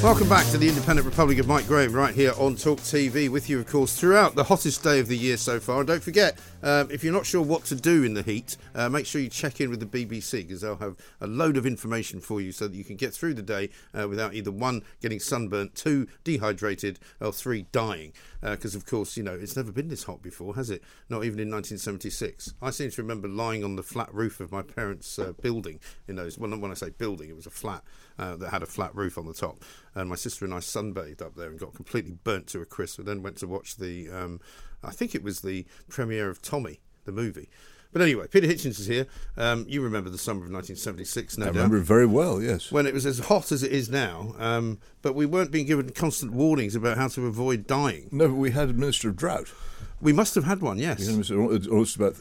Welcome 0.02 0.28
back 0.28 0.46
to 0.50 0.58
the 0.58 0.68
Independent 0.68 1.06
Republic 1.06 1.38
of 1.38 1.48
Mike 1.48 1.66
Graham, 1.66 1.94
right 1.94 2.14
here 2.14 2.32
on 2.36 2.56
Talk 2.56 2.78
TV, 2.80 3.30
with 3.30 3.48
you, 3.48 3.58
of 3.58 3.66
course, 3.66 3.98
throughout 3.98 4.34
the 4.34 4.44
hottest 4.44 4.82
day 4.82 5.00
of 5.00 5.08
the 5.08 5.16
year 5.16 5.38
so 5.38 5.58
far. 5.58 5.78
And 5.78 5.86
don't 5.86 6.02
forget, 6.02 6.38
um, 6.64 6.90
if 6.90 7.04
you're 7.04 7.12
not 7.12 7.26
sure 7.26 7.42
what 7.42 7.64
to 7.66 7.74
do 7.74 8.02
in 8.02 8.14
the 8.14 8.22
heat, 8.22 8.56
uh, 8.74 8.88
make 8.88 9.04
sure 9.04 9.20
you 9.20 9.28
check 9.28 9.60
in 9.60 9.68
with 9.68 9.80
the 9.80 9.86
BBC 9.86 10.46
because 10.46 10.62
they'll 10.62 10.76
have 10.76 10.96
a 11.20 11.26
load 11.26 11.58
of 11.58 11.66
information 11.66 12.20
for 12.20 12.40
you 12.40 12.52
so 12.52 12.66
that 12.66 12.76
you 12.76 12.84
can 12.84 12.96
get 12.96 13.12
through 13.12 13.34
the 13.34 13.42
day 13.42 13.68
uh, 13.92 14.08
without 14.08 14.34
either 14.34 14.50
one, 14.50 14.82
getting 15.02 15.20
sunburnt, 15.20 15.74
two, 15.74 16.08
dehydrated, 16.24 16.98
or 17.20 17.32
three, 17.32 17.66
dying. 17.70 18.12
Because, 18.40 18.74
uh, 18.74 18.78
of 18.78 18.86
course, 18.86 19.16
you 19.16 19.22
know, 19.22 19.34
it's 19.34 19.56
never 19.56 19.72
been 19.72 19.88
this 19.88 20.04
hot 20.04 20.22
before, 20.22 20.54
has 20.54 20.70
it? 20.70 20.82
Not 21.10 21.24
even 21.24 21.38
in 21.38 21.50
1976. 21.50 22.54
I 22.62 22.70
seem 22.70 22.90
to 22.90 23.02
remember 23.02 23.28
lying 23.28 23.62
on 23.62 23.76
the 23.76 23.82
flat 23.82 24.12
roof 24.14 24.40
of 24.40 24.50
my 24.50 24.62
parents' 24.62 25.18
uh, 25.18 25.32
building 25.42 25.80
in 26.08 26.16
those. 26.16 26.38
Well, 26.38 26.50
when 26.58 26.70
I 26.70 26.74
say 26.74 26.90
building, 26.90 27.28
it 27.28 27.36
was 27.36 27.46
a 27.46 27.50
flat 27.50 27.82
uh, 28.18 28.36
that 28.36 28.50
had 28.50 28.62
a 28.62 28.66
flat 28.66 28.94
roof 28.94 29.18
on 29.18 29.26
the 29.26 29.34
top. 29.34 29.58
And 29.94 30.08
my 30.08 30.16
sister 30.16 30.44
and 30.44 30.54
I 30.54 30.58
sunbathed 30.58 31.22
up 31.22 31.36
there 31.36 31.50
and 31.50 31.58
got 31.58 31.74
completely 31.74 32.16
burnt 32.24 32.46
to 32.48 32.60
a 32.60 32.66
crisp. 32.66 32.98
and 32.98 33.08
then 33.08 33.22
went 33.22 33.36
to 33.38 33.46
watch 33.46 33.76
the, 33.76 34.08
um, 34.10 34.40
I 34.86 34.90
think 34.90 35.14
it 35.14 35.22
was 35.22 35.40
the 35.40 35.66
premiere 35.88 36.30
of 36.30 36.42
Tommy, 36.42 36.80
the 37.04 37.12
movie. 37.12 37.48
But 37.94 38.02
anyway, 38.02 38.26
Peter 38.26 38.48
Hitchens 38.48 38.80
is 38.80 38.86
here. 38.86 39.06
Um, 39.36 39.66
you 39.68 39.80
remember 39.80 40.10
the 40.10 40.18
summer 40.18 40.38
of 40.38 40.50
1976, 40.50 41.38
no 41.38 41.44
I 41.44 41.46
doubt. 41.46 41.54
remember 41.54 41.76
it 41.76 41.84
very 41.84 42.06
well, 42.06 42.42
yes. 42.42 42.72
When 42.72 42.88
it 42.88 42.92
was 42.92 43.06
as 43.06 43.20
hot 43.20 43.52
as 43.52 43.62
it 43.62 43.70
is 43.70 43.88
now, 43.88 44.34
um, 44.36 44.80
but 45.00 45.14
we 45.14 45.26
weren't 45.26 45.52
being 45.52 45.66
given 45.66 45.88
constant 45.90 46.32
warnings 46.32 46.74
about 46.74 46.96
how 46.96 47.06
to 47.06 47.26
avoid 47.28 47.68
dying. 47.68 48.08
No, 48.10 48.26
but 48.26 48.34
we 48.34 48.50
had 48.50 48.68
a 48.70 48.72
minister 48.72 49.10
of 49.10 49.16
drought. 49.16 49.52
We 50.00 50.12
must 50.12 50.34
have 50.34 50.42
had 50.42 50.60
one, 50.60 50.78
yes. 50.78 51.08
Almost 51.30 51.94
about 51.94 52.16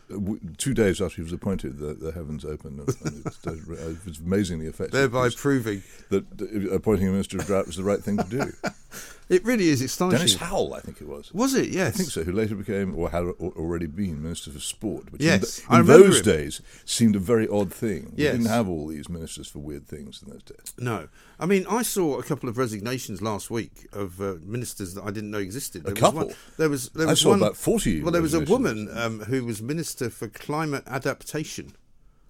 two 0.60 0.76
days 0.76 1.02
after 1.02 1.16
he 1.16 1.22
was 1.24 1.34
appointed, 1.34 1.80
the, 1.80 1.96
the 1.96 2.12
heavens 2.12 2.46
opened. 2.46 2.80
And 2.80 3.26
it's, 3.26 3.40
it's 4.08 4.20
amazingly 4.20 4.68
effective. 4.68 4.92
Thereby 4.92 5.30
proving 5.36 5.82
that 6.10 6.24
appointing 6.72 7.08
a 7.08 7.12
minister 7.12 7.40
of 7.40 7.48
drought 7.48 7.66
was 7.66 7.78
the 7.78 7.84
right 7.84 8.00
thing 8.00 8.18
to 8.18 8.24
do. 8.26 8.54
It 9.34 9.44
really 9.46 9.70
is 9.70 9.82
astonishing. 9.82 10.20
Dennis 10.20 10.36
Howell, 10.36 10.74
I 10.76 10.80
think 10.80 11.02
it 11.02 11.08
was. 11.08 11.34
Was 11.34 11.56
it? 11.56 11.70
Yes. 11.70 11.96
I 11.96 11.98
think 11.98 12.10
so. 12.10 12.24
Who 12.24 12.32
later 12.32 12.56
became, 12.56 12.96
or 12.96 13.10
had 13.10 13.24
already 13.24 13.88
been, 13.88 14.22
Minister 14.22 14.52
for 14.52 14.60
Sport. 14.60 15.12
Which 15.12 15.22
yes. 15.22 15.60
in, 15.60 15.66
the, 15.70 15.80
in 15.80 15.86
those 15.86 16.20
him. 16.20 16.26
days 16.26 16.62
seemed 16.86 17.16
a 17.16 17.20
very 17.20 17.48
odd 17.48 17.74
thing. 17.74 18.14
Yes. 18.16 18.34
We 18.34 18.38
didn't 18.40 18.52
have 18.52 18.70
all 18.70 18.88
these 18.88 19.10
ministers 19.10 19.48
for 19.48 19.60
weird 19.60 19.88
things 19.88 20.22
in 20.22 20.32
those 20.32 20.44
days. 20.44 20.74
No. 20.78 21.08
I 21.40 21.46
mean, 21.46 21.66
I 21.70 21.82
saw 21.82 22.20
a 22.20 22.24
couple 22.24 22.48
of 22.48 22.58
resignations 22.58 23.22
last 23.22 23.50
week 23.50 23.88
of 23.92 24.22
uh, 24.22 24.36
ministers 24.44 24.94
that 24.94 25.04
I 25.04 25.12
didn't 25.12 25.32
know 25.32 25.40
existed. 25.40 25.84
There 25.84 25.94
a 25.94 25.96
couple? 25.96 26.28
One, 26.28 26.36
there 26.58 26.70
was, 26.70 26.90
there 26.90 27.08
was 27.08 27.20
I 27.20 27.24
saw 27.24 27.30
one, 27.30 27.40
about 27.40 27.58
40. 27.58 28.04
Well, 28.04 28.12
there 28.12 28.22
was 28.22 28.34
a 28.34 28.42
woman 28.42 28.90
um, 28.94 29.22
who 29.22 29.46
was 29.46 29.62
Minister 29.62 30.10
for 30.10 30.28
Climate 30.28 30.84
Adaptation. 30.86 31.74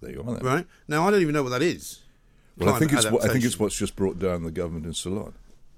There 0.00 0.12
you 0.12 0.20
are. 0.22 0.34
Then. 0.34 0.44
Right? 0.44 0.66
Now, 0.88 1.06
I 1.06 1.10
don't 1.10 1.20
even 1.20 1.34
know 1.34 1.42
what 1.42 1.50
that 1.50 1.62
is. 1.62 2.00
Well, 2.56 2.74
I 2.74 2.78
think, 2.78 2.92
it's 2.92 3.10
what, 3.10 3.24
I 3.24 3.32
think 3.32 3.44
it's 3.44 3.58
what's 3.58 3.76
just 3.76 3.96
brought 3.96 4.18
down 4.18 4.44
the 4.44 4.52
government 4.52 4.86
in 4.86 4.94
Ceylon. 4.94 5.34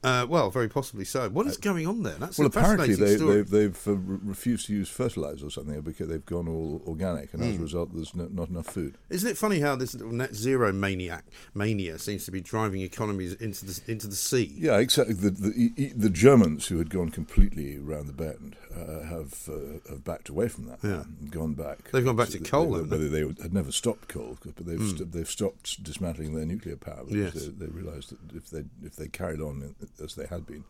Uh, 0.06 0.24
well, 0.24 0.50
very 0.50 0.68
possibly 0.68 1.04
so. 1.04 1.28
What 1.28 1.48
is 1.48 1.56
uh, 1.56 1.60
going 1.62 1.84
on 1.84 2.04
there? 2.04 2.14
That's 2.14 2.38
well, 2.38 2.46
apparently 2.46 2.94
they. 2.94 3.16
They've, 3.16 3.50
they've 3.50 3.88
uh, 3.88 3.96
refused 3.96 4.66
to 4.66 4.72
use 4.72 4.88
fertilizer 4.88 5.48
or 5.48 5.50
something 5.50 5.80
because 5.80 6.08
they've 6.08 6.24
gone 6.24 6.46
all 6.46 6.80
organic, 6.86 7.34
and 7.34 7.42
mm. 7.42 7.46
as 7.48 7.54
a 7.54 7.56
hmm. 7.56 7.62
result, 7.64 7.92
there's 7.92 8.14
no, 8.14 8.28
not 8.30 8.48
enough 8.48 8.66
food. 8.66 8.98
Isn't 9.10 9.28
it 9.28 9.36
funny 9.36 9.58
how 9.58 9.74
this 9.74 9.96
net 9.96 10.32
zero 10.32 10.72
maniac 10.72 11.24
mania 11.54 11.98
seems 11.98 12.24
to 12.26 12.30
be 12.30 12.40
driving 12.40 12.82
economies 12.82 13.32
into 13.34 13.66
the 13.66 13.80
into 13.88 14.06
the 14.06 14.14
sea? 14.14 14.54
Yeah, 14.56 14.78
exactly. 14.78 15.14
The 15.14 15.30
the, 15.30 15.92
the 15.96 16.10
Germans 16.10 16.68
who 16.68 16.78
had 16.78 16.88
gone 16.88 17.08
completely 17.08 17.76
around 17.76 18.06
the 18.06 18.12
bend 18.12 18.54
uh, 18.76 19.02
have 19.06 19.48
uh, 19.48 19.90
have 19.90 20.04
backed 20.04 20.28
away 20.28 20.46
from 20.46 20.66
that. 20.66 20.78
Yeah, 20.84 21.02
gone 21.30 21.54
back. 21.54 21.90
They've 21.90 22.04
gone 22.04 22.14
back 22.14 22.28
to 22.28 22.38
coal. 22.38 22.74
They, 22.74 22.96
they, 22.96 23.08
they, 23.08 23.42
had 23.42 23.52
never 23.52 23.72
stopped 23.72 24.06
coal, 24.06 24.38
but 24.44 24.64
they've 24.64 24.78
mm. 24.78 24.98
st- 24.98 25.10
they've 25.10 25.28
stopped 25.28 25.82
dismantling 25.82 26.34
their 26.36 26.46
nuclear 26.46 26.76
power 26.76 27.02
yes. 27.08 27.32
they, 27.32 27.48
they 27.48 27.66
realised 27.66 28.10
that 28.10 28.36
if 28.36 28.50
they 28.50 28.64
if 28.84 28.94
they 28.94 29.08
carried 29.08 29.40
on 29.40 29.74
as 30.00 30.14
they 30.14 30.26
had 30.26 30.46
been 30.46 30.64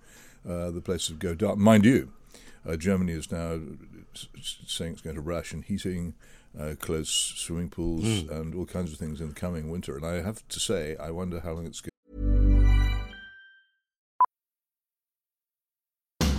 uh, 0.49 0.71
the 0.71 0.81
places 0.81 1.11
would 1.11 1.19
go 1.19 1.35
dark. 1.35 1.59
Mind 1.59 1.85
you, 1.85 2.13
uh, 2.67 2.77
Germany 2.77 3.13
is 3.13 3.31
now 3.31 3.61
saying 4.41 4.93
it's 4.93 5.03
going 5.03 5.17
to 5.17 5.23
ration 5.23 5.63
heating, 5.63 6.15
uh, 6.59 6.75
close 6.81 7.09
swimming 7.09 7.69
pools, 7.69 8.05
mm. 8.05 8.31
and 8.31 8.55
all 8.55 8.67
kinds 8.67 8.93
of 8.93 8.99
things 8.99 9.21
in 9.21 9.29
the 9.29 9.35
coming 9.35 9.71
winter. 9.71 9.97
And 9.97 10.07
I 10.07 10.23
have 10.23 10.47
to 10.49 10.61
say, 10.61 10.97
I 10.97 11.11
wonder 11.11 11.41
how 11.41 11.53
long 11.53 11.67
it's 11.67 11.81
going. 11.81 11.91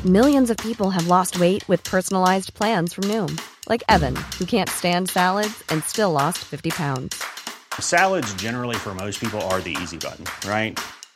Millions 0.06 0.50
of 0.50 0.58
people 0.58 0.92
have 0.92 1.08
lost 1.08 1.40
weight 1.40 1.68
with 1.68 1.84
personalized 1.84 2.54
plans 2.54 2.94
from 2.94 3.06
Noom, 3.06 3.42
like 3.68 3.84
Evan, 3.90 4.16
who 4.38 4.46
can't 4.46 4.70
stand 4.70 5.10
salads 5.10 5.64
and 5.70 5.84
still 5.84 6.12
lost 6.12 6.38
50 6.46 6.70
pounds. 6.70 7.22
Salads, 7.80 8.34
generally, 8.36 8.76
for 8.76 8.96
most 8.96 9.20
people, 9.20 9.42
are 9.42 9.60
the 9.60 9.76
easy 9.82 9.98
button, 9.98 10.26
right? 10.50 10.80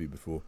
be 0.00 0.06
before 0.06 0.42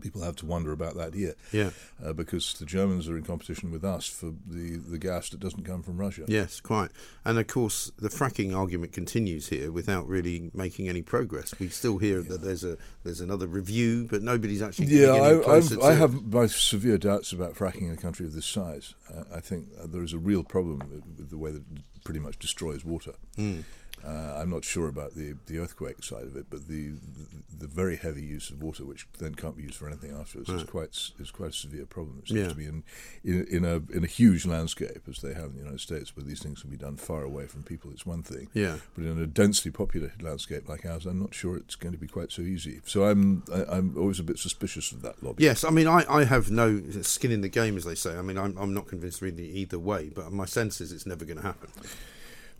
people 0.00 0.22
have 0.22 0.36
to 0.36 0.46
wonder 0.46 0.72
about 0.72 0.96
that 0.96 1.14
here. 1.14 1.34
Yeah. 1.52 1.70
Uh, 2.04 2.12
because 2.12 2.54
the 2.54 2.66
Germans 2.66 3.08
are 3.08 3.16
in 3.16 3.24
competition 3.24 3.70
with 3.70 3.84
us 3.84 4.06
for 4.06 4.32
the, 4.46 4.76
the 4.76 4.98
gas 4.98 5.30
that 5.30 5.40
doesn't 5.40 5.64
come 5.64 5.82
from 5.82 5.98
Russia. 5.98 6.24
Yes, 6.26 6.60
quite. 6.60 6.90
And 7.24 7.38
of 7.38 7.46
course, 7.46 7.92
the 7.98 8.08
fracking 8.08 8.56
argument 8.56 8.92
continues 8.92 9.48
here 9.48 9.70
without 9.70 10.08
really 10.08 10.50
making 10.52 10.88
any 10.88 11.02
progress. 11.02 11.54
We 11.58 11.68
still 11.68 11.98
hear 11.98 12.22
that 12.22 12.42
there's 12.42 12.64
a 12.64 12.76
there's 13.04 13.20
another 13.20 13.46
review, 13.46 14.06
but 14.10 14.22
nobody's 14.22 14.62
actually 14.62 14.86
Yeah, 14.86 15.12
I, 15.12 15.42
closer 15.42 15.74
I've, 15.74 15.80
to 15.80 15.86
I 15.86 15.94
have 15.94 16.32
my 16.32 16.46
severe 16.46 16.98
doubts 16.98 17.32
about 17.32 17.54
fracking 17.54 17.82
in 17.82 17.92
a 17.92 17.96
country 17.96 18.26
of 18.26 18.32
this 18.32 18.46
size. 18.46 18.94
Uh, 19.12 19.24
I 19.34 19.40
think 19.40 19.68
uh, 19.80 19.86
there 19.86 20.02
is 20.02 20.12
a 20.12 20.18
real 20.18 20.42
problem 20.42 20.80
with, 20.90 21.30
the 21.30 21.38
way 21.38 21.52
that 21.52 21.62
it 21.74 21.82
pretty 22.04 22.20
much 22.20 22.38
destroys 22.38 22.84
water. 22.84 23.12
Hmm. 23.36 23.60
Uh, 24.06 24.38
I'm 24.38 24.50
not 24.50 24.64
sure 24.64 24.88
about 24.88 25.14
the, 25.14 25.34
the 25.46 25.58
earthquake 25.58 26.02
side 26.04 26.24
of 26.24 26.36
it, 26.36 26.46
but 26.50 26.68
the, 26.68 26.90
the 26.90 27.26
the 27.60 27.66
very 27.66 27.96
heavy 27.96 28.20
use 28.22 28.50
of 28.50 28.62
water, 28.62 28.84
which 28.84 29.06
then 29.18 29.34
can't 29.34 29.56
be 29.56 29.62
used 29.62 29.76
for 29.76 29.86
anything 29.88 30.10
afterwards, 30.14 30.50
is 30.50 30.64
quite 30.64 30.90
is 31.18 31.30
quite 31.30 31.50
a 31.50 31.52
severe 31.54 31.86
problem. 31.86 32.18
It 32.22 32.28
seems 32.28 32.40
Yeah. 32.40 32.48
to 32.48 32.54
be 32.54 32.66
in, 32.66 32.82
in 33.24 33.46
in 33.46 33.64
a 33.64 33.76
in 33.96 34.04
a 34.04 34.06
huge 34.06 34.44
landscape 34.44 35.02
as 35.08 35.20
they 35.22 35.32
have 35.32 35.46
in 35.46 35.52
the 35.54 35.58
United 35.60 35.80
States, 35.80 36.14
where 36.14 36.24
these 36.26 36.42
things 36.42 36.60
can 36.60 36.70
be 36.70 36.76
done 36.76 36.96
far 36.96 37.22
away 37.22 37.46
from 37.46 37.62
people. 37.62 37.90
It's 37.92 38.04
one 38.04 38.22
thing, 38.22 38.48
Yeah. 38.52 38.76
but 38.94 39.04
in 39.04 39.18
a 39.18 39.26
densely 39.26 39.70
populated 39.70 40.22
landscape 40.22 40.68
like 40.68 40.84
ours, 40.84 41.06
I'm 41.06 41.20
not 41.20 41.32
sure 41.34 41.56
it's 41.56 41.76
going 41.76 41.92
to 41.94 41.98
be 41.98 42.08
quite 42.08 42.30
so 42.30 42.42
easy. 42.42 42.80
So 42.84 43.04
I'm 43.04 43.42
I, 43.52 43.64
I'm 43.76 43.96
always 43.96 44.20
a 44.20 44.24
bit 44.24 44.38
suspicious 44.38 44.92
of 44.92 45.00
that 45.02 45.22
lobby. 45.22 45.44
Yes, 45.44 45.64
I 45.64 45.70
mean, 45.70 45.86
I, 45.86 46.04
I 46.08 46.24
have 46.24 46.50
no 46.50 46.82
skin 47.02 47.30
in 47.32 47.40
the 47.40 47.48
game, 47.48 47.76
as 47.78 47.84
they 47.84 47.94
say. 47.94 48.16
I 48.18 48.22
mean, 48.22 48.36
I'm, 48.36 48.54
I'm 48.58 48.74
not 48.74 48.86
convinced 48.88 49.22
really 49.22 49.48
either 49.48 49.78
way, 49.78 50.10
but 50.14 50.30
my 50.32 50.44
sense 50.44 50.80
is 50.82 50.92
it's 50.92 51.06
never 51.06 51.24
going 51.24 51.38
to 51.38 51.42
happen. 51.42 51.70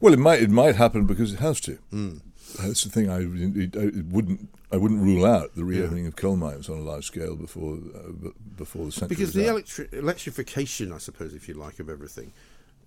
Well, 0.05 0.13
it 0.13 0.19
might 0.19 0.43
it 0.43 0.51
might 0.51 0.77
happen 0.77 1.07
because 1.07 1.33
it 1.33 1.41
has 1.41 1.61
to. 1.63 1.77
Hmm. 1.89 2.17
That's 2.61 2.85
the 2.85 2.91
thing. 2.91 3.09
I, 3.09 3.21
it, 3.23 3.75
it 3.75 4.05
wouldn't 4.05 4.51
I 4.71 4.77
wouldn't 4.77 5.01
rule 5.01 5.25
out 5.25 5.55
the 5.55 5.65
reopening 5.65 6.07
of 6.07 6.15
coal 6.15 6.37
mines 6.37 6.69
on 6.69 6.77
a 6.77 6.83
large 6.83 7.07
scale 7.07 7.35
before 7.37 7.79
uh, 7.97 8.29
before 8.55 8.85
the 8.85 8.93
century. 8.93 9.17
Because 9.17 9.33
the 9.33 9.45
electri- 9.45 9.91
electrification, 9.95 10.93
I 10.93 10.99
suppose, 10.99 11.33
if 11.33 11.49
you 11.49 11.55
like, 11.55 11.79
of 11.79 11.89
everything, 11.89 12.35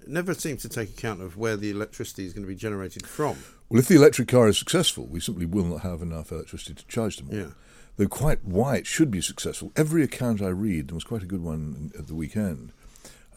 never 0.05 0.36
seems 0.36 0.61
to 0.61 0.70
take 0.70 0.91
account 0.91 1.24
of 1.24 1.38
where 1.38 1.57
the 1.57 1.72
electricity 1.72 2.24
is 2.24 2.34
going 2.34 2.45
to 2.45 2.47
be 2.47 2.55
generated 2.55 3.07
from. 3.07 3.36
Well, 3.68 3.80
if 3.80 3.88
the 3.88 3.95
electric 3.95 4.28
car 4.28 4.47
is 4.47 4.59
successful, 4.59 5.07
we 5.07 5.20
simply 5.20 5.47
will 5.47 5.65
not 5.65 5.82
have 5.82 6.03
enough 6.03 6.32
electricity 6.32 6.76
to 6.76 6.86
charge 6.86 7.18
them 7.18 7.30
all. 7.32 7.36
Yeah. 7.36 7.49
Though 7.95 8.07
quite 8.07 8.45
why 8.45 8.76
it 8.76 8.86
should 8.86 9.09
be 9.09 9.22
successful, 9.22 9.72
every 9.76 10.03
account 10.03 10.39
I 10.43 10.49
read, 10.49 10.89
there 10.89 10.95
was 10.95 11.03
quite 11.03 11.24
a 11.24 11.26
good 11.26 11.41
one 11.41 11.91
at 11.97 12.05
the 12.05 12.13
weekend. 12.13 12.74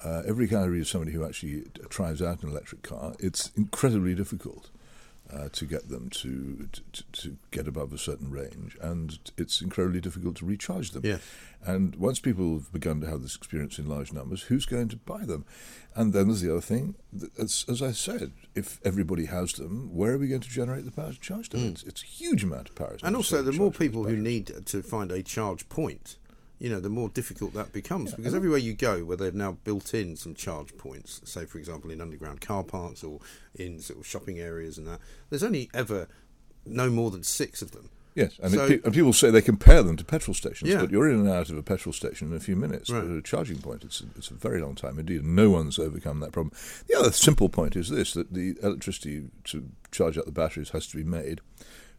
Uh, 0.03 0.23
every 0.27 0.47
account 0.47 0.65
I 0.65 0.69
read 0.69 0.81
of 0.81 0.89
somebody 0.89 1.13
who 1.13 1.25
actually 1.25 1.65
tries 1.89 2.23
out 2.23 2.43
an 2.43 2.49
electric 2.49 2.83
car, 2.83 3.15
it's 3.19 3.51
incredibly 3.57 4.15
difficult 4.15 4.71
uh, 5.33 5.49
to 5.53 5.65
get 5.65 5.89
them 5.89 6.11
to, 6.11 6.69
to 6.93 7.03
to 7.13 7.37
get 7.51 7.69
above 7.69 7.93
a 7.93 7.99
certain 7.99 8.31
range, 8.31 8.77
and 8.81 9.19
it's 9.37 9.61
incredibly 9.61 10.01
difficult 10.01 10.37
to 10.37 10.47
recharge 10.47 10.91
them. 10.91 11.03
Yeah. 11.05 11.19
And 11.65 11.95
once 11.97 12.19
people 12.19 12.55
have 12.55 12.73
begun 12.73 13.01
to 13.03 13.07
have 13.07 13.23
this 13.23 13.37
experience 13.37 13.79
in 13.79 13.89
large 13.89 14.13
numbers, 14.13 14.45
who's 14.45 14.65
going 14.65 14.89
to 14.89 14.97
buy 14.97 15.25
them? 15.25 15.45
And 15.95 16.13
then 16.13 16.29
there's 16.29 16.41
the 16.41 16.51
other 16.51 16.61
thing, 16.61 16.95
as, 17.39 17.67
as 17.69 17.83
I 17.83 17.93
said, 17.93 18.33
if 18.55 18.81
everybody 18.85 19.27
has 19.27 19.53
them, 19.53 19.95
where 19.95 20.13
are 20.13 20.19
we 20.19 20.29
going 20.29 20.41
to 20.41 20.49
generate 20.49 20.85
the 20.85 20.93
power 20.93 21.13
to 21.13 21.21
charge 21.21 21.51
them? 21.51 21.67
It's, 21.67 21.83
it's 21.83 22.03
a 22.03 22.07
huge 22.07 22.43
amount 22.45 22.71
of 22.71 22.77
power. 22.77 22.97
And 23.03 23.15
also, 23.15 23.43
the 23.43 23.53
more 23.53 23.71
people 23.71 24.05
who 24.05 24.17
need 24.17 24.47
to 24.67 24.83
find 24.83 25.13
a 25.13 25.23
charge 25.23 25.69
point, 25.69 26.17
you 26.61 26.69
know, 26.71 26.79
the 26.79 26.89
more 26.91 27.09
difficult 27.09 27.53
that 27.55 27.73
becomes. 27.73 28.15
because 28.15 28.35
everywhere 28.35 28.59
you 28.59 28.75
go, 28.75 29.03
where 29.05 29.17
they've 29.17 29.35
now 29.35 29.57
built 29.65 29.93
in 29.95 30.15
some 30.15 30.35
charge 30.35 30.77
points, 30.77 31.21
say, 31.25 31.45
for 31.47 31.59
example, 31.59 31.91
in 31.91 32.01
underground 32.01 32.41
car 32.41 32.63
parks 32.63 33.03
or 33.03 33.19
in 33.57 33.81
sort 33.81 33.99
of 33.99 34.07
shopping 34.07 34.39
areas 34.39 34.79
and 34.79 34.87
that, 34.87 35.01
there's 35.31 35.43
only 35.43 35.69
ever 35.75 36.07
no 36.67 36.89
more 36.91 37.11
than 37.11 37.23
six 37.25 37.63
of 37.63 37.73
them. 37.73 37.89
Yes, 38.15 38.39
and, 38.43 38.53
So- 38.53 38.67
it, 38.67 38.85
and 38.85 38.93
people 38.93 39.13
say 39.13 39.31
they 39.31 39.41
compare 39.41 39.83
them 39.83 39.97
to 39.97 40.05
petrol 40.05 40.35
stations, 40.35 40.69
Yeah. 40.71 40.81
but 40.81 40.91
you're 40.91 41.09
in 41.09 41.21
and 41.21 41.29
out 41.29 41.49
of 41.49 41.57
a 41.57 41.63
petrol 41.63 41.93
station 41.93 42.31
in 42.33 42.37
a 42.37 42.41
few 42.41 42.57
minutes. 42.57 42.91
Right. 42.91 43.01
But 43.03 43.11
at 43.13 43.17
a 43.17 43.23
charging 43.23 43.59
point, 43.59 43.85
it's 43.85 44.01
a, 44.01 44.05
it's 44.17 44.31
a 44.31 44.35
very 44.35 44.61
long 44.61 44.75
time 44.75 44.99
indeed, 44.99 45.23
and 45.23 45.35
no 45.37 45.49
one's 45.49 45.79
overcome 45.79 46.21
that 46.21 46.33
problem. 46.33 46.53
The 46.89 46.99
other 46.99 47.13
simple 47.13 47.49
point 47.49 47.77
is 47.77 47.89
this 47.89 48.13
that 48.15 48.35
the 48.35 48.57
electricity 48.63 49.31
to 49.45 49.69
charge 49.93 50.19
up 50.19 50.27
the 50.27 50.33
batteries 50.33 50.71
has 50.71 50.87
to 50.89 50.97
be 50.97 51.05
made 51.05 51.41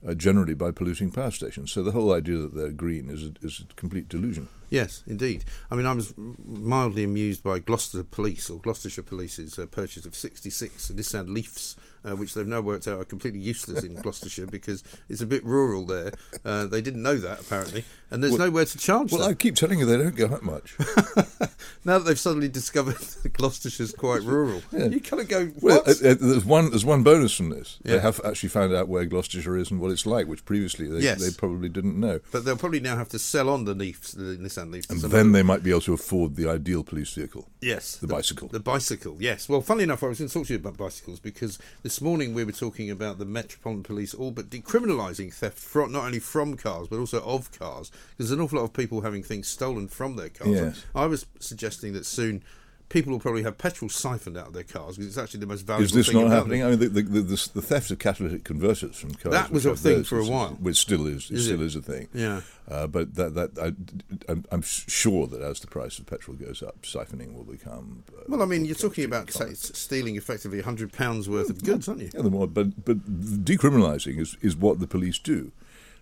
uh, 0.07 0.13
generally 0.13 0.53
by 0.53 0.71
polluting 0.71 1.11
power 1.11 1.31
stations. 1.31 1.71
So 1.71 1.83
the 1.83 1.91
whole 1.91 2.13
idea 2.13 2.37
that 2.37 2.55
they're 2.55 2.71
green 2.71 3.09
is 3.09 3.23
a, 3.27 3.31
is 3.41 3.63
a 3.69 3.73
complete 3.75 4.09
delusion. 4.09 4.47
Yes, 4.69 5.03
indeed. 5.05 5.43
I 5.69 5.75
mean, 5.75 5.85
I 5.85 5.93
was 5.93 6.13
mildly 6.17 7.03
amused 7.03 7.43
by 7.43 7.59
Gloucester 7.59 8.03
Police 8.03 8.49
or 8.49 8.59
Gloucestershire 8.59 9.03
Police's 9.03 9.59
uh, 9.59 9.65
purchase 9.65 10.05
of 10.05 10.15
66 10.15 10.91
Nissan 10.91 11.33
Leafs, 11.33 11.75
uh, 12.05 12.15
which 12.15 12.33
they've 12.33 12.47
now 12.47 12.61
worked 12.61 12.87
out 12.87 12.99
are 12.99 13.05
completely 13.05 13.39
useless 13.39 13.83
in 13.83 13.95
Gloucestershire 13.95 14.47
because 14.47 14.83
it's 15.09 15.21
a 15.21 15.25
bit 15.25 15.43
rural 15.45 15.85
there. 15.85 16.11
Uh, 16.45 16.65
they 16.65 16.81
didn't 16.81 17.03
know 17.03 17.17
that 17.17 17.41
apparently, 17.41 17.83
and 18.09 18.23
there's 18.23 18.33
Well- 18.37 18.47
nowhere 18.47 18.65
to 18.65 18.77
charge 18.77 19.11
Well, 19.11 19.23
I 19.23 19.33
keep 19.33 19.55
telling 19.55 19.79
you 19.79 19.85
they 19.85 19.97
don't 19.97 20.15
go 20.15 20.25
up 20.27 20.43
much. 20.43 20.75
now 21.85 21.97
that 21.97 22.05
they've 22.05 22.19
suddenly 22.19 22.47
discovered 22.49 22.97
that 23.23 23.33
Gloucestershire's 23.33 23.93
quite 23.93 24.23
rural, 24.23 24.61
Yeah. 24.71 24.85
you 24.87 24.99
kind 24.99 25.21
of 25.21 25.27
go, 25.27 25.51
Well, 25.61 25.83
what? 25.85 25.87
uh, 26.03 26.09
uh, 26.09 26.15
there's 26.19 26.45
one 26.45 26.69
there's 26.69 26.85
one 26.85 27.03
bonus 27.03 27.33
from 27.33 27.49
this. 27.49 27.77
Yeah. 27.83 27.93
They 27.93 27.99
have 27.99 28.21
actually 28.25 28.49
found 28.49 28.73
out 28.73 28.87
where 28.87 29.05
Gloucestershire 29.05 29.57
is 29.57 29.71
and 29.71 29.79
what 29.79 29.91
it's 29.91 30.05
like, 30.05 30.27
which 30.27 30.45
previously 30.45 30.87
they, 30.87 30.99
Yes. 30.99 31.21
they 31.23 31.31
probably 31.37 31.69
didn't 31.69 31.99
know. 31.99 32.19
but 32.31 32.45
they'll 32.45 32.57
probably 32.57 32.79
now 32.79 32.95
have 32.97 33.09
to 33.09 33.19
sell 33.19 33.49
on 33.49 33.65
the 33.65 33.73
Leafs, 33.73 34.11
the 34.13 34.37
Nissan 34.37 34.71
Leafs. 34.71 34.89
And 34.89 35.01
then 35.01 35.31
they 35.31 35.43
might 35.43 35.63
be 35.63 35.69
able 35.71 35.81
to 35.81 35.93
afford 35.93 36.35
the 36.35 36.47
ideal 36.49 36.83
police 36.83 37.13
vehicle. 37.13 37.47
Yes, 37.61 37.97
The 37.97 38.07
bicycle. 38.07 38.47
The 38.47 38.59
bicycle, 38.59 39.17
yes. 39.19 39.47
Well, 39.47 39.61
funnily 39.61 39.83
enough, 39.83 40.03
I 40.03 40.07
was 40.07 40.17
going 40.19 40.27
to 40.29 40.33
talk 40.33 40.47
to 40.47 40.53
you 40.53 40.59
about 40.59 40.77
bicycles 40.77 41.19
because 41.19 41.57
this 41.91 41.99
morning 41.99 42.33
we 42.33 42.45
were 42.45 42.53
talking 42.53 42.89
about 42.89 43.17
the 43.17 43.25
Metropolitan 43.25 43.83
Police 43.83 44.13
all 44.13 44.31
but 44.31 44.49
decriminalising 44.49 45.33
theft 45.33 45.57
from, 45.59 45.91
not 45.91 46.05
only 46.05 46.19
from 46.19 46.55
cars 46.55 46.87
but 46.87 46.99
also 46.99 47.21
of 47.21 47.51
cars. 47.51 47.91
There's 48.17 48.31
an 48.31 48.39
awful 48.39 48.59
lot 48.59 48.63
of 48.63 48.71
people 48.71 49.01
having 49.01 49.23
things 49.23 49.49
stolen 49.49 49.89
from 49.89 50.15
their 50.15 50.29
cars. 50.29 50.51
Yes. 50.51 50.85
I 50.95 51.05
was 51.07 51.25
suggesting 51.39 51.91
that 51.91 52.05
soon 52.05 52.43
people 52.91 53.11
will 53.13 53.19
probably 53.19 53.43
have 53.43 53.57
petrol 53.57 53.87
siphoned 53.89 54.37
out 54.37 54.47
of 54.47 54.53
their 54.53 54.63
cars 54.63 54.97
because 54.97 55.07
it's 55.07 55.17
actually 55.17 55.39
the 55.39 55.45
most 55.47 55.61
valuable. 55.61 55.85
Is 55.85 55.91
this 55.93 56.09
thing 56.09 56.21
not 56.21 56.31
happening? 56.31 56.63
I 56.63 56.71
mean, 56.71 56.79
the, 56.79 56.89
the, 56.89 57.01
the, 57.01 57.21
the, 57.21 57.49
the 57.55 57.61
theft 57.61 57.89
of 57.89 57.99
catalytic 57.99 58.43
converters 58.43 58.97
from 58.97 59.15
cars. 59.15 59.31
That 59.33 59.49
was 59.51 59.65
a 59.65 59.75
thing 59.75 60.03
for 60.03 60.19
a 60.19 60.25
while. 60.25 60.57
Which 60.59 60.77
still 60.77 61.07
is, 61.07 61.31
it 61.31 61.35
Is 61.35 61.45
still 61.45 61.61
it? 61.61 61.65
is 61.65 61.75
a 61.75 61.81
thing. 61.81 62.09
Yeah. 62.13 62.41
Uh, 62.69 62.87
but 62.87 63.15
that, 63.15 63.33
that 63.35 63.57
I, 63.57 64.31
I'm, 64.31 64.45
I'm 64.51 64.61
sure 64.61 65.25
that 65.27 65.41
as 65.41 65.61
the 65.61 65.67
price 65.67 65.99
of 65.99 66.05
petrol 66.05 66.35
goes 66.37 66.61
up, 66.61 66.81
siphoning 66.83 67.33
will 67.33 67.43
become. 67.43 68.03
Uh, 68.11 68.23
Well, 68.27 68.41
I 68.41 68.45
mean, 68.45 68.65
you're 68.65 68.75
talking 68.75 69.05
about 69.05 69.31
say, 69.31 69.53
stealing 69.53 70.15
effectively 70.17 70.61
hundred 70.61 70.91
pounds 70.93 71.27
worth 71.29 71.49
of 71.49 71.63
goods, 71.63 71.87
aren't 71.87 72.01
you? 72.01 72.09
Yeah, 72.13 72.21
the 72.21 72.29
more, 72.29 72.47
but 72.47 72.85
but 72.85 72.97
decriminalising 73.43 74.19
is, 74.19 74.37
is 74.41 74.55
what 74.55 74.79
the 74.79 74.87
police 74.87 75.17
do. 75.17 75.51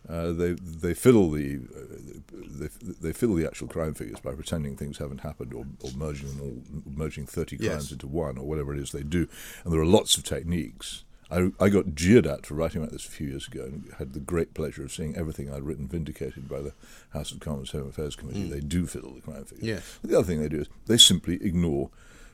Uh, 0.08 0.32
they 0.32 0.54
they 0.54 0.94
fiddle 0.94 1.30
the 1.30 1.60
uh, 1.76 1.96
they, 2.32 2.68
they 3.02 3.14
fiddle 3.14 3.36
the 3.36 3.46
actual 3.46 3.68
crime 3.68 3.94
figures 3.94 4.20
by 4.20 4.34
pretending 4.34 4.76
things 4.76 4.98
haven't 4.98 5.22
happened 5.22 5.54
or, 5.54 5.66
or 5.82 5.92
merging 5.96 6.30
them 6.30 6.42
all 6.42 6.82
merging 6.96 7.26
thirty 7.26 7.58
Yes. 7.60 7.68
crimes 7.74 7.92
into 7.92 8.08
one 8.08 8.38
or 8.38 8.46
whatever 8.46 8.74
it 8.74 8.80
is 8.80 8.92
they 8.92 9.04
do. 9.04 9.28
And 9.64 9.74
there 9.74 9.82
are 9.82 9.86
lots 9.86 10.18
of 10.18 10.24
techniques. 10.24 11.04
I, 11.32 11.52
I 11.60 11.70
got 11.70 11.94
jeered 11.94 12.26
at 12.26 12.48
for 12.48 12.56
writing 12.56 12.82
about 12.82 12.92
this 12.92 13.06
a 13.06 13.10
few 13.12 13.28
years 13.28 13.48
ago 13.48 13.64
and 13.66 13.94
had 14.00 14.14
the 14.14 14.20
great 14.20 14.56
pleasure 14.56 14.82
of 14.84 14.92
seeing 14.92 15.16
everything 15.16 15.54
I'd 15.54 15.62
written 15.62 15.88
vindicated 15.88 16.50
by 16.50 16.60
the 16.62 16.74
House 17.12 17.32
of 17.32 17.40
Commons 17.40 17.70
Home 17.70 17.88
Affairs 17.90 18.16
Committee. 18.16 18.50
They 18.50 18.62
do 18.62 18.88
fiddle 18.88 19.14
the 19.14 19.22
crime 19.22 19.46
figures. 19.46 19.68
Yes. 19.68 20.00
But 20.02 20.10
the 20.10 20.18
other 20.18 20.26
thing 20.26 20.42
they 20.42 20.50
do 20.50 20.62
is 20.62 20.70
they 20.88 20.98
simply 20.98 21.36
ignore 21.44 21.92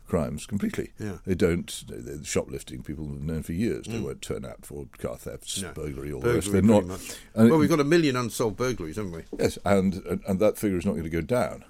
crimes 0.07 0.45
completely. 0.45 0.91
Yeah. 0.99 1.17
They 1.25 1.35
don't. 1.35 1.83
They, 1.87 2.23
shoplifting 2.23 2.83
people 2.83 3.05
have 3.07 3.21
known 3.21 3.43
for 3.43 3.53
years. 3.53 3.85
They 3.87 3.99
won't 3.99 4.21
turn 4.21 4.45
out 4.45 4.65
for 4.65 4.85
car 4.97 5.17
thefts, 5.17 5.61
No. 5.61 5.71
burglary, 5.73 6.11
all 6.13 6.21
the 6.21 6.33
rest. 6.35 6.51
They're 6.51 6.61
not. 6.61 6.85
much. 6.85 7.15
well, 7.33 7.57
we've 7.57 7.69
got 7.69 7.79
a 7.79 7.83
million 7.83 8.15
unsolved 8.15 8.57
burglaries, 8.57 8.95
haven't 8.97 9.11
we? 9.13 9.23
yes, 9.39 9.57
and, 9.65 9.95
and 10.05 10.21
and 10.27 10.39
that 10.39 10.57
figure 10.57 10.77
is 10.77 10.85
not 10.85 10.91
going 10.93 11.03
to 11.03 11.09
go 11.09 11.21
down. 11.21 11.65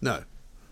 No. 0.00 0.24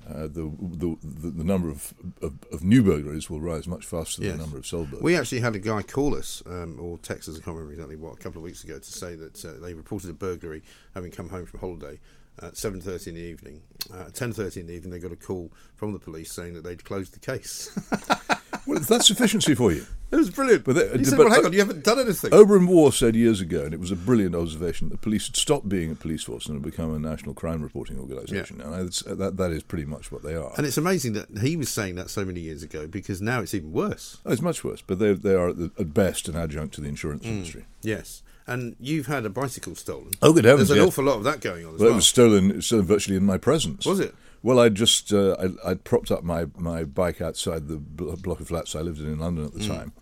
Uh, 0.09 0.29
the, 0.29 0.53
the 0.61 0.97
the 1.03 1.31
the 1.31 1.43
number 1.45 1.69
of, 1.69 1.93
of 2.23 2.35
of 2.53 2.63
new 2.63 2.81
burglaries 2.81 3.29
will 3.29 3.41
rise 3.41 3.67
much 3.67 3.85
faster 3.85 4.21
than 4.21 4.29
Yes. 4.31 4.37
the 4.37 4.43
number 4.45 4.57
of 4.59 4.65
solved 4.65 4.91
burglaries. 4.93 5.03
We 5.05 5.17
actually 5.17 5.41
had 5.41 5.57
a 5.57 5.59
guy 5.59 5.83
call 5.83 6.15
us, 6.15 6.45
um, 6.47 6.79
or 6.81 6.97
text 6.99 7.29
us, 7.29 7.35
I 7.37 7.41
can't 7.41 7.57
remember 7.57 7.73
exactly 7.73 7.97
what, 7.97 8.13
a 8.15 8.17
couple 8.19 8.39
of 8.39 8.45
weeks 8.45 8.63
ago 8.63 8.79
to 8.79 8.93
say 8.93 9.17
that 9.17 9.45
uh, 9.45 9.55
they 9.61 9.75
reported 9.75 10.09
a 10.11 10.13
burglary 10.13 10.63
having 10.95 11.11
come 11.11 11.29
home 11.31 11.45
from 11.45 11.59
holiday 11.59 11.99
at 12.43 12.55
7.30 12.55 13.09
in 13.09 13.15
the 13.15 13.21
evening. 13.21 13.63
Uh, 13.93 14.01
at 14.03 14.13
10.30 14.15 14.59
in 14.59 14.67
the 14.67 14.75
evening, 14.75 14.93
they 14.93 14.99
got 14.99 15.13
a 15.13 15.17
call 15.17 15.51
from 15.75 15.93
the 15.93 15.99
police 15.99 16.33
saying 16.33 16.55
that 16.55 16.65
they'd 16.65 16.85
closed 16.85 17.15
the 17.15 17.21
case. 17.21 17.71
well, 18.67 18.81
that's 18.81 19.07
sufficiency 19.07 19.55
for 19.55 19.73
you. 19.73 19.87
it 20.11 20.17
was 20.17 20.29
brilliant. 20.31 20.65
But 20.65 20.75
they- 20.75 21.05
said, 21.05 21.17
but- 21.17 21.27
well, 21.29 21.35
hang 21.35 21.47
on, 21.47 21.53
you 21.53 21.61
haven't 21.61 21.85
done 21.85 22.01
anything. 22.01 22.31
Auberon 22.33 22.67
Waugh 22.67 22.91
said 22.91 23.15
years 23.15 23.41
ago, 23.41 23.65
and 23.65 23.73
it 23.73 23.81
was 23.81 23.91
a 23.93 23.97
brilliant 23.97 24.35
observation, 24.35 24.89
that 24.89 24.97
the 24.97 25.01
police 25.01 25.27
had 25.27 25.37
stopped 25.37 25.69
being 25.69 25.91
a 25.93 25.95
police 25.95 26.25
force 26.25 26.47
and 26.47 26.57
had 26.57 26.63
become 26.63 26.93
a 26.95 26.99
national 26.99 27.35
crime 27.35 27.63
reporting 27.63 27.99
organisation. 27.99 28.61
And 28.61 28.87
it's, 28.89 29.01
that, 29.03 29.37
that 29.37 29.51
is 29.53 29.63
pretty 29.63 29.85
much 29.85 30.11
what 30.11 30.23
they 30.23 30.35
are. 30.35 30.53
And 30.57 30.67
it's 30.67 30.77
amazing 30.79 31.13
that 31.15 31.39
he 31.39 31.57
was 31.57 31.69
saying 31.69 31.95
that 31.95 32.11
so 32.11 32.25
many 32.25 32.41
years 32.41 32.63
ago 32.63 32.87
because 32.87 33.23
now 33.23 33.41
it's 33.41 33.55
even 33.55 33.73
worse. 33.73 34.19
Oh, 34.27 34.33
it's 34.33 34.43
much 34.43 34.65
worse, 34.65 34.83
but 34.83 34.99
they, 34.99 35.13
they 35.13 35.35
are 35.35 35.51
at, 35.51 35.57
the, 35.59 35.71
at 35.79 35.95
best 35.95 36.29
an 36.29 36.37
adjunct 36.37 36.75
to 36.75 36.81
the 36.81 36.89
insurance 36.89 37.25
Mm. 37.25 37.29
industry. 37.29 37.65
Yes. 37.83 38.23
And 38.47 38.77
you've 38.79 39.07
had 39.07 39.27
a 39.27 39.31
bicycle 39.31 39.75
stolen. 39.75 40.13
Oh, 40.23 40.33
good 40.33 40.45
heavens, 40.45 40.69
There's 40.69 40.79
an 40.79 40.83
yeah. 40.85 40.89
awful 40.89 41.05
lot 41.05 41.17
of 41.19 41.25
that 41.25 41.41
going 41.41 41.67
on 41.67 41.75
as 41.75 41.81
Well, 41.81 41.87
well. 41.89 41.93
it 41.95 41.97
was 41.97 42.07
stolen, 42.07 42.63
stolen 42.63 42.87
virtually 42.87 43.17
in 43.17 43.25
my 43.25 43.39
presence. 43.39 43.85
Was 43.85 43.99
it? 44.01 44.15
Well, 44.43 44.61
I 44.61 44.69
just 44.69 45.13
uh, 45.13 45.37
I, 45.65 45.71
I'd 45.71 45.83
propped 45.85 46.13
up 46.13 46.23
my, 46.23 46.47
my 46.57 46.85
bike 46.85 47.21
outside 47.21 47.67
the 47.67 47.77
block 47.79 48.39
of 48.41 48.47
flats 48.49 48.77
I 48.77 48.81
lived 48.83 49.01
in 49.01 49.07
in 49.09 49.19
London 49.19 49.47
at 49.47 49.53
the 49.55 49.61
Mm. 49.61 49.67
time, 49.67 49.93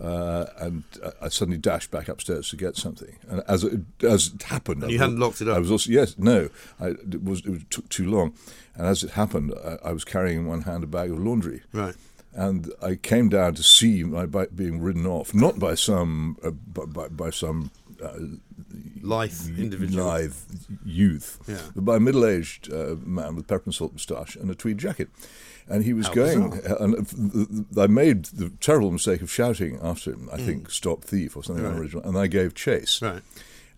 uh, 0.00 0.46
and 0.58 0.84
I- 1.04 1.24
I 1.26 1.28
suddenly 1.28 1.58
dashed 1.58 1.90
back 1.90 2.08
upstairs 2.08 2.50
to 2.50 2.56
get 2.56 2.76
something. 2.76 3.16
And 3.28 3.42
as 3.48 3.64
it, 3.64 3.80
as 4.02 4.28
it 4.34 4.42
happened, 4.44 4.82
And 4.82 4.92
you 4.92 4.98
was- 4.98 5.02
hadn't 5.04 5.18
locked 5.18 5.40
it 5.40 5.48
up? 5.48 5.56
I 5.56 5.58
was 5.58 5.72
also 5.72 5.90
yes, 5.90 6.14
no, 6.18 6.48
I, 6.80 6.88
it 6.90 7.24
was 7.24 7.44
it 7.44 7.68
took 7.70 7.88
too 7.88 8.08
long, 8.08 8.34
and 8.76 8.86
as 8.86 9.02
it 9.02 9.10
happened, 9.10 9.52
I, 9.64 9.88
I 9.88 9.92
was 9.92 10.04
carrying 10.04 10.38
in 10.40 10.46
one 10.46 10.62
hand 10.62 10.84
a 10.84 10.86
bag 10.86 11.10
of 11.10 11.18
laundry. 11.18 11.62
Right. 11.72 11.96
And 12.34 12.72
I 12.80 12.94
came 12.94 13.28
down 13.30 13.54
to 13.54 13.64
see 13.64 14.04
my 14.04 14.26
bike 14.26 14.50
being 14.54 14.80
ridden 14.80 15.06
off, 15.06 15.34
not 15.34 15.58
by 15.58 15.74
some 15.74 16.36
uh, 16.44 16.50
by, 16.50 17.08
by 17.08 17.30
some 17.30 17.72
uh, 18.02 18.18
Life 19.02 19.46
individual. 19.58 20.06
lithe 20.06 20.34
youth, 20.84 21.38
Yeah. 21.46 21.58
by 21.76 21.96
a 21.96 22.00
middle-aged 22.00 22.72
uh, 22.72 22.96
man 23.04 23.36
with 23.36 23.46
pepper 23.46 23.64
and 23.66 23.74
salt 23.74 23.92
moustache 23.92 24.36
and 24.36 24.50
a 24.50 24.54
tweed 24.54 24.78
jacket. 24.78 25.08
And 25.68 25.84
he 25.84 25.92
was 25.92 26.06
How 26.08 26.14
going, 26.14 26.50
bizarre. 26.50 26.82
and 26.82 26.94
uh, 26.94 27.02
th- 27.74 27.84
I 27.84 27.86
made 27.86 28.24
the 28.26 28.50
terrible 28.60 28.90
mistake 28.90 29.20
of 29.22 29.30
shouting 29.30 29.78
after 29.82 30.12
him, 30.12 30.28
I 30.32 30.38
think, 30.38 30.70
stop 30.70 31.04
thief 31.04 31.36
or 31.36 31.44
something 31.44 31.64
Mm. 31.64 31.70
Right. 31.72 31.80
original, 31.80 32.02
and 32.04 32.16
I 32.18 32.26
gave 32.26 32.54
chase. 32.54 33.00
Right. 33.02 33.22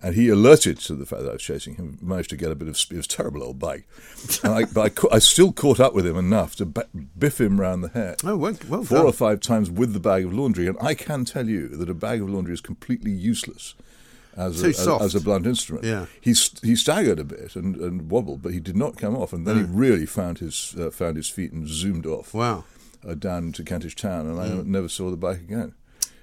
And 0.03 0.15
he 0.15 0.31
alerted 0.31 0.79
to 0.79 0.95
the 0.95 1.05
fact 1.05 1.23
that 1.23 1.29
I 1.29 1.33
was 1.35 1.43
chasing 1.43 1.75
him, 1.75 1.99
managed 2.01 2.31
to 2.31 2.37
get 2.37 2.51
a 2.51 2.55
bit 2.55 2.69
of 2.69 2.79
speed. 2.79 2.95
It 2.95 2.99
was 3.01 3.07
a 3.07 3.09
terrible 3.11 3.43
old 3.43 3.59
bike. 3.59 3.87
And 4.45 4.55
I, 4.55 4.65
but 4.65 4.99
I, 5.13 5.17
I 5.17 5.19
still 5.19 5.53
caught 5.53 5.79
up 5.81 5.93
with 5.95 6.07
him 6.07 6.17
enough 6.17 6.57
to 6.57 6.65
ba- 6.65 6.89
biff 7.19 7.39
him 7.41 7.61
round 7.61 7.85
the 7.85 7.89
head 7.89 8.23
Oh, 8.25 8.37
well, 8.37 8.57
well 8.69 8.83
four 8.85 8.99
done. 8.99 9.07
or 9.07 9.13
five 9.13 9.41
times 9.41 9.71
with 9.71 9.93
the 9.93 10.01
bag 10.01 10.25
of 10.25 10.33
laundry. 10.33 10.67
And 10.69 10.79
I 10.81 10.95
can 10.95 11.25
tell 11.27 11.47
you 11.49 11.69
that 11.77 11.91
a 11.91 11.95
bag 11.95 12.23
of 12.23 12.31
laundry 12.31 12.55
is 12.55 12.61
completely 12.63 13.11
useless 13.11 13.75
as, 14.47 14.63
a, 14.63 14.69
as, 14.69 14.89
as 14.89 15.15
a 15.15 15.21
blunt 15.21 15.47
instrument. 15.47 15.85
Yeah. 15.85 16.07
He, 16.21 16.35
st- 16.35 16.65
he 16.65 16.75
staggered 16.77 17.19
a 17.19 17.25
bit 17.25 17.57
and, 17.57 17.77
and 17.77 18.11
wobbled, 18.11 18.43
but 18.43 18.53
he 18.53 18.61
did 18.61 18.77
not 18.77 18.97
come 18.97 19.17
off. 19.17 19.33
And 19.33 19.47
then 19.47 19.57
he 19.57 19.63
really 19.65 20.07
found 20.07 20.39
his, 20.39 20.75
uh, 20.79 20.91
found 20.91 21.17
his 21.17 21.29
feet 21.29 21.53
and 21.53 21.69
zoomed 21.69 22.07
off 22.07 22.33
Wow. 22.35 22.65
uh, 23.07 23.15
down 23.15 23.53
to 23.53 23.63
Kentish 23.65 23.97
Town. 23.97 24.27
And 24.27 24.41
I 24.41 24.49
never 24.65 24.89
saw 24.89 25.11
the 25.11 25.17
bike 25.17 25.39
again. 25.41 25.75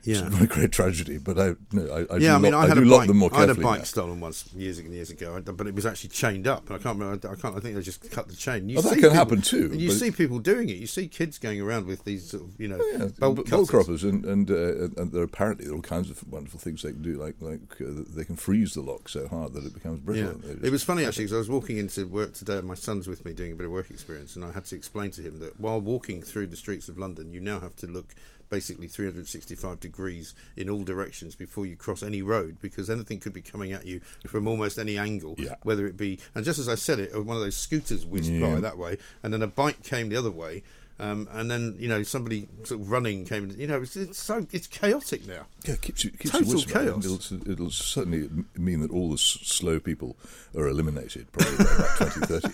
Yeah. 0.07 0.27
It's 0.27 0.41
a 0.41 0.47
great 0.47 0.71
tragedy, 0.71 1.17
but 1.17 1.37
I, 1.37 1.55
no, 1.73 1.83
I, 2.09 2.15
I 2.15 2.17
yeah, 2.17 2.35
I 2.35 2.37
mean, 2.37 2.53
I 2.53 2.65
had 2.65 2.75
do 2.75 2.83
a 2.93 2.97
bike. 2.97 3.07
them 3.07 3.17
more 3.17 3.29
I 3.33 3.41
had 3.41 3.49
a 3.49 3.55
bike 3.55 3.79
now. 3.79 3.83
stolen 3.83 4.19
once 4.21 4.51
years 4.53 4.79
and 4.79 4.93
years 4.93 5.09
ago, 5.09 5.41
but 5.41 5.67
it 5.67 5.75
was 5.75 5.85
actually 5.85 6.11
chained 6.11 6.47
up. 6.47 6.71
I 6.71 6.77
can't 6.77 6.97
remember. 6.97 7.29
I 7.29 7.35
can't. 7.35 7.55
I 7.55 7.59
think 7.59 7.75
they 7.75 7.81
just 7.81 8.09
cut 8.09 8.29
the 8.29 8.35
chain. 8.35 8.69
You 8.69 8.77
Oh, 8.77 8.81
that 8.81 8.89
can 8.89 8.97
people- 9.01 9.15
happen 9.15 9.41
too, 9.41 9.71
You 9.75 9.91
see 9.91 10.11
people 10.11 10.39
doing 10.39 10.69
it. 10.69 10.77
You 10.77 10.87
see 10.87 11.07
kids 11.09 11.37
going 11.37 11.59
around 11.61 11.87
with 11.87 12.05
these, 12.05 12.29
sort 12.29 12.43
of, 12.43 12.59
you 12.59 12.69
know, 12.69 12.79
Yeah, 12.93 13.07
bolt 13.19 13.49
bolt, 13.49 13.69
croppers, 13.69 14.03
and 14.03 14.23
and, 14.25 14.49
uh, 14.49 15.01
and 15.01 15.11
there 15.11 15.21
are 15.21 15.25
apparently 15.25 15.65
there 15.65 15.73
are 15.73 15.77
all 15.77 15.81
kinds 15.81 16.09
of 16.09 16.25
wonderful 16.31 16.59
things 16.59 16.83
they 16.83 16.91
can 16.93 17.01
do, 17.01 17.13
like 17.21 17.35
like 17.41 17.59
uh, 17.81 18.03
they 18.15 18.23
can 18.23 18.37
freeze 18.37 18.73
the 18.75 18.81
lock 18.81 19.09
so 19.09 19.27
hard 19.27 19.53
that 19.53 19.65
it 19.65 19.73
becomes 19.73 19.99
brittle. 19.99 20.39
Yeah. 20.45 20.55
It 20.63 20.71
was 20.71 20.83
funny 20.83 21.03
actually 21.05 21.25
because 21.25 21.35
I 21.35 21.39
was 21.39 21.49
walking 21.49 21.77
into 21.77 22.07
work 22.07 22.33
today. 22.33 22.57
And 22.59 22.67
my 22.67 22.75
son's 22.75 23.07
with 23.07 23.25
me 23.25 23.33
doing 23.33 23.51
a 23.51 23.55
bit 23.55 23.65
of 23.65 23.71
work 23.71 23.91
experience, 23.91 24.35
and 24.37 24.45
I 24.45 24.51
had 24.51 24.63
to 24.65 24.75
explain 24.75 25.11
to 25.11 25.21
him 25.21 25.39
that 25.39 25.59
while 25.59 25.81
walking 25.81 26.21
through 26.21 26.47
the 26.47 26.55
streets 26.55 26.87
of 26.87 26.97
London, 26.97 27.33
you 27.33 27.41
now 27.41 27.59
have 27.59 27.75
to 27.77 27.87
look 27.87 28.15
basically 28.49 28.87
365 28.87 29.79
degrees 29.79 30.33
in 30.55 30.69
all 30.69 30.83
directions 30.83 31.35
before 31.35 31.65
you 31.65 31.75
cross 31.75 32.03
any 32.03 32.21
road 32.21 32.57
because 32.61 32.89
anything 32.89 33.19
could 33.19 33.33
be 33.33 33.41
coming 33.41 33.71
at 33.71 33.85
you 33.85 33.99
from 34.25 34.47
almost 34.47 34.77
any 34.77 34.97
angle. 34.97 35.35
Yeah. 35.37 35.55
Whether 35.63 35.87
it 35.87 35.97
be, 35.97 36.19
and 36.35 36.45
just 36.45 36.59
as 36.59 36.69
I 36.69 36.75
said 36.75 36.99
it, 36.99 37.13
one 37.25 37.35
of 37.37 37.43
those 37.43 37.57
scooters 37.57 38.05
whizzed 38.05 38.31
Yeah. 38.31 38.53
by 38.55 38.59
that 38.61 38.77
way, 38.77 38.97
and 39.23 39.33
then 39.33 39.41
a 39.41 39.47
bike 39.47 39.83
came 39.83 40.09
the 40.09 40.15
other 40.17 40.31
way. 40.31 40.63
Um, 40.99 41.27
and 41.31 41.49
then 41.51 41.75
you 41.77 41.87
know 41.87 42.01
somebody 42.01 42.47
sort 42.63 42.81
of 42.81 42.89
running 42.89 43.23
came. 43.25 43.51
You 43.57 43.67
know, 43.67 43.81
it's, 43.83 43.95
it's 43.95 44.19
so 44.19 44.47
it's 44.51 44.65
chaotic 44.65 45.27
now. 45.27 45.45
Yeah, 45.65 45.73
it 45.75 45.81
keeps 45.81 46.03
you 46.03 46.09
keeps 46.11 46.31
total 46.31 46.55
you 46.59 46.65
chaos. 46.65 47.05
It'll, 47.31 47.51
it'll 47.51 47.69
certainly 47.69 48.29
mean 48.55 48.81
that 48.81 48.89
all 48.89 49.09
the 49.09 49.15
s- 49.15 49.37
slow 49.43 49.79
people 49.79 50.17
are 50.55 50.67
eliminated 50.67 51.31
probably 51.31 51.57
by 51.57 51.63
about 51.71 51.97
2030. 51.97 52.47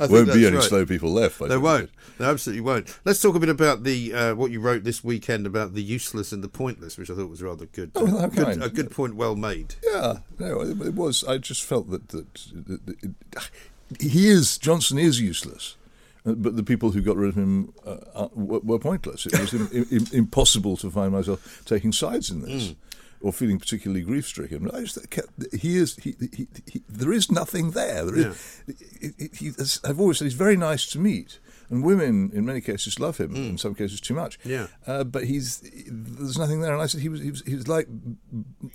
I 0.00 0.06
think 0.06 0.10
Won't 0.10 0.32
be 0.32 0.46
any 0.46 0.56
right. 0.56 0.64
slow 0.64 0.84
people 0.84 1.10
left. 1.12 1.40
I 1.40 1.46
There 1.48 1.60
won't. 1.60 1.90
There 2.18 2.28
absolutely 2.28 2.60
won't. 2.62 2.98
Let's 3.04 3.20
talk 3.22 3.36
a 3.36 3.40
bit 3.40 3.48
about 3.48 3.84
the 3.84 4.12
uh, 4.12 4.34
what 4.34 4.50
you 4.50 4.60
wrote 4.60 4.82
this 4.82 5.04
weekend 5.04 5.46
about 5.46 5.74
the 5.74 5.82
useless 5.82 6.32
and 6.32 6.42
the 6.42 6.48
pointless, 6.48 6.98
which 6.98 7.10
I 7.10 7.14
thought 7.14 7.30
was 7.30 7.42
rather 7.42 7.66
good. 7.66 7.92
Oh, 7.94 8.06
how 8.06 8.26
good 8.26 8.44
kind. 8.46 8.62
a 8.64 8.68
good 8.68 8.90
point, 8.90 9.14
well 9.14 9.36
made. 9.36 9.76
Yeah, 9.84 10.18
no, 10.40 10.60
it, 10.62 10.80
it 10.80 10.94
was. 10.94 11.22
I 11.22 11.38
just 11.38 11.62
felt 11.62 11.90
that 11.90 12.08
that, 12.08 12.34
that, 12.34 12.86
that 12.86 12.96
it, 13.04 14.00
he 14.02 14.28
is 14.28 14.58
Johnson 14.58 14.98
is 14.98 15.20
useless. 15.20 15.76
But 16.24 16.56
the 16.56 16.62
people 16.62 16.90
who 16.90 17.02
got 17.02 17.16
rid 17.16 17.28
of 17.28 17.34
him 17.34 17.72
uh, 17.86 17.96
uh, 18.14 18.28
were, 18.34 18.60
were 18.60 18.78
pointless. 18.78 19.26
It 19.26 19.38
was 19.38 19.52
im, 19.52 19.68
im, 19.90 20.06
impossible 20.12 20.76
to 20.78 20.90
find 20.90 21.12
myself 21.12 21.62
taking 21.66 21.92
sides 21.92 22.30
in 22.30 22.40
this, 22.40 22.68
Mm. 22.68 22.76
or 23.20 23.32
feeling 23.32 23.58
particularly 23.58 24.02
grief 24.02 24.26
stricken. 24.26 24.70
I 24.70 24.80
just 24.84 25.10
kept, 25.10 25.28
he 25.54 25.76
is. 25.76 25.96
He, 25.96 26.14
he, 26.34 26.46
he, 26.66 26.82
there 26.88 27.12
is 27.12 27.30
nothing 27.30 27.72
there. 27.72 28.06
There 28.06 28.16
is, 28.16 28.62
he- 29.38 29.52
I've 29.84 30.00
always 30.00 30.16
said 30.18 30.24
he's 30.24 30.34
very 30.34 30.56
nice 30.56 30.86
to 30.92 30.98
meet, 30.98 31.38
and 31.70 31.84
women 31.84 32.30
in 32.34 32.44
many 32.44 32.60
cases 32.60 32.98
love 33.00 33.18
him. 33.18 33.34
In 33.34 33.58
some 33.58 33.74
cases, 33.74 34.00
too 34.00 34.14
much. 34.14 34.38
Mm. 34.40 34.50
Yeah. 34.50 34.66
Uh, 34.86 35.04
but 35.04 35.24
he's 35.24 35.60
there's 35.88 36.38
nothing 36.38 36.60
there. 36.60 36.72
And 36.72 36.82
I 36.82 36.86
said 36.86 37.00
he 37.00 37.08
was 37.08 37.20
he 37.20 37.30
was, 37.30 37.42
he 37.46 37.54
was 37.54 37.68
like 37.68 37.86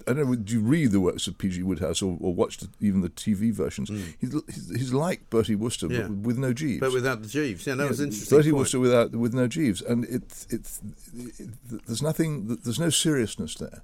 I 0.08 0.14
don't 0.14 0.30
know. 0.30 0.36
Did 0.36 0.52
you 0.52 0.62
read 0.62 0.92
the 0.92 1.00
works 1.00 1.28
of 1.28 1.38
P.G. 1.38 1.62
Wodehouse 1.64 2.02
or, 2.02 2.18
or 2.20 2.34
watch 2.34 2.58
the, 2.58 2.70
even 2.80 3.02
the 3.02 3.10
TV 3.10 3.52
versions? 3.54 3.90
He's, 4.20 4.34
he's 4.48 4.70
he's 4.78 4.94
like 4.94 5.30
Bertie 5.30 5.56
Wooster, 5.56 5.88
Mm. 5.88 5.92
Yeah. 5.94 6.02
but 6.08 6.12
with 6.28 6.38
no 6.38 6.54
Jeeves. 6.54 6.80
But 6.80 6.94
without 6.94 7.22
the 7.22 7.28
Jeeves, 7.28 7.66
yeah, 7.68 7.76
that 7.76 7.90
was 7.90 8.00
interesting. 8.02 8.38
Bertie 8.38 8.50
point. 8.52 8.58
Wooster 8.60 8.80
without 8.80 9.12
with 9.12 9.34
no 9.34 9.48
Jeeves, 9.48 9.82
and 9.82 10.06
it's 10.06 10.46
it's 10.50 10.82
it, 11.16 11.50
there's 11.88 12.02
nothing. 12.02 12.48
There's 12.64 12.80
no 12.80 12.90
seriousness 12.90 13.56
there. 13.56 13.82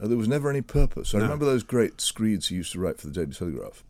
Uh, 0.00 0.06
there 0.08 0.18
was 0.18 0.28
never 0.28 0.50
any 0.50 0.60
purpose. 0.60 1.14
I 1.14 1.18
No. 1.18 1.24
remember 1.24 1.46
those 1.46 1.62
great 1.62 2.00
screeds 2.02 2.48
he 2.48 2.56
used 2.56 2.72
to 2.72 2.80
write 2.80 2.98
for 3.00 3.06
the 3.06 3.12
Daily 3.14 3.32
Telegraph 3.32 3.82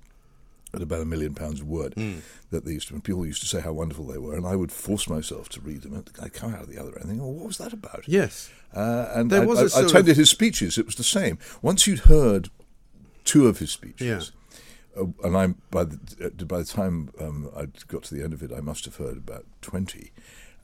at 0.75 0.83
about 0.83 1.01
a 1.01 1.05
million 1.05 1.35
pounds 1.35 1.61
a 1.61 1.65
word. 1.65 1.95
Hmm. 1.95 2.17
That 2.51 2.65
they 2.65 2.73
used 2.73 2.89
to, 2.89 3.01
people 3.01 3.25
used 3.27 3.43
to 3.43 3.49
say 3.49 3.61
how 3.61 3.73
wonderful 3.73 4.07
they 4.07 4.19
were, 4.19 4.35
and 4.37 4.47
I 4.47 4.57
would 4.57 4.73
force 4.73 5.09
myself 5.09 5.49
to 5.51 5.61
read 5.61 5.83
them. 5.83 5.95
And 5.95 6.11
I'd 6.23 6.33
come 6.33 6.55
out 6.55 6.63
of 6.63 6.69
the 6.69 6.79
other 6.79 6.91
end, 6.93 7.03
and 7.03 7.11
think, 7.11 7.23
"Oh, 7.23 7.29
what 7.29 7.47
was 7.47 7.59
that 7.59 7.73
about?" 7.73 8.05
Yes. 8.07 8.51
Uh, 8.75 9.09
and 9.15 9.31
There 9.31 9.43
I, 9.43 9.47
was 9.47 9.75
I- 9.75 9.81
I 9.81 9.85
attended 9.85 10.13
of- 10.13 10.17
his 10.19 10.31
speeches. 10.31 10.77
It 10.79 10.87
was 10.87 10.97
the 10.97 11.05
same. 11.05 11.39
Once 11.63 11.87
you'd 11.87 12.01
heard 12.01 12.51
two 13.25 13.47
of 13.49 13.59
his 13.59 13.71
speeches, 13.71 14.33
Uh, 14.99 15.07
and 15.25 15.37
I'm 15.37 15.57
by 15.71 15.85
the 15.85 15.99
uh, 16.25 16.45
by 16.45 16.59
the 16.59 16.65
time 16.65 17.11
um, 17.21 17.51
I 17.55 17.67
got 17.87 18.03
to 18.05 18.15
the 18.15 18.23
end 18.25 18.33
of 18.33 18.43
it, 18.43 18.51
I 18.53 18.61
must 18.61 18.85
have 18.87 18.97
heard 18.97 19.17
about 19.19 19.45
twenty. 19.61 20.13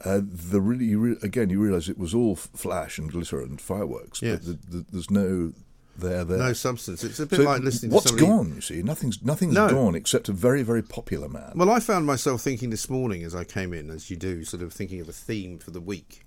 Uh, 0.04 0.20
the 0.24 0.60
really, 0.60 0.86
you 0.86 0.98
re- 0.98 1.16
again, 1.22 1.48
you 1.50 1.60
realise 1.60 1.88
it 1.88 1.98
was 1.98 2.12
all 2.14 2.34
flash 2.34 2.98
and 2.98 3.10
glitter 3.12 3.40
and 3.40 3.60
fireworks, 3.60 4.20
Yes. 4.22 4.40
but 4.44 4.62
the, 4.62 4.76
the, 4.78 4.86
there's 4.90 5.10
no 5.10 5.52
there 5.96 6.24
there. 6.24 6.38
No 6.38 6.52
substance. 6.52 7.04
It's 7.04 7.20
a 7.20 7.26
bit 7.26 7.36
So 7.36 7.42
like 7.42 7.62
listening 7.62 7.92
What's 7.92 8.04
to 8.10 8.18
somebody. 8.18 8.26
gone? 8.26 8.54
You 8.54 8.60
see, 8.60 8.82
nothing's 8.82 9.22
nothing's 9.22 9.54
No. 9.54 9.68
gone 9.68 9.94
except 9.94 10.28
a 10.28 10.32
very 10.32 10.62
very 10.62 10.82
popular 10.82 11.28
man. 11.28 11.52
Well, 11.54 11.70
I 11.70 11.80
found 11.80 12.06
myself 12.06 12.42
thinking 12.42 12.70
this 12.70 12.88
morning 12.90 13.22
as 13.24 13.34
I 13.34 13.44
came 13.44 13.72
in, 13.72 13.90
as 13.90 14.10
you 14.10 14.16
do, 14.16 14.44
sort 14.44 14.62
of 14.62 14.72
thinking 14.72 15.00
of 15.00 15.08
a 15.08 15.12
theme 15.12 15.58
for 15.58 15.70
the 15.70 15.80
week. 15.80 16.24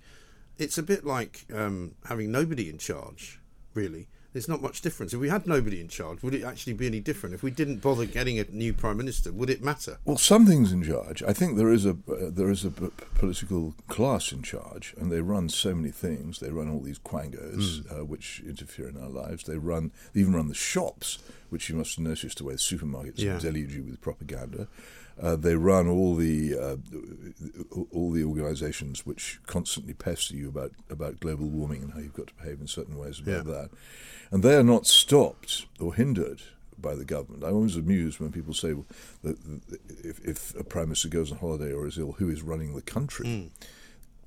It's 0.58 0.78
a 0.78 0.82
bit 0.82 1.04
like 1.04 1.44
um, 1.54 1.94
having 2.06 2.30
nobody 2.32 2.70
in 2.70 2.78
charge, 2.78 3.40
really. 3.74 4.08
There's 4.36 4.48
not 4.48 4.60
much 4.60 4.82
difference. 4.82 5.14
If 5.14 5.20
we 5.20 5.30
had 5.30 5.46
nobody 5.46 5.80
in 5.80 5.88
charge, 5.88 6.22
would 6.22 6.34
it 6.34 6.44
actually 6.44 6.74
be 6.74 6.86
any 6.86 7.00
different? 7.00 7.34
If 7.34 7.42
we 7.42 7.50
didn't 7.50 7.78
bother 7.78 8.04
getting 8.04 8.38
a 8.38 8.44
new 8.50 8.74
prime 8.74 8.98
minister, 8.98 9.32
would 9.32 9.48
it 9.48 9.62
matter? 9.64 9.96
Well, 10.04 10.18
something's 10.18 10.72
in 10.72 10.82
charge. 10.82 11.22
I 11.22 11.32
think 11.32 11.56
there 11.56 11.72
is 11.72 11.86
a 11.86 11.92
uh, 12.06 12.28
there 12.28 12.50
is 12.50 12.62
a 12.62 12.70
p- 12.70 12.90
political 13.14 13.74
class 13.88 14.32
in 14.32 14.42
charge, 14.42 14.92
and 14.98 15.10
they 15.10 15.22
run 15.22 15.48
so 15.48 15.74
many 15.74 15.90
things. 15.90 16.40
They 16.40 16.50
run 16.50 16.68
all 16.68 16.80
these 16.80 16.98
quangos, 16.98 17.86
Hmm. 17.88 18.00
uh, 18.00 18.04
which 18.04 18.42
interfere 18.46 18.90
in 18.90 18.98
our 19.02 19.08
lives. 19.08 19.44
They 19.44 19.56
run, 19.56 19.90
they 20.12 20.20
even 20.20 20.34
run 20.34 20.48
the 20.48 20.54
shops, 20.54 21.18
which 21.48 21.70
you 21.70 21.76
must 21.76 21.96
have 21.96 22.04
noticed 22.04 22.36
the 22.36 22.44
way 22.44 22.52
the 22.52 22.58
supermarkets 22.58 23.18
Yeah. 23.18 23.38
deluge 23.38 23.72
you 23.74 23.84
with 23.84 24.02
propaganda. 24.02 24.68
Uh, 25.20 25.34
they 25.34 25.56
run 25.56 25.88
all 25.88 26.14
the 26.14 26.54
uh, 26.58 26.76
all 27.90 28.10
the 28.10 28.22
organisations 28.24 29.06
which 29.06 29.40
constantly 29.46 29.94
pester 29.94 30.34
you 30.36 30.48
about 30.48 30.72
about 30.90 31.20
global 31.20 31.48
warming 31.48 31.82
and 31.82 31.92
how 31.94 32.00
you've 32.00 32.12
got 32.12 32.26
to 32.26 32.34
behave 32.34 32.60
in 32.60 32.66
certain 32.66 32.98
ways 32.98 33.18
about 33.20 33.46
Yeah. 33.46 33.52
that, 33.52 33.70
and 34.30 34.42
they 34.42 34.54
are 34.56 34.62
not 34.62 34.86
stopped 34.86 35.66
or 35.80 35.94
hindered 35.94 36.42
by 36.78 36.94
the 36.94 37.04
government. 37.06 37.44
I'm 37.44 37.54
always 37.54 37.76
amused 37.76 38.20
when 38.20 38.30
people 38.30 38.52
say 38.52 38.74
well, 38.74 38.84
that 39.22 39.38
that 39.68 39.80
if, 40.04 40.20
if 40.24 40.54
a 40.54 40.64
prime 40.64 40.88
minister 40.88 41.08
goes 41.08 41.32
on 41.32 41.38
holiday 41.38 41.72
or 41.72 41.86
is 41.86 41.96
ill, 41.98 42.12
who 42.12 42.28
is 42.28 42.42
running 42.42 42.74
the 42.74 42.82
country? 42.82 43.26
Hmm. 43.26 43.46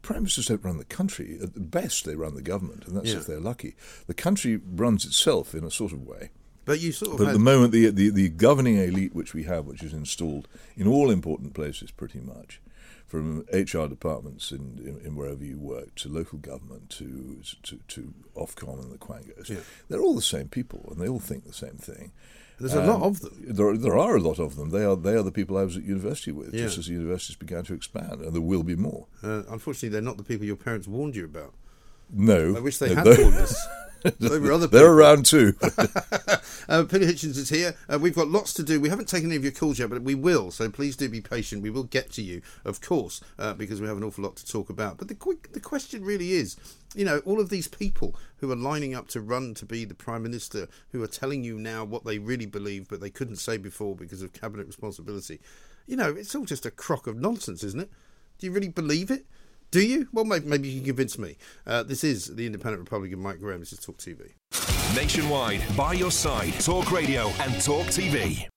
Prime 0.01 0.21
ministers 0.21 0.47
don't 0.47 0.63
run 0.63 0.77
the 0.77 0.85
country. 0.85 1.37
At 1.43 1.53
the 1.53 1.59
best, 1.59 2.05
they 2.05 2.15
run 2.15 2.33
the 2.33 2.41
government, 2.41 2.87
and 2.87 2.95
that's 2.95 3.09
Yeah. 3.11 3.17
if 3.17 3.27
they're 3.27 3.39
lucky. 3.39 3.75
The 4.07 4.13
country 4.13 4.59
runs 4.65 5.05
itself 5.05 5.53
in 5.53 5.63
a 5.65 5.69
sort 5.69 5.91
of 5.91 6.01
way. 6.07 6.31
But 6.70 6.82
you 6.82 6.91
sort 6.91 7.13
of 7.13 7.17
But 7.17 7.28
at 7.30 7.34
the 7.34 7.39
moment, 7.39 7.72
the, 7.72 7.89
the 7.89 8.11
the 8.11 8.30
governing 8.30 8.78
elite 8.78 9.15
which 9.15 9.34
we 9.34 9.43
have, 9.45 9.65
which 9.65 9.82
is 9.82 9.91
installed 9.91 10.47
in 10.78 10.88
all 10.88 11.09
important 11.09 11.55
places, 11.55 11.89
pretty 11.89 12.20
much, 12.20 12.61
from 13.07 13.39
HR 13.51 13.88
departments 13.88 14.51
in, 14.51 14.78
in, 14.86 15.01
in 15.03 15.15
wherever 15.15 15.43
you 15.43 15.57
work 15.57 15.95
to 15.95 16.09
local 16.09 16.38
government 16.38 16.91
to 16.91 17.41
to, 17.63 17.80
to 17.88 18.13
Ofcom 18.36 18.84
and 18.84 18.91
the 18.91 18.99
Quangos, 18.99 19.49
Yeah. 19.49 19.61
they're 19.88 19.99
all 19.99 20.13
the 20.13 20.22
same 20.22 20.47
people, 20.47 20.88
and 20.91 21.01
they 21.01 21.07
all 21.07 21.20
think 21.20 21.45
the 21.45 21.53
same 21.65 21.78
thing. 21.78 22.11
There's 22.59 22.76
a 22.76 22.84
lot 22.84 23.01
of 23.01 23.22
them. 23.22 23.34
There, 23.39 23.76
there 23.76 23.97
are 23.97 24.15
a 24.17 24.22
lot 24.22 24.38
of 24.38 24.55
them. 24.55 24.70
They 24.70 24.84
are 24.86 24.95
they 24.95 25.15
are 25.15 25.24
the 25.24 25.32
people 25.32 25.57
I 25.57 25.63
was 25.63 25.76
at 25.76 25.84
university 25.84 26.32
with. 26.32 26.53
Yeah. 26.53 26.65
Just 26.65 26.78
as 26.78 26.86
the 26.86 26.93
universities 26.93 27.36
began 27.36 27.63
to 27.63 27.74
expand, 27.74 28.22
and 28.22 28.32
there 28.32 28.43
will 28.51 28.63
be 28.63 28.76
more. 28.76 29.07
Uh, 29.24 29.41
unfortunately, 29.49 29.89
they're 29.89 30.09
not 30.11 30.17
the 30.17 30.24
people 30.24 30.45
your 30.45 30.55
parents 30.67 30.88
warned 30.88 31.15
you 31.15 31.26
about. 31.26 31.55
No, 32.11 32.55
I 32.55 32.59
wish 32.59 32.78
they 32.78 32.93
had 32.93 33.07
warned 33.07 33.38
us. 33.47 33.55
They 34.20 34.39
were 34.39 34.52
other 34.52 34.68
They're 34.68 34.91
around 34.91 35.26
too. 35.26 35.56
uh, 35.62 36.84
Peter 36.84 37.06
Hitchens 37.06 37.38
is 37.38 37.50
here. 37.50 37.76
Uh, 37.91 38.00
we've 38.00 38.16
got 38.16 38.28
lots 38.28 38.54
to 38.54 38.64
do. 38.64 38.80
We 38.80 38.89
haven't 38.89 39.08
taken 39.08 39.30
any 39.30 39.36
of 39.36 39.43
your 39.43 39.52
calls 39.52 39.80
yet, 39.80 39.89
but 39.89 40.02
we 40.02 40.16
will. 40.16 40.52
So 40.52 40.70
please 40.70 40.95
do 40.95 41.10
be 41.10 41.22
patient. 41.22 41.64
We 41.64 41.70
will 41.70 41.84
get 41.84 42.12
to 42.14 42.22
you, 42.22 42.41
of 42.66 42.82
course, 42.82 43.22
uh, 43.38 43.54
because 43.54 43.82
we 43.82 43.88
have 43.88 43.97
an 43.97 44.04
awful 44.04 44.24
lot 44.24 44.36
to 44.38 44.45
talk 44.45 44.70
about. 44.70 44.97
But 44.97 45.08
the 45.08 45.16
quick, 45.16 45.52
the 45.54 45.60
question 45.60 46.04
really 46.04 46.32
is, 46.32 46.56
you 46.95 47.06
know, 47.06 47.20
all 47.20 47.39
of 47.39 47.50
these 47.50 47.68
people 47.68 48.16
who 48.38 48.52
are 48.52 48.56
lining 48.56 48.95
up 48.95 49.08
to 49.10 49.22
run 49.22 49.54
to 49.56 49.66
be 49.66 49.86
the 49.86 49.95
prime 49.95 50.24
minister, 50.24 50.68
who 50.91 51.04
are 51.04 51.08
telling 51.08 51.43
you 51.43 51.60
now 51.60 51.84
what 51.84 52.06
they 52.06 52.20
really 52.20 52.45
believe, 52.45 52.88
but 52.88 53.02
they 53.02 53.10
couldn't 53.10 53.38
say 53.38 53.58
before 53.58 53.95
because 53.95 54.22
of 54.22 54.34
cabinet 54.34 54.68
responsibility. 54.68 55.39
You 55.88 55.97
know, 55.97 56.10
it's 56.10 56.36
all 56.36 56.45
just 56.45 56.66
a 56.66 56.72
crock 56.72 57.08
of 57.08 57.18
nonsense, 57.18 57.64
isn't 57.64 57.82
it? 57.82 57.89
Do 58.38 58.47
you 58.47 58.54
really 58.54 58.70
believe 58.70 59.12
it? 59.12 59.26
Do 59.72 59.86
you? 59.86 60.07
Well, 60.11 60.26
maybe, 60.26 60.47
maybe 60.47 60.67
you 60.67 60.80
can 60.80 60.88
convince 60.88 61.20
me. 61.20 61.38
Uh, 61.67 61.84
this 61.84 62.03
is 62.03 62.36
the 62.36 62.45
Independent 62.47 62.80
Republican 62.80 63.20
Mike 63.20 63.39
Graham. 63.39 63.59
This 63.59 63.72
is 63.72 63.80
Talk 63.80 63.97
TV. 63.97 64.34
Nationwide, 64.95 65.61
by 65.78 65.93
your 65.93 66.09
side, 66.09 66.53
Talk 66.59 66.91
Radio 66.91 67.28
and 67.39 67.61
Talk 67.61 67.86
TV. 67.88 68.47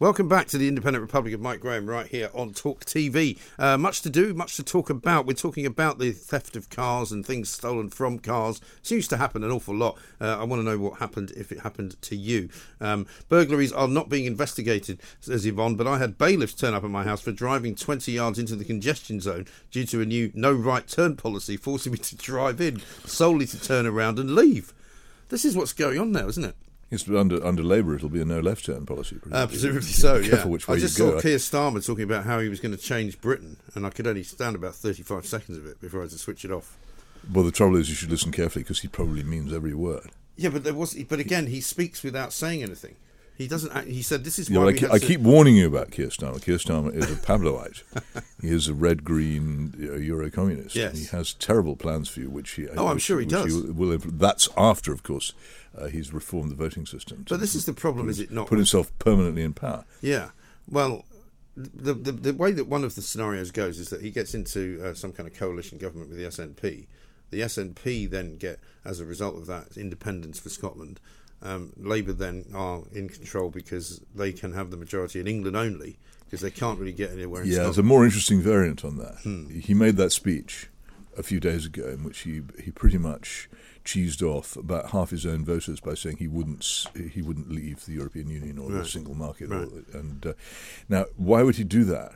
Welcome 0.00 0.28
back 0.28 0.46
to 0.48 0.58
the 0.58 0.68
Independent 0.68 1.02
Republic 1.02 1.34
of 1.34 1.40
Mike 1.40 1.58
Graham 1.58 1.90
right 1.90 2.06
here 2.06 2.30
on 2.32 2.52
Talk 2.52 2.84
TV. 2.84 3.36
Uh, 3.58 3.76
much 3.76 4.00
to 4.02 4.08
do, 4.08 4.32
much 4.32 4.54
to 4.54 4.62
talk 4.62 4.90
about. 4.90 5.26
We're 5.26 5.32
talking 5.32 5.66
about 5.66 5.98
the 5.98 6.12
theft 6.12 6.54
of 6.54 6.70
cars 6.70 7.10
and 7.10 7.26
things 7.26 7.50
stolen 7.50 7.90
from 7.90 8.20
cars. 8.20 8.60
Seems 8.80 9.08
to 9.08 9.16
happen 9.16 9.42
an 9.42 9.50
awful 9.50 9.74
lot. 9.74 9.98
Uh, 10.20 10.38
I 10.38 10.44
want 10.44 10.60
to 10.60 10.64
know 10.64 10.78
what 10.78 11.00
happened 11.00 11.32
if 11.32 11.50
it 11.50 11.62
happened 11.62 12.00
to 12.02 12.14
you. 12.14 12.48
Um, 12.80 13.08
burglaries 13.28 13.72
are 13.72 13.88
not 13.88 14.08
being 14.08 14.24
investigated, 14.24 15.00
says 15.18 15.44
Yvonne, 15.44 15.74
but 15.74 15.88
I 15.88 15.98
had 15.98 16.16
bailiffs 16.16 16.54
turn 16.54 16.74
up 16.74 16.84
at 16.84 16.90
my 16.90 17.02
house 17.02 17.22
for 17.22 17.32
driving 17.32 17.74
20 17.74 18.12
yards 18.12 18.38
into 18.38 18.54
the 18.54 18.64
congestion 18.64 19.18
zone 19.18 19.46
due 19.72 19.84
to 19.86 20.00
a 20.00 20.06
new 20.06 20.30
no 20.32 20.52
right 20.52 20.86
turn 20.86 21.16
policy 21.16 21.56
forcing 21.56 21.90
me 21.90 21.98
to 21.98 22.14
drive 22.14 22.60
in 22.60 22.80
solely 23.04 23.46
to 23.46 23.60
turn 23.60 23.84
around 23.84 24.20
and 24.20 24.36
leave. 24.36 24.72
This 25.28 25.44
is 25.44 25.56
what's 25.56 25.72
going 25.72 25.98
on 25.98 26.12
now, 26.12 26.28
isn't 26.28 26.44
it? 26.44 26.54
Yes, 26.90 27.02
but 27.02 27.16
under 27.18 27.44
under 27.44 27.62
Labour, 27.62 27.94
it'll 27.94 28.08
be 28.08 28.20
a 28.20 28.24
no 28.24 28.40
left 28.40 28.64
turn 28.64 28.86
policy. 28.86 29.16
Uh, 29.30 29.46
presumably. 29.46 29.80
presumably 29.80 29.88
so, 29.88 30.16
yeah. 30.16 30.46
Which 30.46 30.68
I 30.68 30.76
just 30.76 30.98
you 30.98 31.04
go. 31.04 31.16
saw 31.16 31.20
Keir 31.20 31.36
Starmer 31.36 31.84
talking 31.84 32.04
about 32.04 32.24
how 32.24 32.40
he 32.40 32.48
was 32.48 32.60
going 32.60 32.74
to 32.74 32.82
change 32.82 33.20
Britain, 33.20 33.58
and 33.74 33.86
I 33.86 33.90
could 33.90 34.06
only 34.06 34.22
stand 34.22 34.56
about 34.56 34.74
35 34.74 35.26
seconds 35.26 35.58
of 35.58 35.66
it 35.66 35.80
before 35.80 36.00
I 36.00 36.04
had 36.04 36.12
to 36.12 36.18
switch 36.18 36.44
it 36.44 36.50
off. 36.50 36.76
Well, 37.30 37.44
the 37.44 37.52
trouble 37.52 37.76
is, 37.76 37.90
you 37.90 37.94
should 37.94 38.10
listen 38.10 38.32
carefully 38.32 38.62
because 38.62 38.80
he 38.80 38.88
probably 38.88 39.22
means 39.22 39.52
every 39.52 39.74
word. 39.74 40.12
Yeah, 40.36 40.48
but 40.50 40.64
there 40.64 40.72
was. 40.72 40.94
But 40.94 41.18
again, 41.20 41.48
he 41.48 41.60
speaks 41.60 42.02
without 42.02 42.32
saying 42.32 42.62
anything. 42.62 42.94
He 43.36 43.46
doesn't. 43.46 43.70
Act, 43.72 43.86
he 43.86 44.02
said, 44.02 44.24
"This 44.24 44.38
is 44.38 44.48
Yeah, 44.50 44.58
why 44.58 44.64
but 44.64 44.74
I, 44.74 44.78
keep, 44.78 44.90
I 44.90 44.98
keep 44.98 45.20
warning 45.20 45.56
you 45.56 45.66
about 45.66 45.92
Keir 45.92 46.08
Starmer. 46.08 46.42
Keir 46.42 46.56
Starmer 46.56 46.92
is 46.94 47.10
a 47.10 47.14
Pabloite. 47.14 47.82
he 48.40 48.48
is 48.48 48.66
a 48.66 48.74
red-green 48.74 49.74
uh, 49.80 49.94
Euro-communist. 49.96 50.74
Yes. 50.74 50.90
And 50.90 50.98
he 50.98 51.04
has 51.16 51.34
terrible 51.34 51.76
plans 51.76 52.08
for 52.08 52.18
you, 52.20 52.30
which 52.30 52.50
he. 52.52 52.68
Oh, 52.68 52.88
I'm 52.88 52.98
sure 52.98 53.20
he 53.20 53.26
which 53.26 53.32
does. 53.32 53.54
will, 53.54 53.90
will 53.90 53.98
that's 53.98 54.48
after, 54.56 54.92
of 54.92 55.04
course, 55.04 55.34
uh, 55.76 55.86
he's 55.86 56.12
reformed 56.12 56.50
the 56.50 56.56
voting 56.56 56.86
system. 56.86 57.24
But 57.28 57.40
this 57.40 57.54
is 57.54 57.64
the 57.64 57.72
problem, 57.72 58.06
put 58.06 58.10
is 58.10 58.20
it 58.20 58.30
not? 58.30 58.46
Put 58.46 58.58
himself 58.58 58.96
permanently 58.98 59.42
in 59.42 59.54
power. 59.54 59.84
Yeah. 60.00 60.30
Well, 60.68 61.04
the, 61.56 61.94
the 61.94 62.12
the 62.12 62.34
way 62.34 62.52
that 62.52 62.66
one 62.66 62.84
of 62.84 62.94
the 62.94 63.02
scenarios 63.02 63.50
goes 63.50 63.78
is 63.78 63.90
that 63.90 64.00
he 64.00 64.10
gets 64.10 64.34
into 64.34 64.80
uh, 64.84 64.94
some 64.94 65.12
kind 65.12 65.28
of 65.28 65.34
coalition 65.34 65.78
government 65.78 66.10
with 66.10 66.18
the 66.18 66.24
SNP. 66.24 66.86
The 67.30 67.40
SNP 67.40 68.08
then 68.08 68.36
get, 68.36 68.58
as 68.84 69.00
a 69.00 69.04
result 69.04 69.36
of 69.36 69.46
that, 69.46 69.76
independence 69.76 70.38
for 70.38 70.48
Scotland. 70.48 71.00
Um, 71.42 71.72
Labour 71.76 72.12
then 72.12 72.46
are 72.54 72.82
in 72.92 73.08
control 73.08 73.50
because 73.50 74.00
they 74.14 74.32
can 74.32 74.54
have 74.54 74.70
the 74.70 74.76
majority 74.76 75.20
in 75.20 75.28
England 75.28 75.56
only 75.56 75.98
because 76.24 76.40
they 76.40 76.50
can't 76.50 76.78
really 76.78 76.92
get 76.92 77.12
anywhere 77.12 77.42
in 77.42 77.48
Yeah, 77.48 77.64
there's 77.64 77.78
a 77.78 77.82
more 77.82 78.04
interesting 78.04 78.40
variant 78.40 78.84
on 78.84 78.96
that. 78.98 79.18
Hmm. 79.22 79.48
He 79.48 79.72
made 79.72 79.96
that 79.96 80.10
speech 80.10 80.68
a 81.18 81.22
few 81.22 81.40
days 81.40 81.66
ago 81.66 81.88
in 81.88 82.04
which 82.04 82.20
he 82.20 82.42
he 82.64 82.70
pretty 82.70 82.98
much 82.98 83.48
cheesed 83.84 84.22
off 84.22 84.56
about 84.56 84.90
half 84.90 85.10
his 85.10 85.24
own 85.26 85.44
voters 85.44 85.80
by 85.80 85.94
saying 85.94 86.16
he 86.18 86.28
wouldn't 86.28 86.86
he 87.12 87.20
wouldn't 87.22 87.50
leave 87.50 87.84
the 87.86 87.92
European 87.94 88.28
Union 88.28 88.58
or 88.58 88.70
the 88.70 88.84
single 88.84 89.14
market. 89.14 89.48
Right. 89.48 89.66
Or, 89.68 89.98
and 89.98 90.26
uh, 90.26 90.32
now, 90.88 91.06
why 91.16 91.42
would 91.42 91.56
he 91.56 91.64
do 91.64 91.84
that? 91.84 92.14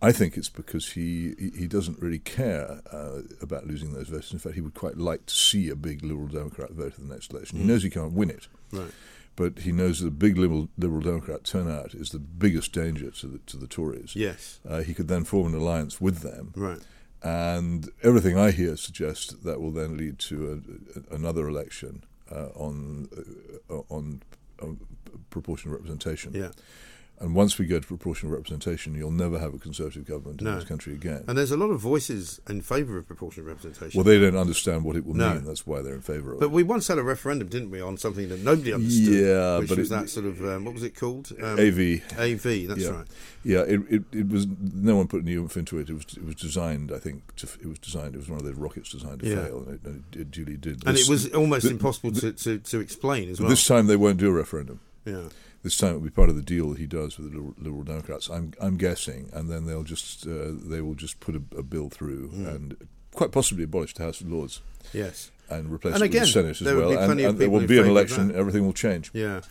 I 0.00 0.12
think 0.12 0.36
it's 0.36 0.48
because 0.48 0.92
he, 0.92 1.34
he, 1.40 1.50
he 1.62 1.66
doesn't 1.66 1.98
really 2.00 2.20
care 2.20 2.80
uh, 2.92 3.22
about 3.42 3.66
losing 3.66 3.94
those 3.94 4.08
votes. 4.08 4.32
In 4.32 4.38
fact, 4.38 4.54
he 4.54 4.60
would 4.60 4.74
quite 4.74 4.96
like 4.96 5.26
to 5.26 5.34
see 5.34 5.68
a 5.70 5.74
big 5.74 6.04
Liberal 6.04 6.28
Democrat 6.28 6.70
vote 6.70 6.96
in 6.98 7.08
the 7.08 7.14
next 7.14 7.32
election. 7.32 7.58
He 7.58 7.64
Mm. 7.64 7.66
knows 7.66 7.82
he 7.82 7.90
can't 7.90 8.12
win 8.12 8.30
it. 8.30 8.46
Right. 8.70 8.92
But 9.34 9.60
he 9.60 9.72
knows 9.72 9.98
that 9.98 10.06
a 10.06 10.12
big 10.12 10.38
Liberal, 10.38 10.68
Liberal 10.78 11.00
Democrat 11.00 11.42
turnout 11.42 11.94
is 11.94 12.10
the 12.10 12.20
biggest 12.20 12.70
danger 12.72 13.10
to 13.10 13.26
the, 13.26 13.38
to 13.46 13.56
the 13.56 13.66
Tories. 13.66 14.14
Yes. 14.14 14.60
Uh, 14.68 14.82
he 14.82 14.94
could 14.94 15.08
then 15.08 15.24
form 15.24 15.52
an 15.52 15.60
alliance 15.60 16.00
with 16.00 16.20
them. 16.20 16.52
Right. 16.54 16.78
And 17.22 17.90
everything 18.02 18.38
I 18.38 18.52
hear 18.52 18.76
suggests 18.76 19.32
that, 19.32 19.60
will 19.60 19.72
then 19.72 19.96
lead 19.96 20.18
to 20.20 20.62
a, 21.10 21.14
another 21.14 21.48
election 21.48 22.04
uh, 22.30 22.48
on, 22.54 23.08
uh, 23.68 23.80
on 23.88 24.22
on 24.60 24.78
proportional 25.30 25.74
representation. 25.74 26.34
Yeah. 26.34 26.50
And 27.20 27.34
once 27.34 27.58
we 27.58 27.66
go 27.66 27.80
to 27.80 27.86
proportional 27.86 28.32
representation, 28.32 28.94
you'll 28.94 29.10
never 29.10 29.40
have 29.40 29.52
a 29.52 29.58
conservative 29.58 30.04
government 30.06 30.40
No. 30.40 30.50
in 30.52 30.58
this 30.60 30.68
country 30.68 30.92
again. 30.94 31.24
And 31.26 31.36
there's 31.36 31.50
a 31.50 31.56
lot 31.56 31.70
of 31.70 31.80
voices 31.80 32.40
in 32.48 32.60
favour 32.62 32.96
of 32.96 33.08
proportional 33.08 33.46
representation. 33.46 33.98
well, 33.98 34.04
they 34.04 34.20
don't 34.20 34.36
understand 34.36 34.84
what 34.84 34.94
it 34.94 35.04
will 35.04 35.14
No. 35.14 35.34
mean. 35.34 35.44
That's 35.44 35.66
why 35.66 35.82
they're 35.82 35.94
in 35.96 36.00
favour 36.00 36.34
of 36.34 36.38
But 36.38 36.46
it. 36.46 36.48
But 36.50 36.54
we 36.54 36.62
once 36.62 36.86
had 36.86 36.96
a 36.98 37.02
referendum, 37.02 37.48
didn't 37.48 37.70
we, 37.70 37.80
on 37.80 37.96
something 37.96 38.28
that 38.28 38.44
nobody 38.44 38.72
understood? 38.72 39.14
Yeah, 39.14 39.58
which 39.58 39.68
but 39.68 39.78
was 39.78 39.90
it- 39.90 39.94
that 39.94 40.10
sort 40.10 40.26
of 40.26 40.44
um, 40.44 40.64
what 40.64 40.74
was 40.74 40.84
it 40.84 40.94
called? 40.94 41.32
Um, 41.42 41.58
AV. 41.58 42.02
AV. 42.16 42.66
That's 42.68 42.80
yeah. 42.82 42.90
right. 42.90 43.06
Yeah, 43.44 43.60
it, 43.62 43.80
it, 43.90 44.02
it 44.12 44.28
was 44.28 44.46
no 44.74 44.96
one 44.96 45.08
put 45.08 45.22
any 45.22 45.34
oomph 45.34 45.56
into 45.56 45.78
it. 45.78 45.88
It 45.90 45.94
was 45.94 46.04
it 46.16 46.24
was 46.24 46.34
designed, 46.36 46.92
I 46.92 46.98
think. 46.98 47.34
To, 47.36 47.48
it 47.60 47.66
was 47.66 47.78
designed. 47.80 48.14
It 48.14 48.18
was 48.18 48.28
one 48.28 48.38
of 48.38 48.44
those 48.44 48.54
rockets 48.56 48.90
designed 48.92 49.20
to 49.20 49.28
Yeah. 49.28 49.44
fail, 49.44 49.64
and 49.66 49.74
it, 49.74 49.80
and 49.84 50.04
it, 50.14 50.30
duly 50.30 50.56
did. 50.56 50.86
And 50.86 50.96
it 50.96 51.08
was 51.08 51.28
almost 51.32 51.62
th- 51.62 51.72
impossible 51.72 52.12
th- 52.12 52.40
to, 52.44 52.58
to, 52.58 52.70
to 52.70 52.80
explain 52.80 53.28
as 53.28 53.40
well. 53.40 53.48
This 53.48 53.66
time 53.66 53.86
they 53.88 53.96
won't 53.96 54.18
do 54.18 54.28
a 54.28 54.32
referendum. 54.32 54.80
Yeah. 55.04 55.22
This 55.68 55.76
time 55.76 55.90
it 55.90 55.94
will 55.98 56.00
be 56.04 56.10
part 56.10 56.30
of 56.30 56.36
the 56.36 56.40
deal 56.42 56.70
that 56.70 56.78
he 56.78 56.86
does 56.86 57.18
with 57.18 57.30
the 57.32 57.52
Liberal, 57.62 57.82
Democrats. 57.84 58.30
I'm 58.30 58.54
I'm 58.58 58.78
guessing, 58.78 59.28
and 59.34 59.50
then 59.50 59.66
they'll 59.66 59.82
just 59.84 60.26
uh, 60.26 60.52
they 60.72 60.80
will 60.80 60.94
just 60.94 61.20
put 61.20 61.34
a, 61.36 61.42
a 61.58 61.62
bill 61.62 61.90
through 61.90 62.28
Hmm. 62.28 62.46
and 62.46 62.88
quite 63.12 63.32
possibly 63.32 63.64
abolish 63.64 63.92
the 63.92 64.02
House 64.04 64.22
of 64.22 64.30
Lords. 64.32 64.62
Yes. 64.94 65.30
and 65.50 65.70
replace 65.70 65.94
And 65.94 66.02
it 66.02 66.06
again, 66.06 66.22
with 66.22 66.28
the 66.28 66.32
Senate 66.32 66.60
as 66.62 66.62
well. 66.62 66.88
be 66.90 66.96
and 66.96 67.20
and 67.20 67.38
there 67.38 67.50
will 67.50 67.66
be 67.66 67.78
an 67.78 67.86
election. 67.86 68.34
Everything 68.34 68.64
will 68.64 68.72
change. 68.72 69.10
Yeah. 69.12 69.42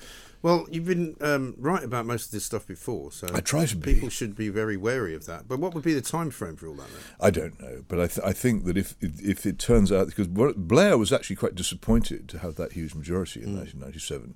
Well, 0.44 0.68
you've 0.72 0.86
been 0.86 1.16
um, 1.22 1.56
right 1.58 1.84
about 1.84 2.06
most 2.06 2.28
of 2.28 2.32
this 2.32 2.46
stuff 2.46 2.66
before, 2.68 3.12
so 3.12 3.28
I 3.34 3.40
try 3.42 3.66
to 3.66 3.76
be. 3.76 3.94
people 3.96 4.10
should 4.10 4.36
be 4.36 4.50
very 4.50 4.78
wary 4.78 5.14
of 5.16 5.26
that. 5.26 5.48
But 5.48 5.60
what 5.60 5.74
would 5.74 5.84
be 5.84 5.94
the 5.96 6.02
time 6.02 6.30
frame 6.32 6.56
for 6.56 6.68
all 6.68 6.76
that? 6.76 6.88
Then? 6.88 7.02
I 7.20 7.30
don't 7.32 7.60
know, 7.62 7.84
but 7.88 8.00
I, 8.00 8.08
th- 8.08 8.26
I 8.26 8.34
think 8.34 8.66
that 8.66 8.78
if 8.78 8.96
if 9.02 9.46
it 9.46 9.58
turns 9.60 9.92
out 9.92 10.08
because 10.08 10.28
Blair 10.28 10.98
was 10.98 11.12
actually 11.14 11.36
quite 11.38 11.56
disappointed 11.56 12.28
to 12.30 12.40
have 12.40 12.56
that 12.56 12.74
huge 12.74 12.94
majority 12.96 13.42
in 13.42 13.56
1997. 13.56 14.36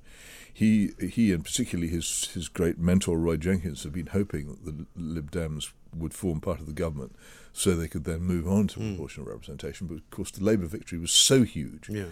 He 0.53 0.91
he 0.99 1.31
and 1.31 1.43
particularly 1.43 1.89
his 1.89 2.29
his 2.33 2.47
great 2.47 2.77
mentor 2.77 3.17
Roy 3.17 3.37
Jenkins 3.37 3.83
have 3.83 3.93
been 3.93 4.07
hoping 4.07 4.47
that 4.47 4.65
the 4.65 4.85
Lib 4.95 5.31
Dems 5.31 5.71
would 5.95 6.13
form 6.13 6.41
part 6.41 6.59
of 6.59 6.65
the 6.65 6.73
government, 6.73 7.15
so 7.53 7.75
they 7.75 7.87
could 7.87 8.03
then 8.03 8.21
move 8.21 8.47
on 8.47 8.67
to 8.67 8.79
hmm. 8.79 8.89
proportional 8.89 9.27
representation. 9.27 9.87
But 9.87 9.95
of 9.95 10.09
course, 10.09 10.31
the 10.31 10.43
Labour 10.43 10.65
victory 10.65 10.99
was 10.99 11.11
so 11.11 11.43
huge. 11.43 11.89
Yeah. 11.89 12.05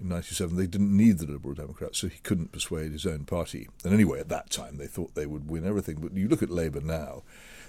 In 0.00 0.08
'97, 0.08 0.56
they 0.56 0.66
didn't 0.66 0.96
need 0.96 1.18
the 1.18 1.26
Liberal 1.26 1.54
Democrats, 1.54 1.98
so 1.98 2.08
he 2.08 2.18
couldn't 2.20 2.52
persuade 2.52 2.92
his 2.92 3.04
own 3.06 3.24
party. 3.24 3.68
And 3.84 3.92
anyway, 3.92 4.20
at 4.20 4.28
that 4.28 4.50
time, 4.50 4.76
they 4.76 4.86
thought 4.86 5.14
they 5.14 5.26
would 5.26 5.50
win 5.50 5.66
everything. 5.66 5.96
But 6.00 6.14
you 6.16 6.28
look 6.28 6.42
at 6.42 6.50
Labour 6.50 6.80
now; 6.80 7.24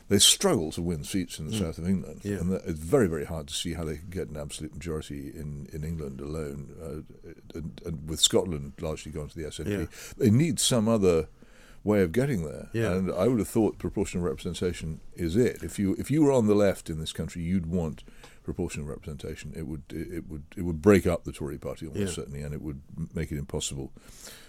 they 0.10 0.20
struggle 0.20 0.72
to 0.74 0.82
win 0.82 1.04
seats 1.04 1.40
in 1.40 1.48
the 1.48 1.56
Mm. 1.56 1.60
south 1.60 1.78
of 1.80 1.88
England, 1.88 2.22
Yeah. 2.24 2.38
and 2.38 2.54
it's 2.54 2.80
very, 2.80 3.08
very 3.08 3.26
hard 3.26 3.48
to 3.48 3.54
see 3.56 3.74
how 3.74 3.84
they 3.84 3.98
can 3.98 4.10
get 4.10 4.28
an 4.30 4.38
absolute 4.38 4.74
majority 4.74 5.32
in, 5.36 5.68
in 5.74 5.84
England 5.84 6.22
alone. 6.22 6.70
Uh, 6.82 7.30
and, 7.58 7.82
and 7.86 8.08
with 8.10 8.20
Scotland 8.20 8.74
largely 8.80 9.12
gone 9.12 9.28
to 9.30 9.36
the 9.36 9.46
SNP, 9.48 9.68
Yeah. 9.72 9.86
they 10.18 10.30
need 10.30 10.60
some 10.60 10.88
other 10.88 11.28
way 11.84 12.02
of 12.02 12.12
getting 12.12 12.44
there. 12.44 12.70
Yeah. 12.74 12.92
And 12.94 13.12
I 13.12 13.28
would 13.28 13.40
have 13.40 13.48
thought 13.48 13.78
proportional 13.80 14.24
representation 14.26 15.00
is 15.16 15.36
it. 15.36 15.64
If 15.64 15.80
you 15.80 15.96
if 15.98 16.12
you 16.12 16.22
were 16.24 16.32
on 16.32 16.46
the 16.48 16.54
left 16.56 16.90
in 16.90 17.00
this 17.00 17.14
country, 17.14 17.42
you'd 17.42 17.68
want 17.68 18.04
proportional 18.54 18.88
representation. 18.88 19.54
It 19.56 19.68
would 19.68 19.84
it 19.90 20.28
would 20.28 20.44
it 20.58 20.64
would 20.64 20.82
break 20.82 21.06
up 21.06 21.24
the 21.24 21.32
Tory 21.32 21.58
party 21.60 21.86
almost 21.88 22.02
Yeah. 22.10 22.16
certainly, 22.16 22.42
and 22.42 22.54
it 22.54 22.62
would 22.62 22.82
make 23.14 23.32
it 23.32 23.38
impossible. 23.38 23.92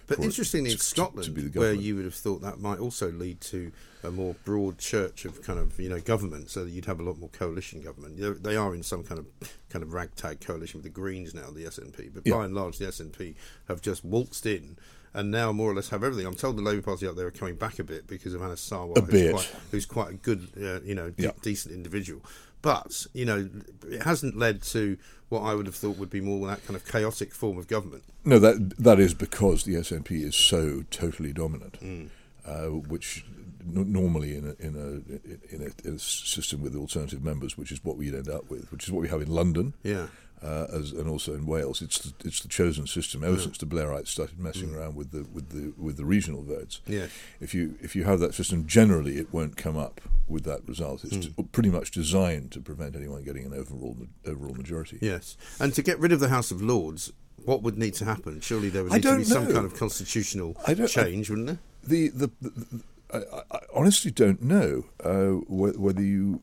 But 0.06 0.18
interestingly, 0.20 0.70
to- 0.70 0.74
in 0.74 0.80
Scotland, 0.80 1.26
to 1.26 1.30
be 1.30 1.42
the 1.42 1.58
where 1.60 1.72
you 1.74 1.94
would 1.96 2.04
have 2.04 2.14
thought 2.14 2.40
that 2.42 2.58
might 2.60 2.78
also 2.80 3.12
lead 3.12 3.40
to 3.42 3.70
a 4.02 4.10
more 4.10 4.34
broad 4.44 4.78
church 4.78 5.24
of 5.24 5.42
kind 5.42 5.58
of 5.58 5.78
you 5.78 5.88
know 5.90 6.00
government, 6.00 6.50
so 6.50 6.64
that 6.64 6.70
you'd 6.70 6.86
have 6.86 6.98
a 6.98 7.02
lot 7.04 7.18
more 7.18 7.28
coalition 7.28 7.82
government. 7.82 8.16
They're- 8.18 8.72
in 8.74 8.82
some 8.82 9.04
kind 9.04 9.18
of 9.20 9.26
kind 9.68 9.82
of 9.82 9.92
ragtag 9.92 10.40
coalition 10.40 10.78
with 10.78 10.84
the 10.84 10.90
Greens 11.00 11.34
now, 11.34 11.50
the 11.50 11.64
SNP. 11.66 12.08
But 12.14 12.26
Yeah. 12.26 12.34
by 12.36 12.44
and 12.46 12.54
large, 12.54 12.78
the 12.78 12.86
SNP 12.86 13.34
have 13.68 13.80
just 13.82 14.04
waltzed 14.04 14.46
in. 14.46 14.76
And 15.12 15.32
now 15.32 15.50
more 15.50 15.68
or 15.68 15.74
less 15.74 15.88
have 15.88 16.04
everything. 16.04 16.24
I'm 16.24 16.36
told 16.36 16.56
the 16.56 16.62
Labour 16.62 16.82
Party 16.82 17.04
up 17.04 17.16
there 17.16 17.26
are 17.26 17.32
coming 17.32 17.56
back 17.56 17.80
a 17.80 17.84
bit 17.84 18.06
because 18.06 18.32
of 18.32 18.42
Anas 18.42 18.60
Sarwar, 18.60 18.96
who's. 19.10 19.30
Quite, 19.32 19.48
who's 19.72 19.86
quite 19.86 20.10
a 20.10 20.14
good, 20.14 20.46
uh, 20.56 20.80
you 20.82 20.94
know, 20.94 21.10
de- 21.10 21.24
Yeah. 21.24 21.32
decent 21.42 21.74
individual. 21.74 22.22
But 22.62 23.06
you 23.14 23.24
know, 23.24 23.48
it 23.88 24.02
hasn't 24.02 24.36
led 24.36 24.62
to 24.62 24.96
what 25.28 25.40
I 25.42 25.54
would 25.54 25.66
have 25.66 25.74
thought 25.76 25.96
would 25.96 26.10
be 26.10 26.20
more 26.20 26.46
that 26.48 26.64
kind 26.66 26.76
of 26.76 26.84
chaotic 26.86 27.32
form 27.34 27.56
of 27.58 27.68
government. 27.68 28.04
No, 28.24 28.38
that 28.38 28.74
that 28.78 28.98
is 29.00 29.14
because 29.14 29.64
the 29.64 29.74
SNP 29.74 30.10
is 30.24 30.34
so 30.36 30.84
totally 30.90 31.32
dominant, 31.32 31.78
Mm. 31.80 32.08
uh, 32.44 32.66
which 32.88 33.24
n- 33.60 33.92
normally 33.92 34.36
in 34.36 34.44
a, 34.44 34.62
in 34.66 34.74
a 34.74 35.54
in 35.54 35.62
a, 35.62 35.88
in 35.88 35.94
a 35.94 35.98
system 35.98 36.60
with 36.62 36.74
alternative 36.76 37.22
members, 37.24 37.56
which 37.56 37.70
is 37.72 37.82
what 37.84 37.96
we'd 37.96 38.14
end 38.14 38.28
up 38.28 38.50
with, 38.50 38.70
which 38.72 38.84
is 38.84 38.92
what 38.92 39.00
we 39.02 39.08
have 39.08 39.22
in 39.22 39.28
London, 39.30 39.74
Yeah. 39.82 40.08
Uh, 40.42 40.66
as 40.72 40.92
and 40.92 41.08
also 41.08 41.34
in 41.34 41.46
Wales. 41.46 41.82
It's 41.82 41.98
the, 41.98 42.12
it's 42.26 42.40
the 42.40 42.48
chosen 42.48 42.86
system 42.86 43.22
ever 43.24 43.36
Yeah. 43.36 43.42
since 43.42 43.58
the 43.58 43.66
Blairites 43.66 44.08
started 44.08 44.38
messing 44.38 44.70
Mm. 44.70 44.76
around 44.76 44.94
with 44.96 45.10
the 45.12 45.24
with 45.32 45.50
the 45.50 45.72
with 45.76 45.96
the 45.96 46.04
regional 46.04 46.42
votes. 46.42 46.80
Yeah. 46.86 47.06
If 47.40 47.54
you 47.54 47.76
if 47.80 47.94
you 47.96 48.04
have 48.04 48.20
that 48.20 48.34
system, 48.34 48.66
generally 48.66 49.16
it 49.18 49.32
won't 49.32 49.56
come 49.56 49.76
up 49.76 50.00
with 50.28 50.44
that 50.44 50.66
result. 50.68 51.04
It's 51.04 51.16
Mm. 51.16 51.36
t- 51.36 51.42
pretty 51.52 51.70
much 51.70 51.90
designed 51.90 52.52
to 52.52 52.60
prevent 52.60 52.96
anyone 52.96 53.22
getting 53.22 53.44
an 53.46 53.52
overall 53.54 53.96
overall 54.26 54.54
majority. 54.54 54.98
Yes, 55.00 55.36
and 55.58 55.74
to 55.74 55.82
get 55.82 55.98
rid 55.98 56.12
of 56.12 56.20
the 56.20 56.28
House 56.28 56.50
of 56.50 56.62
Lords, 56.62 57.12
what 57.44 57.62
would 57.62 57.76
need 57.78 57.94
to 57.94 58.04
happen? 58.04 58.40
Surely 58.40 58.68
there 58.68 58.82
would 58.84 58.92
need 58.92 59.02
to 59.02 59.08
be 59.16 59.24
don't 59.24 59.24
some 59.24 59.46
kind 59.52 59.66
of 59.66 59.74
constitutional 59.74 60.56
I 60.66 60.74
change, 60.74 61.28
wouldn't 61.30 61.46
there? 61.48 61.58
The 61.82 62.08
the, 62.08 62.30
the, 62.40 62.50
the 62.50 62.80
I, 63.12 63.42
I- 63.50 63.60
honestly 63.74 64.10
don't 64.10 64.42
know 64.42 64.84
uh, 65.04 65.40
whether 65.48 66.02
you. 66.02 66.42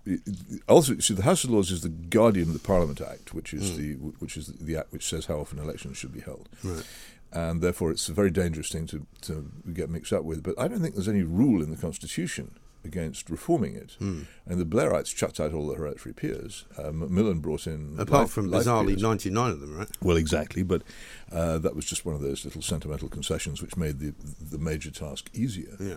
Also, 0.68 0.98
see, 1.00 1.14
the 1.14 1.24
House 1.24 1.44
of 1.44 1.50
Lords 1.52 1.72
is 1.72 1.82
the 1.82 1.90
guardian 1.90 2.48
of 2.48 2.54
the 2.54 2.60
Parliament 2.60 3.02
Act, 3.02 3.34
which 3.34 3.54
is 3.54 3.72
Mm. 3.72 3.78
the 3.78 3.94
which 4.20 4.38
is 4.38 4.48
the 4.48 4.76
act 4.78 4.92
which 4.92 5.06
says 5.08 5.26
how 5.26 5.36
often 5.40 5.60
elections 5.60 5.98
should 5.98 6.14
be 6.14 6.22
held, 6.22 6.50
Right. 6.64 6.84
and 7.32 7.62
therefore 7.62 7.92
it's 7.92 8.10
a 8.10 8.14
very 8.14 8.32
dangerous 8.32 8.70
thing 8.70 8.86
to 8.88 9.06
to 9.22 9.50
get 9.74 9.90
mixed 9.90 10.14
up 10.14 10.24
with. 10.24 10.44
But 10.44 10.60
I 10.60 10.68
don't 10.68 10.82
think 10.82 10.96
there's 10.96 11.08
any 11.08 11.24
rule 11.24 11.62
in 11.64 11.70
the 11.72 11.78
Constitution 11.78 12.52
against 12.86 13.30
reforming 13.30 13.76
it. 13.76 13.98
Mm. 14.00 14.26
And 14.46 14.60
the 14.62 14.66
Blairites 14.66 15.14
chucked 15.14 15.40
out 15.42 15.54
all 15.54 15.68
the 15.68 15.76
hereditary 15.76 16.14
peers. 16.14 16.64
Uh, 16.78 16.92
Macmillan 16.94 17.40
brought 17.40 17.68
in 17.68 17.96
Apart 18.00 18.10
life- 18.10 18.30
from 18.32 18.50
life 18.50 18.64
bizarrely 18.66 18.88
peers. 18.90 19.02
99 19.04 19.52
of 19.52 19.60
them, 19.60 19.76
right? 19.78 19.90
Well, 20.02 20.16
exactly, 20.16 20.64
but 20.64 20.84
uh, 21.32 21.58
that 21.58 21.76
was 21.76 21.84
just 21.86 22.06
one 22.06 22.16
of 22.16 22.22
those 22.22 22.46
little 22.46 22.62
sentimental 22.62 23.10
concessions 23.10 23.62
which 23.62 23.76
made 23.76 24.00
the 24.00 24.14
the 24.42 24.58
major 24.58 24.92
task 24.92 25.30
easier. 25.34 25.76
Yeah. 25.80 25.96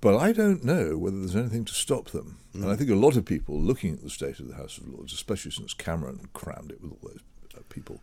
But 0.00 0.16
I 0.16 0.32
don't 0.32 0.64
know 0.64 0.96
whether 0.96 1.18
there's 1.18 1.36
anything 1.36 1.66
to 1.66 1.74
stop 1.74 2.10
them. 2.10 2.38
And 2.54 2.64
Mm. 2.64 2.70
I 2.70 2.76
think 2.76 2.90
a 2.90 2.94
lot 2.94 3.16
of 3.16 3.24
people 3.26 3.60
looking 3.60 3.92
at 3.94 4.02
the 4.02 4.10
state 4.10 4.40
of 4.40 4.48
the 4.48 4.54
House 4.54 4.78
of 4.78 4.88
Lords, 4.88 5.12
especially 5.12 5.50
since 5.50 5.74
Cameron 5.74 6.28
crammed 6.32 6.72
it 6.72 6.80
with 6.80 6.92
all 6.92 6.98
those 7.10 7.20
people, 7.70 8.02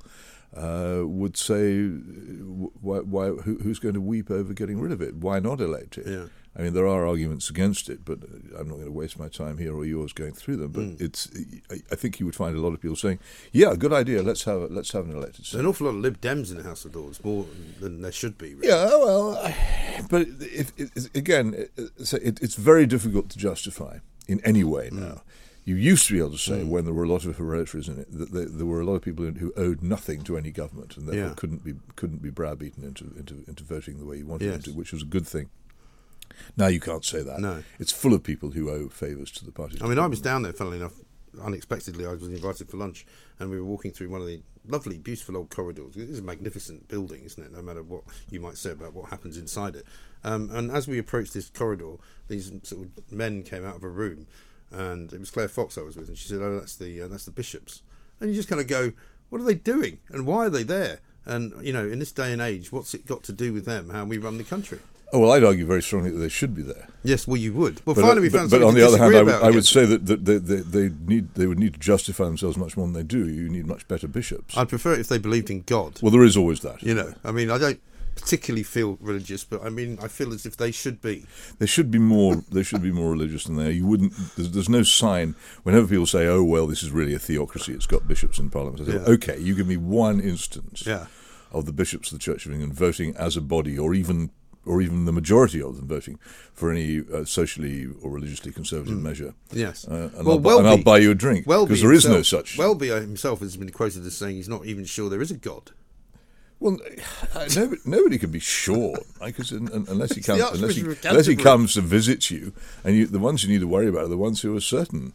uh, 0.56 1.02
would 1.06 1.38
say, 1.38 1.88
why, 1.88 3.00
why, 3.00 3.28
who, 3.30 3.58
who's 3.58 3.80
going 3.80 3.94
to 3.94 4.02
weep 4.02 4.32
over 4.32 4.54
getting 4.54 4.80
rid 4.80 4.92
of 4.92 5.02
it? 5.02 5.16
Why 5.16 5.40
not 5.40 5.62
elect 5.62 5.98
it? 5.98 6.08
Yeah. 6.08 6.26
I 6.58 6.64
mean, 6.64 6.74
there 6.74 6.88
are 6.88 7.06
arguments 7.06 7.52
against 7.52 7.88
it, 7.88 8.04
but 8.04 8.18
uh, 8.24 8.58
I'm 8.60 8.68
not 8.68 8.76
going 8.76 8.86
to 8.86 8.92
waste 8.92 9.20
my 9.20 9.28
time 9.28 9.60
here 9.60 9.76
or 9.76 9.86
yours 9.86 10.12
going 10.12 10.34
through 10.34 10.58
them. 10.58 10.72
But 10.72 10.84
Mm. 10.86 11.02
it's, 11.02 11.30
I, 11.92 11.96
think 11.96 12.20
you 12.20 12.26
would 12.26 12.34
find 12.34 12.58
a 12.58 12.60
lot 12.60 12.74
of 12.74 12.82
people 12.82 12.96
saying, 12.96 13.20
"Yeah, 13.52 13.76
good 13.76 13.94
idea. 13.94 14.24
Let's 14.24 14.44
have 14.46 14.62
a, 14.64 14.66
let's 14.66 14.92
have 14.94 15.06
an 15.08 15.16
elected." 15.16 15.46
There's 15.46 15.54
an 15.54 15.68
awful 15.68 15.86
lot 15.86 15.94
of 15.98 16.02
Lib 16.02 16.20
Dems 16.20 16.50
in 16.50 16.58
the 16.58 16.64
House 16.64 16.84
of 16.84 16.96
Lords, 16.96 17.24
more 17.24 17.46
than 17.80 18.02
there 18.02 18.12
should 18.12 18.40
be. 18.40 18.56
Really. 18.56 18.70
Yeah, 18.70 18.88
well, 18.88 19.38
I- 19.38 19.56
but 20.10 20.28
again, 21.14 21.54
it, 21.54 21.92
so 22.04 22.18
it, 22.24 22.40
it's 22.42 22.56
very 22.56 22.88
difficult 22.88 23.30
to 23.30 23.38
justify 23.38 24.00
in 24.28 24.40
any 24.44 24.64
way 24.64 24.90
now. 24.92 25.22
You 25.68 25.76
used 25.76 26.08
to 26.08 26.14
be 26.14 26.20
able 26.20 26.32
to 26.32 26.38
say, 26.38 26.62
Mm. 26.62 26.70
when 26.70 26.86
there 26.86 26.94
were 26.94 27.04
a 27.04 27.10
lot 27.10 27.26
of 27.26 27.36
hereditaries 27.36 27.90
in 27.90 28.00
it, 28.00 28.08
that 28.18 28.32
there, 28.32 28.46
there 28.46 28.66
were 28.66 28.80
a 28.80 28.86
lot 28.86 28.96
of 28.96 29.02
people 29.02 29.26
who 29.26 29.52
owed 29.58 29.82
nothing 29.84 30.24
to 30.24 30.38
any 30.38 30.50
government 30.50 30.96
and 30.96 31.06
therefore 31.10 31.28
Yeah. 31.28 31.34
couldn't 31.36 31.64
be 31.66 31.74
couldn't 31.98 32.22
be 32.22 32.30
browbeaten 32.30 32.86
into, 32.86 33.04
into 33.18 33.44
into 33.48 33.64
voting 33.66 34.00
the 34.00 34.06
way 34.06 34.18
you 34.20 34.26
wanted 34.26 34.50
them 34.54 34.62
to, 34.62 34.72
which 34.72 34.94
was 34.94 35.02
a 35.02 35.06
good 35.06 35.28
thing. 35.28 35.50
Now 36.56 36.68
you 36.68 36.80
can't 36.80 37.04
say 37.04 37.22
that. 37.22 37.42
No. 37.42 37.64
it's 37.80 37.92
full 37.92 38.14
of 38.14 38.24
people 38.24 38.52
who 38.52 38.70
owe 38.70 38.88
favours 38.88 39.30
to 39.32 39.44
the 39.46 39.52
party. 39.52 39.78
I 39.82 39.88
mean, 39.88 40.00
I 40.00 40.08
was 40.08 40.22
down 40.22 40.44
there, 40.44 40.54
funnily 40.54 40.78
enough, 40.78 40.94
unexpectedly. 41.42 42.06
I 42.06 42.14
was 42.14 42.24
invited 42.24 42.70
for 42.70 42.78
lunch, 42.78 43.06
and 43.38 43.50
we 43.50 43.58
were 43.60 43.66
walking 43.66 43.92
through 43.92 44.10
one 44.10 44.22
of 44.22 44.28
the 44.28 44.42
lovely, 44.66 44.98
beautiful 44.98 45.36
old 45.36 45.50
corridors. 45.50 45.98
It 45.98 46.10
is 46.10 46.20
a 46.20 46.22
magnificent 46.22 46.88
building, 46.88 47.24
isn't 47.24 47.44
it? 47.44 47.52
No 47.52 47.62
matter 47.62 47.84
what 47.84 48.04
you 48.30 48.40
might 48.40 48.58
say 48.58 48.72
about 48.72 48.94
what 48.94 49.10
happens 49.10 49.38
inside 49.38 49.76
it. 49.76 49.86
Um, 50.24 50.50
and 50.52 50.72
as 50.72 50.88
we 50.88 50.98
approached 50.98 51.34
this 51.34 51.50
corridor, 51.50 51.96
these 52.28 52.52
sort 52.64 52.84
of 52.86 53.12
men 53.12 53.44
came 53.44 53.66
out 53.66 53.76
of 53.76 53.84
a 53.84 53.90
room, 53.90 54.28
and 54.72 55.12
it 55.14 55.20
was 55.20 55.32
Claire 55.32 55.48
Fox 55.48 55.78
I 55.78 55.82
was 55.82 55.96
with, 55.96 56.08
and 56.08 56.18
she 56.18 56.28
said, 56.28 56.42
"Oh, 56.42 56.60
that's 56.60 56.76
the 56.76 57.02
uh, 57.02 57.08
that's 57.08 57.26
the 57.26 57.32
bishops." 57.32 57.82
And 58.20 58.30
you 58.30 58.36
just 58.36 58.50
kind 58.50 58.62
of 58.62 58.68
go, 58.68 58.92
"What 59.30 59.42
are 59.42 59.46
they 59.46 59.56
doing? 59.56 60.00
And 60.10 60.26
why 60.26 60.46
are 60.46 60.50
they 60.50 60.64
there?" 60.64 61.00
And 61.26 61.54
you 61.62 61.74
know, 61.74 61.88
in 61.88 62.00
this 62.00 62.12
day 62.12 62.32
and 62.32 62.42
age, 62.42 62.72
what's 62.72 62.94
it 62.94 63.06
got 63.06 63.24
to 63.24 63.34
do 63.34 63.54
with 63.54 63.66
them? 63.66 63.90
How 63.90 64.06
we 64.06 64.18
run 64.18 64.38
the 64.38 64.44
country? 64.44 64.80
Oh 65.14 65.20
well, 65.20 65.32
I'd 65.32 65.44
argue 65.44 65.66
very 65.66 65.82
strongly 65.82 66.12
that 66.12 66.18
they 66.18 66.30
should 66.30 66.54
be 66.54 66.62
there. 66.62 66.88
Yes, 67.04 67.28
well, 67.28 67.38
you 67.38 67.54
would. 67.54 67.86
Well, 67.86 67.96
but, 67.96 68.02
finally, 68.02 68.22
we 68.22 68.30
but, 68.30 68.40
found 68.40 68.50
but 68.50 68.60
something 68.60 68.68
on 68.68 68.74
to 68.74 68.80
the 68.82 68.88
other 68.88 68.98
hand, 68.98 69.16
I 69.16 69.24
would, 69.24 69.44
I 69.46 69.50
would 69.52 69.66
say 69.66 69.86
that, 69.86 70.06
that 70.06 70.26
they, 70.26 70.38
they, 70.38 70.58
they 70.58 70.96
need 71.06 71.34
they 71.36 71.48
would 71.48 71.60
need 71.60 71.74
to 71.74 71.80
justify 71.80 72.26
themselves 72.26 72.58
much 72.58 72.76
more 72.76 72.86
than 72.86 72.94
they 72.94 73.04
do. 73.04 73.28
You 73.30 73.48
need 73.48 73.68
much 73.68 73.88
better 73.88 74.08
bishops. 74.08 74.58
I'd 74.58 74.68
prefer 74.68 74.94
it 74.94 75.00
if 75.00 75.08
they 75.08 75.18
believed 75.18 75.50
in 75.50 75.62
God. 75.62 76.02
well, 76.02 76.12
there 76.12 76.24
is 76.24 76.36
always 76.36 76.60
that. 76.62 76.84
You 76.84 76.94
know, 76.94 77.14
I 77.24 77.32
mean, 77.32 77.50
I 77.50 77.58
don't 77.58 77.80
particularly 78.18 78.64
feel 78.64 78.98
religious, 79.00 79.44
but 79.44 79.64
I 79.64 79.70
mean, 79.70 79.98
I 80.02 80.08
feel 80.08 80.34
as 80.34 80.46
if 80.46 80.58
they 80.58 80.72
should 80.72 81.02
be. 81.02 81.26
They 81.60 81.66
should 81.66 81.90
be 81.92 82.00
more. 82.00 82.44
They 82.52 82.64
should 82.64 82.82
be 82.82 82.92
more 82.92 83.12
religious 83.12 83.46
than 83.46 83.56
they 83.56 83.68
are. 83.68 83.72
You 83.72 83.86
wouldn't. 83.86 84.14
There's, 84.36 84.52
there's 84.52 84.70
no 84.70 84.84
sign. 84.84 85.36
Whenever 85.64 85.88
people 85.88 86.06
say, 86.08 86.28
"Oh 86.28 86.44
well, 86.44 86.68
this 86.68 86.84
is 86.84 86.92
really 86.92 87.14
a 87.14 87.20
theocracy. 87.20 87.74
It's 87.74 87.86
got 87.88 88.08
bishops 88.08 88.40
in 88.40 88.50
parliament," 88.50 88.82
I 88.82 88.86
say, 88.92 88.98
Yeah. 88.98 89.14
"Okay, 89.14 89.40
you 89.40 89.56
give 89.56 89.68
me 89.68 89.78
one 89.78 90.20
instance 90.20 90.84
Yeah. 90.86 91.08
of 91.52 91.66
the 91.66 91.74
bishops 91.74 92.12
of 92.12 92.20
the 92.20 92.24
Church 92.24 92.46
of 92.46 92.52
England 92.52 92.74
voting 92.74 93.16
as 93.16 93.38
a 93.38 93.42
body, 93.42 93.78
or 93.78 93.94
even." 93.94 94.32
Or 94.66 94.82
even 94.82 95.06
the 95.06 95.14
majority 95.14 95.62
of 95.62 95.78
them 95.78 95.88
voting 95.88 96.20
for 96.54 96.70
any 96.70 97.00
uh, 97.00 97.24
socially 97.24 97.88
or 98.02 98.12
religiously 98.12 98.52
conservative 98.52 98.98
measure. 99.02 99.34
Yes. 99.54 99.88
uh, 99.88 100.10
and, 100.14 100.26
Well, 100.26 100.32
I'll, 100.32 100.40
bu- 100.40 100.58
and 100.58 100.68
I'll 100.68 100.84
buy 100.84 100.98
you 100.98 101.12
a 101.12 101.16
drink 101.16 101.48
Welby 101.48 101.70
because 101.70 101.82
there 101.84 101.94
is 101.94 102.04
no 102.06 102.16
himself- 102.16 102.50
such. 102.50 102.58
Welby 102.58 102.90
himself 102.90 103.40
has 103.40 103.56
been 103.56 103.70
quoted 103.70 104.06
as 104.06 104.18
saying 104.18 104.36
he's 104.36 104.50
not 104.50 104.66
even 104.66 104.84
sure 104.84 105.10
there 105.10 105.22
is 105.22 105.32
a 105.32 105.38
God. 105.38 105.72
Well, 106.60 106.78
uh, 107.36 107.48
nobody, 107.56 107.82
nobody 107.86 108.18
can 108.18 108.32
be 108.32 108.40
sure, 108.40 108.98
because 109.24 109.52
un, 109.52 109.70
un, 109.72 109.86
unless 109.90 110.16
he 110.16 110.22
comes, 110.22 110.42
unless 110.42 110.76
he, 110.76 111.08
unless 111.08 111.26
he 111.26 111.36
comes 111.36 111.74
to 111.76 111.82
visit 111.82 112.30
you, 112.32 112.54
and 112.84 112.96
you, 112.96 113.06
the 113.08 113.20
ones 113.20 113.44
you 113.44 113.50
need 113.50 113.62
to 113.62 113.68
worry 113.68 113.88
about 113.88 114.06
are 114.06 114.10
the 114.10 114.18
ones 114.18 114.42
who 114.42 114.56
are 114.56 114.62
certain. 114.62 115.14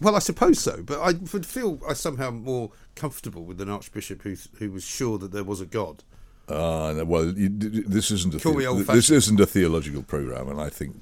Well, 0.00 0.16
I 0.16 0.20
suppose 0.20 0.58
so, 0.58 0.82
but 0.82 0.98
I 1.00 1.12
would 1.32 1.44
feel 1.46 1.78
I 1.86 1.92
somehow 1.92 2.30
more 2.30 2.70
comfortable 2.96 3.44
with 3.44 3.60
an 3.60 3.68
archbishop 3.68 4.22
who 4.22 4.36
who 4.58 4.70
was 4.70 4.84
sure 4.84 5.18
that 5.18 5.32
there 5.32 5.44
was 5.44 5.60
a 5.60 5.66
God. 5.66 6.02
Uh, 6.50 7.04
well, 7.04 7.26
you, 7.26 7.48
this 7.48 8.10
isn't 8.10 8.34
a 8.34 8.38
the- 8.38 8.84
this 8.92 9.10
isn't 9.10 9.38
a 9.40 9.46
theological 9.46 10.02
program, 10.02 10.48
and 10.48 10.60
I 10.60 10.68
think 10.68 10.96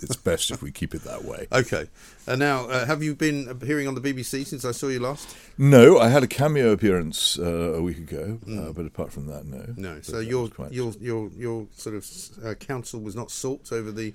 it's 0.00 0.16
best 0.16 0.50
if 0.50 0.62
we 0.62 0.70
keep 0.70 0.94
it 0.94 1.02
that 1.04 1.24
way. 1.24 1.46
Okay. 1.52 1.86
And 2.26 2.38
now, 2.38 2.66
uh, 2.68 2.86
have 2.86 3.02
you 3.02 3.14
been 3.14 3.48
appearing 3.48 3.88
on 3.88 3.94
the 3.94 4.00
BBC 4.00 4.46
since 4.46 4.64
I 4.64 4.70
saw 4.72 4.88
you 4.88 5.00
last? 5.00 5.36
No, 5.58 5.98
I 5.98 6.08
had 6.08 6.22
a 6.22 6.26
cameo 6.26 6.70
appearance 6.72 7.38
uh, 7.38 7.74
a 7.74 7.82
week 7.82 7.98
ago, 7.98 8.38
uh, 8.48 8.72
but 8.72 8.86
apart 8.86 9.12
from 9.12 9.26
that, 9.26 9.44
no. 9.46 9.58
Mm. 9.58 9.78
No. 9.78 9.94
But 9.96 10.04
So 10.04 10.18
your 10.20 10.48
your 10.70 10.92
your 11.00 11.30
your 11.36 11.66
sort 11.76 11.96
of 11.96 12.06
uh, 12.44 12.54
counsel 12.54 13.00
was 13.00 13.14
not 13.16 13.30
sought 13.30 13.72
over 13.72 13.90
the, 13.90 14.12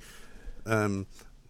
um, 0.65 1.05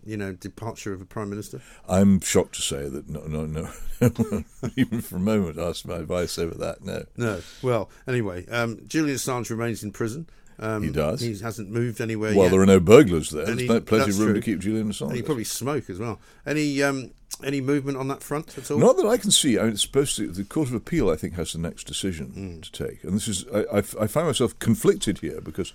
you 0.07 0.17
know, 0.17 0.31
departure 0.33 0.93
of 0.93 1.01
a 1.01 1.05
prime 1.05 1.29
minister. 1.29 1.61
I'm 1.87 2.19
shocked 2.21 2.55
to 2.55 2.61
say 2.61 2.87
that 2.89 3.09
no, 3.09 3.21
no, 3.27 3.45
no, 3.45 3.69
even 4.75 5.01
for 5.01 5.17
a 5.17 5.19
moment 5.19 5.59
asked 5.59 5.85
my 5.87 5.97
advice 5.97 6.39
over 6.39 6.55
that. 6.55 6.83
No, 6.83 7.05
No. 7.17 7.41
Well, 7.61 7.89
anyway, 8.07 8.45
um, 8.47 8.79
Julian 8.87 9.17
Assange 9.17 9.49
remains 9.49 9.83
in 9.83 9.91
prison. 9.91 10.27
Um, 10.59 10.81
He 10.83 10.89
does. 10.89 11.21
He 11.21 11.37
hasn't 11.37 11.69
moved 11.69 12.01
anywhere 12.01 12.33
well, 12.33 12.45
yet. 12.45 12.51
there 12.51 12.61
are 12.61 12.65
no 12.65 12.79
burglars 12.79 13.29
there. 13.29 13.45
And 13.45 13.59
There's 13.59 13.69
he- 13.71 13.79
plenty 13.81 14.09
of 14.09 14.17
room 14.19 14.29
true. 14.29 14.33
to 14.35 14.41
keep 14.41 14.59
Julian 14.59 14.87
And 14.87 14.91
Assange. 14.93 15.13
he 15.15 15.21
probably 15.21 15.43
smoke 15.43 15.89
as 15.89 15.99
well. 15.99 16.19
Any 16.47 16.81
um, 16.81 17.11
any 17.43 17.61
movement 17.61 17.97
on 17.97 18.07
that 18.07 18.23
front 18.23 18.57
at 18.57 18.69
all? 18.71 18.77
Not 18.79 18.97
that 18.97 19.05
I 19.05 19.17
can 19.17 19.31
see. 19.31 19.57
I 19.59 19.63
mean, 19.63 19.73
it's 19.73 19.81
supposed 19.81 20.15
to. 20.17 20.31
The 20.31 20.43
Court 20.43 20.69
of 20.69 20.73
Appeal, 20.73 21.09
I 21.09 21.15
think, 21.15 21.35
has 21.35 21.53
the 21.53 21.59
next 21.59 21.85
decision 21.85 22.27
Hmm. 22.27 22.61
to 22.61 22.71
take, 22.71 23.03
and 23.03 23.13
this 23.13 23.27
is. 23.27 23.45
I, 23.53 23.59
I, 23.71 23.77
I 23.77 24.07
find 24.07 24.27
myself 24.27 24.57
conflicted 24.59 25.19
here 25.19 25.39
because 25.41 25.73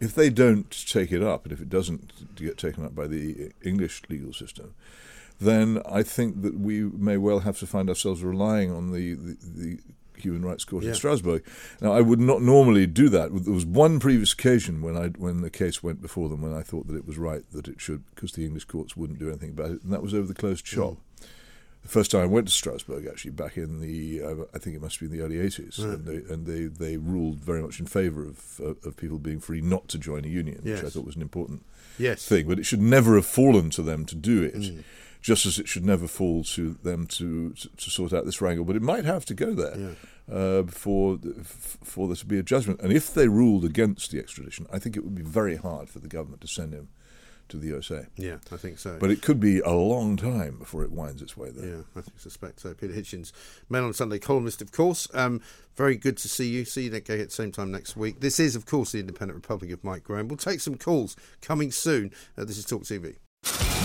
if 0.00 0.14
they 0.14 0.30
don't 0.30 0.70
take 0.88 1.12
it 1.12 1.22
up, 1.22 1.44
and 1.44 1.52
if 1.52 1.60
it 1.60 1.68
doesn't 1.70 2.34
get 2.36 2.58
taken 2.58 2.84
up 2.84 2.94
by 2.94 3.06
the 3.06 3.52
English 3.62 4.02
legal 4.08 4.32
system, 4.32 4.74
then 5.40 5.80
I 5.88 6.02
think 6.02 6.42
that 6.42 6.58
we 6.58 6.82
may 6.82 7.16
well 7.16 7.40
have 7.40 7.58
to 7.60 7.66
find 7.66 7.88
ourselves 7.88 8.22
relying 8.22 8.70
on 8.72 8.92
the 8.92 9.14
the, 9.14 9.36
the 9.42 9.78
Human 10.16 10.44
Rights 10.44 10.64
Court 10.64 10.82
Yeah. 10.84 10.90
in 10.90 10.94
Strasbourg. 10.94 11.42
Now, 11.80 11.92
I 11.92 12.00
would 12.00 12.20
not 12.20 12.42
normally 12.42 12.86
do 12.86 13.08
that. 13.10 13.30
There 13.44 13.52
was 13.54 13.66
one 13.66 13.98
previous 14.00 14.32
occasion 14.32 14.80
when 14.82 14.96
I 14.96 15.08
when 15.08 15.40
the 15.42 15.50
case 15.50 15.82
went 15.82 16.00
before 16.02 16.28
them 16.28 16.42
when 16.42 16.52
I 16.54 16.62
thought 16.62 16.86
that 16.88 16.96
it 16.96 17.06
was 17.06 17.18
right 17.18 17.42
that 17.52 17.68
it 17.68 17.80
should 17.80 18.02
because 18.14 18.32
the 18.32 18.44
English 18.44 18.64
courts 18.64 18.96
wouldn't 18.96 19.18
do 19.18 19.28
anything 19.28 19.50
about 19.50 19.70
it, 19.72 19.82
and 19.82 19.92
that 19.92 20.02
was 20.02 20.14
over 20.14 20.26
the 20.26 20.34
closed 20.34 20.66
shop. 20.66 20.96
The 21.82 21.88
first 21.90 22.12
time 22.12 22.22
I 22.22 22.26
went 22.26 22.46
to 22.48 22.52
Strasbourg, 22.52 23.06
actually, 23.06 23.32
back 23.32 23.58
in 23.58 23.78
the, 23.80 24.22
uh, 24.22 24.34
I 24.54 24.58
think 24.58 24.74
it 24.74 24.80
must 24.80 24.98
be 25.00 25.04
in 25.04 25.12
the 25.12 25.20
early 25.20 25.36
80s, 25.36 25.78
Right. 25.84 25.98
and, 25.98 26.06
they, 26.06 26.32
and 26.32 26.46
they, 26.46 26.64
they 26.64 26.96
ruled 26.96 27.40
very 27.44 27.60
much 27.60 27.78
in 27.78 27.84
favour 27.84 28.22
of, 28.26 28.58
uh, 28.64 28.88
of 28.88 28.96
people 28.96 29.18
being 29.18 29.38
free 29.38 29.60
not 29.60 29.86
to 29.88 29.98
join 29.98 30.24
a 30.24 30.28
union, 30.28 30.60
which 30.62 30.82
I 30.82 30.88
thought 30.88 31.04
was 31.04 31.14
an 31.16 31.20
important 31.20 31.62
Yes. 31.98 32.24
thing. 32.24 32.48
But 32.48 32.58
it 32.58 32.64
should 32.64 32.80
never 32.80 33.16
have 33.16 33.26
fallen 33.26 33.68
to 33.68 33.82
them 33.82 34.06
to 34.06 34.14
do 34.14 34.42
it, 34.42 34.54
Mm. 34.54 34.82
Just 35.24 35.46
as 35.46 35.58
it 35.58 35.66
should 35.66 35.86
never 35.86 36.06
fall 36.06 36.44
to 36.44 36.74
them 36.82 37.06
to, 37.06 37.54
to, 37.54 37.68
to 37.78 37.90
sort 37.90 38.12
out 38.12 38.26
this 38.26 38.42
wrangle. 38.42 38.62
But 38.62 38.76
it 38.76 38.82
might 38.82 39.06
have 39.06 39.24
to 39.24 39.34
go 39.34 39.54
there 39.54 39.96
uh, 40.30 40.62
before, 40.62 41.18
f- 41.40 41.78
for 41.82 42.06
there 42.08 42.16
to 42.16 42.26
be 42.26 42.38
a 42.38 42.42
judgment. 42.42 42.80
And 42.82 42.92
if 42.92 43.14
they 43.14 43.26
ruled 43.26 43.64
against 43.64 44.10
the 44.10 44.18
extradition, 44.18 44.66
I 44.70 44.78
think 44.78 44.98
it 44.98 45.02
would 45.02 45.14
be 45.14 45.22
very 45.22 45.56
hard 45.56 45.88
for 45.88 45.98
the 45.98 46.08
government 46.08 46.42
to 46.42 46.46
send 46.46 46.74
him 46.74 46.88
to 47.48 47.56
the 47.56 47.68
USA. 47.68 48.06
Yeah, 48.16 48.36
I 48.52 48.58
think 48.58 48.78
so. 48.78 48.98
But 49.00 49.10
it 49.10 49.22
could 49.22 49.40
be 49.40 49.60
a 49.60 49.72
long 49.72 50.18
time 50.18 50.58
before 50.58 50.84
it 50.84 50.92
winds 50.92 51.22
its 51.22 51.38
way 51.38 51.48
there. 51.50 51.76
Yeah, 51.76 51.82
I 51.96 52.02
suspect 52.18 52.60
so. 52.60 52.74
Peter 52.74 52.92
Hitchens, 52.92 53.32
Mail 53.70 53.84
on 53.84 53.94
Sunday 53.94 54.18
columnist, 54.18 54.60
of 54.60 54.72
course. 54.72 55.08
Um, 55.14 55.40
very 55.74 55.96
good 55.96 56.18
to 56.18 56.28
see 56.28 56.50
you. 56.50 56.66
See 56.66 56.84
you 56.84 56.94
again 56.94 57.20
at 57.20 57.28
the 57.28 57.34
same 57.34 57.50
time 57.50 57.70
next 57.70 57.96
week. 57.96 58.20
This 58.20 58.38
is, 58.38 58.56
of 58.56 58.66
course, 58.66 58.92
the 58.92 59.00
Independent 59.00 59.36
Republic 59.36 59.70
of 59.70 59.82
Mike 59.82 60.04
Graham. 60.04 60.28
We'll 60.28 60.36
take 60.36 60.60
some 60.60 60.76
calls 60.76 61.16
coming 61.40 61.70
soon. 61.72 62.12
Uh, 62.36 62.44
this 62.44 62.58
is 62.58 62.66
Talk 62.66 62.82
TV. 62.82 63.16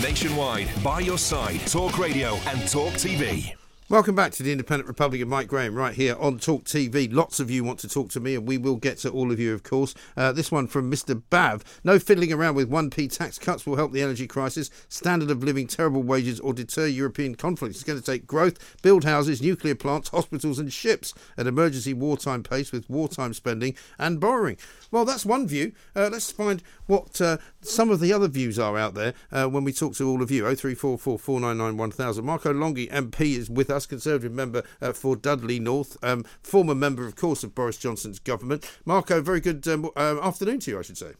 Nationwide, 0.01 0.69
by 0.83 0.99
your 1.01 1.17
side, 1.17 1.59
Talk 1.67 1.97
Radio 1.97 2.35
and 2.47 2.67
Talk 2.67 2.93
TV. 2.93 3.58
Welcome 3.89 4.13
back 4.13 4.33
to 4.33 4.43
the 4.43 4.51
Independent 4.51 4.87
Republic 4.87 5.19
of 5.19 5.27
Mike 5.29 5.47
Graham, 5.47 5.73
right 5.73 5.95
here 5.95 6.15
on 6.19 6.37
Talk 6.37 6.65
TV. 6.65 7.11
Lots 7.11 7.39
of 7.39 7.49
you 7.49 7.63
want 7.63 7.79
to 7.79 7.89
talk 7.89 8.11
to 8.11 8.19
me, 8.19 8.35
and 8.35 8.47
we 8.47 8.55
will 8.55 8.75
get 8.75 8.99
to 8.99 9.09
all 9.09 9.31
of 9.31 9.39
you, 9.39 9.51
of 9.51 9.63
course. 9.63 9.95
Uh, 10.15 10.31
this 10.31 10.51
one 10.51 10.67
from 10.67 10.91
Mr. 10.91 11.23
Bav. 11.31 11.63
No 11.83 11.97
fiddling 11.97 12.31
around 12.31 12.53
with 12.53 12.69
1p 12.69 13.17
tax 13.17 13.39
cuts 13.39 13.65
will 13.65 13.77
help 13.77 13.91
the 13.91 14.03
energy 14.03 14.27
crisis, 14.27 14.69
standard 14.89 15.31
of 15.31 15.43
living, 15.43 15.65
terrible 15.65 16.03
wages, 16.03 16.39
or 16.39 16.53
deter 16.53 16.85
European 16.85 17.33
conflict. 17.33 17.73
It's 17.73 17.83
going 17.83 17.97
to 17.99 18.05
take 18.05 18.27
growth, 18.27 18.79
build 18.83 19.05
houses, 19.05 19.41
nuclear 19.41 19.73
plants, 19.73 20.09
hospitals, 20.09 20.59
and 20.59 20.71
ships 20.71 21.15
at 21.35 21.47
emergency 21.47 21.95
wartime 21.95 22.43
pace 22.43 22.71
with 22.71 22.87
wartime 22.91 23.33
spending 23.33 23.73
and 23.97 24.19
borrowing. 24.19 24.57
Well, 24.91 25.03
that's 25.03 25.25
one 25.25 25.47
view. 25.47 25.71
Uh, 25.95 26.09
let's 26.11 26.31
find 26.31 26.61
what 26.85 27.19
uh, 27.19 27.37
some 27.61 27.89
of 27.89 27.99
the 27.99 28.13
other 28.13 28.27
views 28.27 28.59
are 28.59 28.77
out 28.77 28.93
there 28.93 29.15
uh, 29.31 29.47
when 29.47 29.63
we 29.63 29.73
talk 29.73 29.95
to 29.95 30.07
all 30.07 30.21
of 30.21 30.29
you. 30.29 30.43
0344 30.43 31.17
499 31.17 31.77
1000. 31.77 32.23
Marco 32.23 32.53
Longhi 32.53 32.87
MP 32.91 33.35
is 33.35 33.49
with 33.49 33.71
us, 33.71 33.78
Conservative 33.85 34.31
member 34.33 34.63
uh, 34.81 34.93
for 34.93 35.15
Dudley 35.15 35.59
North, 35.59 35.97
um, 36.03 36.25
former 36.41 36.75
member, 36.75 37.05
of 37.07 37.15
course, 37.15 37.43
of 37.43 37.53
Boris 37.55 37.77
Johnson's 37.77 38.19
government. 38.19 38.69
Marco, 38.85 39.21
very 39.21 39.39
good 39.39 39.67
um, 39.67 39.89
uh, 39.95 40.17
afternoon 40.21 40.59
to 40.61 40.71
you, 40.71 40.79
I 40.79 40.81
should 40.81 40.97
say. 40.97 41.13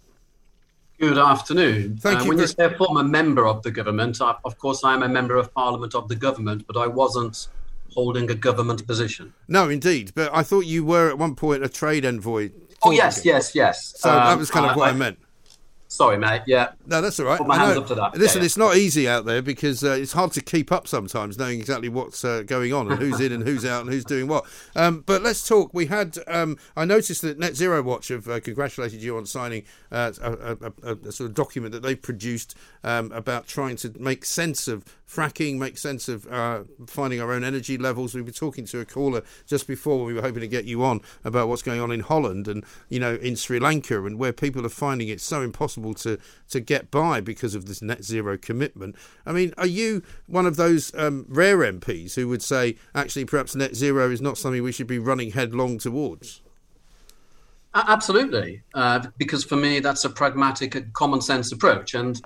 Good 0.99 1.17
afternoon. 1.17 1.97
Thank 1.97 2.19
Uh, 2.19 2.23
you 2.23 2.29
When 2.29 2.39
you 2.39 2.47
say 2.47 2.73
former 2.77 3.03
member 3.03 3.47
of 3.47 3.63
the 3.63 3.71
government, 3.71 4.21
I, 4.21 4.35
of 4.43 4.57
course 4.57 4.83
I 4.83 4.93
am 4.93 5.03
a 5.03 5.07
member 5.07 5.35
of 5.37 5.53
parliament 5.53 5.95
of 5.95 6.09
the 6.09 6.15
government, 6.15 6.65
but 6.67 6.75
I 6.75 6.87
wasn't 6.87 7.47
holding 7.93 8.29
a 8.29 8.35
government 8.35 8.85
position. 8.85 9.33
No, 9.47 9.69
indeed. 9.69 10.11
But 10.13 10.29
I 10.33 10.43
thought 10.43 10.65
you 10.65 10.83
were 10.83 11.09
at 11.09 11.17
one 11.17 11.35
point 11.35 11.63
a 11.63 11.69
trade 11.69 12.03
envoy. 12.05 12.51
Oh 12.83 12.91
yes, 12.91 13.23
yes, 13.25 13.55
yes. 13.55 13.93
So 13.97 14.09
that 14.09 14.33
Um, 14.33 14.39
was 14.39 14.51
kind 14.51 14.69
of 14.69 14.75
what 14.75 14.89
I 14.89 14.93
meant. 14.93 15.19
Sorry, 15.91 16.19
mate. 16.19 16.43
Yeah. 16.45 16.73
No, 16.85 17.01
that's 17.01 17.19
all 17.19 17.25
right. 17.25 17.39
Put 17.39 17.47
my 17.47 17.57
hands 17.57 17.75
up 17.75 17.87
to 17.87 17.95
that. 17.95 18.15
Listen, 18.15 18.37
Yeah, 18.37 18.41
yeah. 18.43 18.45
it's 18.45 18.57
not 18.57 18.77
easy 18.77 19.09
out 19.09 19.25
there 19.25 19.41
because 19.41 19.83
uh, 19.83 19.93
it's 19.93 20.13
hard 20.13 20.31
to 20.33 20.41
keep 20.41 20.71
up 20.71 20.87
sometimes, 20.87 21.39
knowing 21.39 21.59
exactly 21.59 21.89
what's 21.89 22.23
uh, 22.23 22.43
going 22.43 22.71
on 22.71 22.91
and 22.91 23.01
who's 23.01 23.19
in 23.19 23.31
and 23.31 23.41
who's 23.41 23.65
out 23.65 23.81
and 23.81 23.89
who's 23.89 24.05
doing 24.05 24.27
what. 24.27 24.45
Um, 24.75 25.03
but 25.07 25.23
let's 25.23 25.45
talk. 25.47 25.73
We 25.73 25.87
had. 25.87 26.19
Um, 26.27 26.57
I 26.77 26.85
noticed 26.85 27.23
that 27.23 27.39
Net 27.39 27.55
Zero 27.55 27.81
Watch 27.81 28.09
have 28.09 28.29
uh, 28.29 28.39
congratulated 28.39 29.01
you 29.01 29.17
on 29.17 29.25
signing 29.25 29.63
uh, 29.91 30.13
a, 30.21 30.31
a, 30.31 30.73
a, 30.83 30.95
a 31.07 31.11
sort 31.11 31.27
of 31.27 31.33
document 31.33 31.71
that 31.71 31.81
they've 31.81 31.99
produced 31.99 32.55
um, 32.83 33.11
about 33.11 33.47
trying 33.47 33.75
to 33.77 33.91
make 33.99 34.25
sense 34.25 34.67
of 34.67 34.85
fracking, 35.09 35.57
make 35.57 35.79
sense 35.79 36.07
of 36.07 36.27
uh, 36.27 36.65
finding 36.85 37.19
our 37.19 37.33
own 37.33 37.43
energy 37.43 37.79
levels. 37.79 38.13
We 38.13 38.21
were 38.21 38.31
talking 38.31 38.65
to 38.65 38.79
a 38.79 38.85
caller 38.85 39.23
just 39.47 39.65
before 39.65 40.05
we 40.05 40.13
were 40.13 40.21
hoping 40.21 40.41
to 40.41 40.47
get 40.47 40.65
you 40.65 40.83
on 40.83 41.01
about 41.23 41.47
what's 41.47 41.63
going 41.63 41.81
on 41.81 41.91
in 41.91 42.01
Holland 42.01 42.47
and 42.47 42.63
you 42.89 42.99
know 42.99 43.15
in 43.15 43.35
Sri 43.35 43.59
Lanka 43.59 44.05
and 44.05 44.19
where 44.19 44.31
people 44.31 44.63
are 44.67 44.69
finding 44.69 45.07
it 45.07 45.19
so 45.19 45.41
impossible 45.41 45.78
to 45.95 46.17
to 46.49 46.59
get 46.59 46.91
by 46.91 47.21
because 47.21 47.55
of 47.55 47.65
this 47.65 47.81
net 47.81 48.03
zero 48.03 48.37
commitment. 48.37 48.95
I 49.25 49.31
mean, 49.31 49.53
are 49.57 49.67
you 49.67 50.03
one 50.27 50.45
of 50.45 50.55
those 50.55 50.93
um, 50.95 51.25
rare 51.27 51.57
MPs 51.57 52.15
who 52.15 52.27
would 52.27 52.41
say 52.41 52.75
actually 52.93 53.25
perhaps 53.25 53.55
net 53.55 53.75
zero 53.75 54.11
is 54.11 54.21
not 54.21 54.37
something 54.37 54.61
we 54.63 54.71
should 54.71 54.87
be 54.87 54.99
running 54.99 55.31
headlong 55.31 55.77
towards? 55.77 56.41
Absolutely, 57.75 58.63
uh, 58.73 59.05
because 59.17 59.43
for 59.43 59.55
me 59.55 59.79
that's 59.79 60.03
a 60.03 60.09
pragmatic, 60.09 60.75
and 60.75 60.91
common 60.93 61.21
sense 61.21 61.51
approach. 61.51 61.93
And 61.93 62.19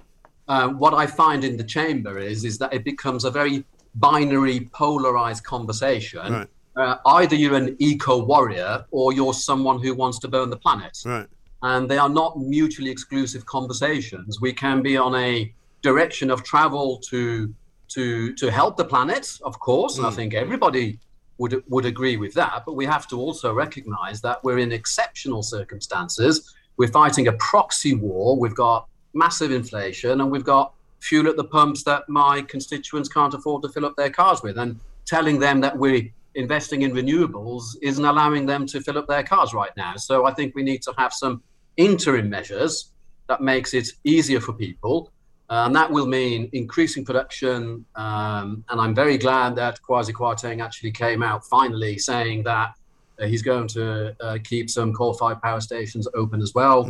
uh, 0.48 0.70
what 0.70 0.94
I 0.94 1.06
find 1.06 1.44
in 1.44 1.58
the 1.58 1.64
chamber 1.64 2.18
is 2.18 2.46
is 2.46 2.58
that 2.60 2.74
it 2.74 2.84
becomes 2.84 3.26
a 3.26 3.32
very 3.32 3.64
binary, 3.96 4.70
polarized 4.74 5.44
conversation. 5.44 6.34
Right. 6.34 6.48
Uh, 6.76 6.98
either 7.06 7.36
you're 7.36 7.56
an 7.56 7.76
eco 7.80 8.24
warrior 8.24 8.86
or 8.90 9.14
you're 9.14 9.34
someone 9.34 9.82
who 9.82 9.94
wants 9.94 10.18
to 10.20 10.28
burn 10.28 10.50
the 10.50 10.58
planet. 10.58 10.98
Right. 11.06 11.28
And 11.64 11.90
they 11.90 11.98
are 11.98 12.10
not 12.10 12.38
mutually 12.40 12.92
exclusive 12.92 13.46
conversations. 13.46 14.40
We 14.40 14.54
can 14.54 14.82
be 14.82 14.96
on 14.98 15.16
a 15.16 15.54
direction 15.82 16.30
of 16.30 16.44
travel 16.44 17.00
to 17.10 17.54
to 17.90 18.34
to 18.34 18.52
help 18.52 18.78
the 18.78 18.86
planet, 18.86 19.38
of 19.44 19.60
course, 19.60 19.98
and 19.98 20.06
I 20.06 20.10
Mm. 20.12 20.16
think 20.16 20.34
everybody 20.34 21.00
would 21.40 21.64
would 21.74 21.86
agree 21.86 22.18
with 22.18 22.34
that. 22.36 22.64
But 22.66 22.74
we 22.74 22.86
have 22.86 23.08
to 23.08 23.20
also 23.20 23.54
recognise 23.54 24.22
that 24.22 24.44
we're 24.44 24.60
in 24.60 24.72
exceptional 24.72 25.42
circumstances. 25.44 26.54
We're 26.78 26.96
fighting 27.02 27.28
a 27.28 27.34
proxy 27.34 27.94
war. 27.96 28.38
We've 28.38 28.56
got 28.56 28.88
massive 29.14 29.52
inflation, 29.52 30.22
and 30.22 30.32
we've 30.32 30.44
got 30.56 30.74
fuel 31.00 31.28
at 31.28 31.38
the 31.38 31.44
pumps 31.44 31.84
that 31.84 32.08
my 32.08 32.42
constituents 32.44 33.10
can't 33.10 33.34
afford 33.34 33.62
to 33.64 33.70
fill 33.70 33.86
up 33.86 33.96
their 33.96 34.10
cars 34.10 34.42
with. 34.42 34.58
And 34.58 34.80
telling 35.06 35.38
them 35.40 35.60
that 35.62 35.78
we're 35.78 36.10
investing 36.36 36.82
in 36.82 36.92
renewables 36.94 37.64
isn't 37.82 38.06
allowing 38.06 38.46
them 38.46 38.66
to 38.66 38.80
fill 38.82 38.98
up 38.98 39.08
their 39.08 39.22
cars 39.22 39.54
right 39.54 39.76
now. 39.78 39.96
So 39.98 40.26
I 40.26 40.32
think 40.34 40.56
we 40.56 40.64
need 40.64 40.82
to 40.84 40.94
have 40.98 41.14
some 41.14 41.44
interim 41.78 42.30
measures 42.30 42.92
that 43.28 43.42
makes 43.42 43.74
it 43.74 43.90
easier 44.04 44.40
for 44.40 44.54
people. 44.54 45.12
Uh, 45.50 45.66
and 45.66 45.76
that 45.76 45.92
will 45.92 46.08
mean 46.08 46.50
increasing 46.54 47.06
production. 47.06 47.86
Um, 47.96 48.64
and 48.70 48.80
I'm 48.82 48.96
very 48.96 49.18
glad 49.18 49.56
that 49.58 49.80
Kwasi 49.88 50.14
Kwarteng 50.14 50.64
actually 50.64 50.92
came 50.92 51.22
out 51.22 51.46
finally 51.46 51.98
saying 51.98 52.44
that 52.44 52.74
uh, 53.20 53.26
he's 53.26 53.42
going 53.42 53.68
to 53.70 54.16
uh, 54.22 54.38
keep 54.44 54.70
some 54.70 54.94
coal-fired 54.94 55.42
power 55.42 55.62
stations 55.62 56.08
open 56.16 56.42
as 56.42 56.54
well. 56.56 56.86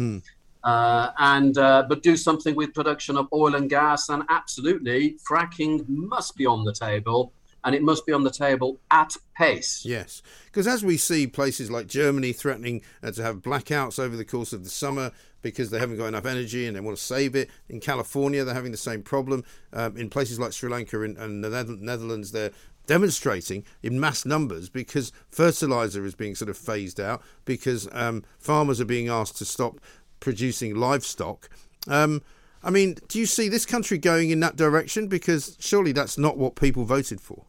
Uh, 0.64 1.12
and 1.18 1.58
uh, 1.58 1.84
but 1.90 2.04
do 2.04 2.16
something 2.16 2.56
with 2.56 2.74
production 2.74 3.18
of 3.18 3.28
oil 3.34 3.56
and 3.56 3.70
gas. 3.70 4.10
And 4.10 4.24
absolutely, 4.30 5.18
fracking 5.30 5.84
must 5.90 6.38
be 6.38 6.46
on 6.46 6.64
the 6.64 6.74
table, 6.74 7.34
and 7.64 7.76
it 7.76 7.82
must 7.82 8.06
be 8.06 8.14
on 8.14 8.24
the 8.24 8.32
table 8.32 8.80
at 8.92 9.16
pace. 9.36 9.84
Yes, 9.86 10.22
because 10.46 10.68
as 10.68 10.84
we 10.84 10.98
see 10.98 11.28
places 11.28 11.72
like 11.72 11.88
Germany 11.88 12.34
threatening 12.34 12.82
uh, 13.02 13.12
to 13.12 13.24
have 13.24 13.38
blackouts 13.38 14.00
over 14.00 14.16
the 14.16 14.26
course 14.26 14.54
of 14.54 14.64
the 14.64 14.70
summer 14.70 15.12
because 15.42 15.70
they 15.70 15.80
haven't 15.80 15.98
got 15.98 16.08
enough 16.08 16.26
energy 16.26 16.66
and 16.66 16.76
they 16.76 16.80
want 16.80 16.98
to 16.98 17.04
save 17.04 17.36
it. 17.36 17.50
In 17.70 17.80
California, 17.80 18.44
they're 18.44 18.56
having 18.56 18.72
the 18.72 18.78
same 18.78 19.04
problem. 19.04 19.44
Um, 19.74 19.98
in 19.98 20.10
places 20.10 20.40
like 20.40 20.54
Sri 20.54 20.70
Lanka 20.70 21.02
and, 21.04 21.18
and 21.18 21.44
the 21.44 21.78
Netherlands, 21.80 22.32
they're 22.32 22.52
demonstrating 22.88 23.66
in 23.82 24.00
mass 24.00 24.26
numbers 24.26 24.70
because 24.70 25.12
fertilizer 25.30 26.06
is 26.06 26.16
being 26.16 26.36
sort 26.36 26.50
of 26.50 26.58
phased 26.58 27.00
out, 27.00 27.22
because 27.46 27.88
um, 27.92 28.24
farmers 28.40 28.82
are 28.82 28.86
being 28.86 29.10
asked 29.10 29.38
to 29.38 29.46
stop 29.46 29.80
producing 30.20 30.76
livestock. 30.76 31.50
Um, 31.88 32.22
I 32.64 32.70
mean, 32.70 32.96
do 33.10 33.20
you 33.20 33.26
see 33.26 33.50
this 33.50 33.66
country 33.66 33.98
going 33.98 34.30
in 34.30 34.40
that 34.40 34.56
direction? 34.56 35.08
Because 35.08 35.58
surely 35.60 35.92
that's 35.92 36.18
not 36.18 36.38
what 36.38 36.56
people 36.56 36.86
voted 36.86 37.20
for. 37.20 37.44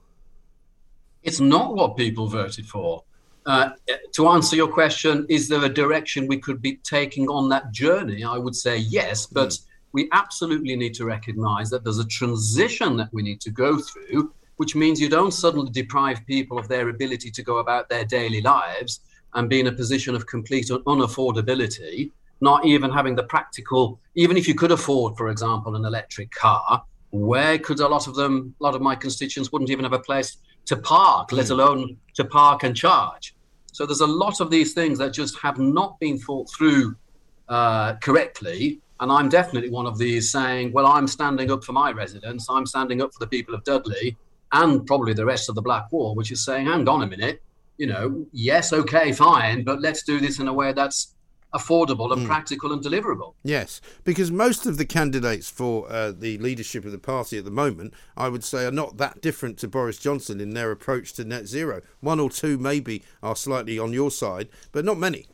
It's 1.24 1.40
not 1.40 1.74
what 1.74 1.96
people 1.96 2.26
voted 2.28 2.66
for. 2.66 3.02
Uh, 3.46 3.70
to 4.12 4.28
answer 4.28 4.56
your 4.56 4.68
question, 4.68 5.26
is 5.28 5.48
there 5.48 5.64
a 5.64 5.68
direction 5.68 6.26
we 6.26 6.38
could 6.38 6.62
be 6.62 6.76
taking 6.76 7.28
on 7.28 7.48
that 7.48 7.72
journey? 7.72 8.24
I 8.24 8.38
would 8.38 8.54
say 8.54 8.76
yes, 8.76 9.26
but 9.26 9.48
mm. 9.48 9.66
we 9.92 10.08
absolutely 10.12 10.76
need 10.76 10.94
to 10.94 11.04
recognize 11.04 11.68
that 11.70 11.82
there's 11.82 11.98
a 11.98 12.06
transition 12.06 12.96
that 12.98 13.08
we 13.12 13.22
need 13.22 13.40
to 13.42 13.50
go 13.50 13.78
through, 13.78 14.32
which 14.56 14.74
means 14.74 15.00
you 15.00 15.08
don't 15.08 15.32
suddenly 15.32 15.70
deprive 15.70 16.24
people 16.26 16.58
of 16.58 16.68
their 16.68 16.88
ability 16.90 17.30
to 17.30 17.42
go 17.42 17.58
about 17.58 17.88
their 17.88 18.04
daily 18.04 18.40
lives 18.40 19.00
and 19.34 19.50
be 19.50 19.60
in 19.60 19.66
a 19.66 19.72
position 19.72 20.14
of 20.14 20.26
complete 20.26 20.68
unaffordability, 20.68 22.10
not 22.40 22.64
even 22.64 22.90
having 22.90 23.14
the 23.14 23.24
practical, 23.24 23.98
even 24.14 24.36
if 24.36 24.46
you 24.46 24.54
could 24.54 24.72
afford, 24.72 25.16
for 25.16 25.28
example, 25.28 25.74
an 25.76 25.84
electric 25.84 26.30
car, 26.30 26.82
where 27.10 27.58
could 27.58 27.80
a 27.80 27.88
lot 27.88 28.06
of 28.08 28.14
them, 28.14 28.54
a 28.60 28.64
lot 28.64 28.74
of 28.74 28.80
my 28.80 28.94
constituents 28.94 29.52
wouldn't 29.52 29.70
even 29.70 29.84
have 29.84 29.92
a 29.92 29.98
place 29.98 30.38
to 30.66 30.76
park, 30.76 31.32
let 31.32 31.48
hmm. 31.48 31.52
alone 31.52 31.96
to 32.14 32.24
park 32.24 32.62
and 32.62 32.76
charge. 32.76 33.34
So 33.72 33.86
there's 33.86 34.00
a 34.00 34.06
lot 34.06 34.40
of 34.40 34.50
these 34.50 34.72
things 34.72 34.98
that 34.98 35.12
just 35.12 35.38
have 35.40 35.58
not 35.58 35.98
been 35.98 36.18
thought 36.18 36.48
through 36.50 36.94
uh, 37.48 37.94
correctly. 37.96 38.80
And 39.00 39.10
I'm 39.10 39.28
definitely 39.28 39.70
one 39.70 39.86
of 39.86 39.98
these 39.98 40.30
saying, 40.30 40.72
well, 40.72 40.86
I'm 40.86 41.08
standing 41.08 41.50
up 41.50 41.64
for 41.64 41.72
my 41.72 41.90
residents. 41.90 42.46
I'm 42.48 42.66
standing 42.66 43.02
up 43.02 43.12
for 43.12 43.18
the 43.18 43.26
people 43.26 43.54
of 43.54 43.64
Dudley 43.64 44.16
and 44.52 44.86
probably 44.86 45.12
the 45.12 45.24
rest 45.24 45.48
of 45.48 45.56
the 45.56 45.62
Black 45.62 45.90
Wall, 45.90 46.14
which 46.14 46.30
is 46.30 46.44
saying, 46.44 46.66
hang 46.66 46.88
on 46.88 47.02
a 47.02 47.06
minute, 47.06 47.42
you 47.76 47.88
know, 47.88 48.24
yes, 48.32 48.72
okay, 48.72 49.12
fine, 49.12 49.64
but 49.64 49.80
let's 49.80 50.04
do 50.04 50.20
this 50.20 50.38
in 50.38 50.46
a 50.46 50.52
way 50.52 50.72
that's 50.72 51.13
affordable 51.54 52.12
and 52.12 52.22
mm. 52.22 52.26
practical 52.26 52.72
and 52.72 52.82
deliverable. 52.82 53.34
Yes, 53.42 53.80
because 54.02 54.30
most 54.30 54.66
of 54.66 54.76
the 54.76 54.84
candidates 54.84 55.48
for 55.48 55.90
uh, 55.90 56.12
the 56.12 56.36
leadership 56.38 56.84
of 56.84 56.92
the 56.92 56.98
party 56.98 57.38
at 57.38 57.44
the 57.44 57.50
moment, 57.50 57.94
I 58.16 58.28
would 58.28 58.44
say, 58.44 58.66
are 58.66 58.72
not 58.72 58.96
that 58.98 59.20
different 59.20 59.58
to 59.58 59.68
Boris 59.68 59.98
Johnson 59.98 60.40
in 60.40 60.54
their 60.54 60.70
approach 60.70 61.12
to 61.14 61.24
net 61.24 61.46
zero. 61.46 61.80
One 62.00 62.20
or 62.20 62.30
two 62.30 62.58
maybe 62.58 63.02
are 63.22 63.36
slightly 63.36 63.78
on 63.78 63.92
your 63.92 64.10
side, 64.10 64.48
but 64.72 64.84
not 64.84 64.98
many. 64.98 65.26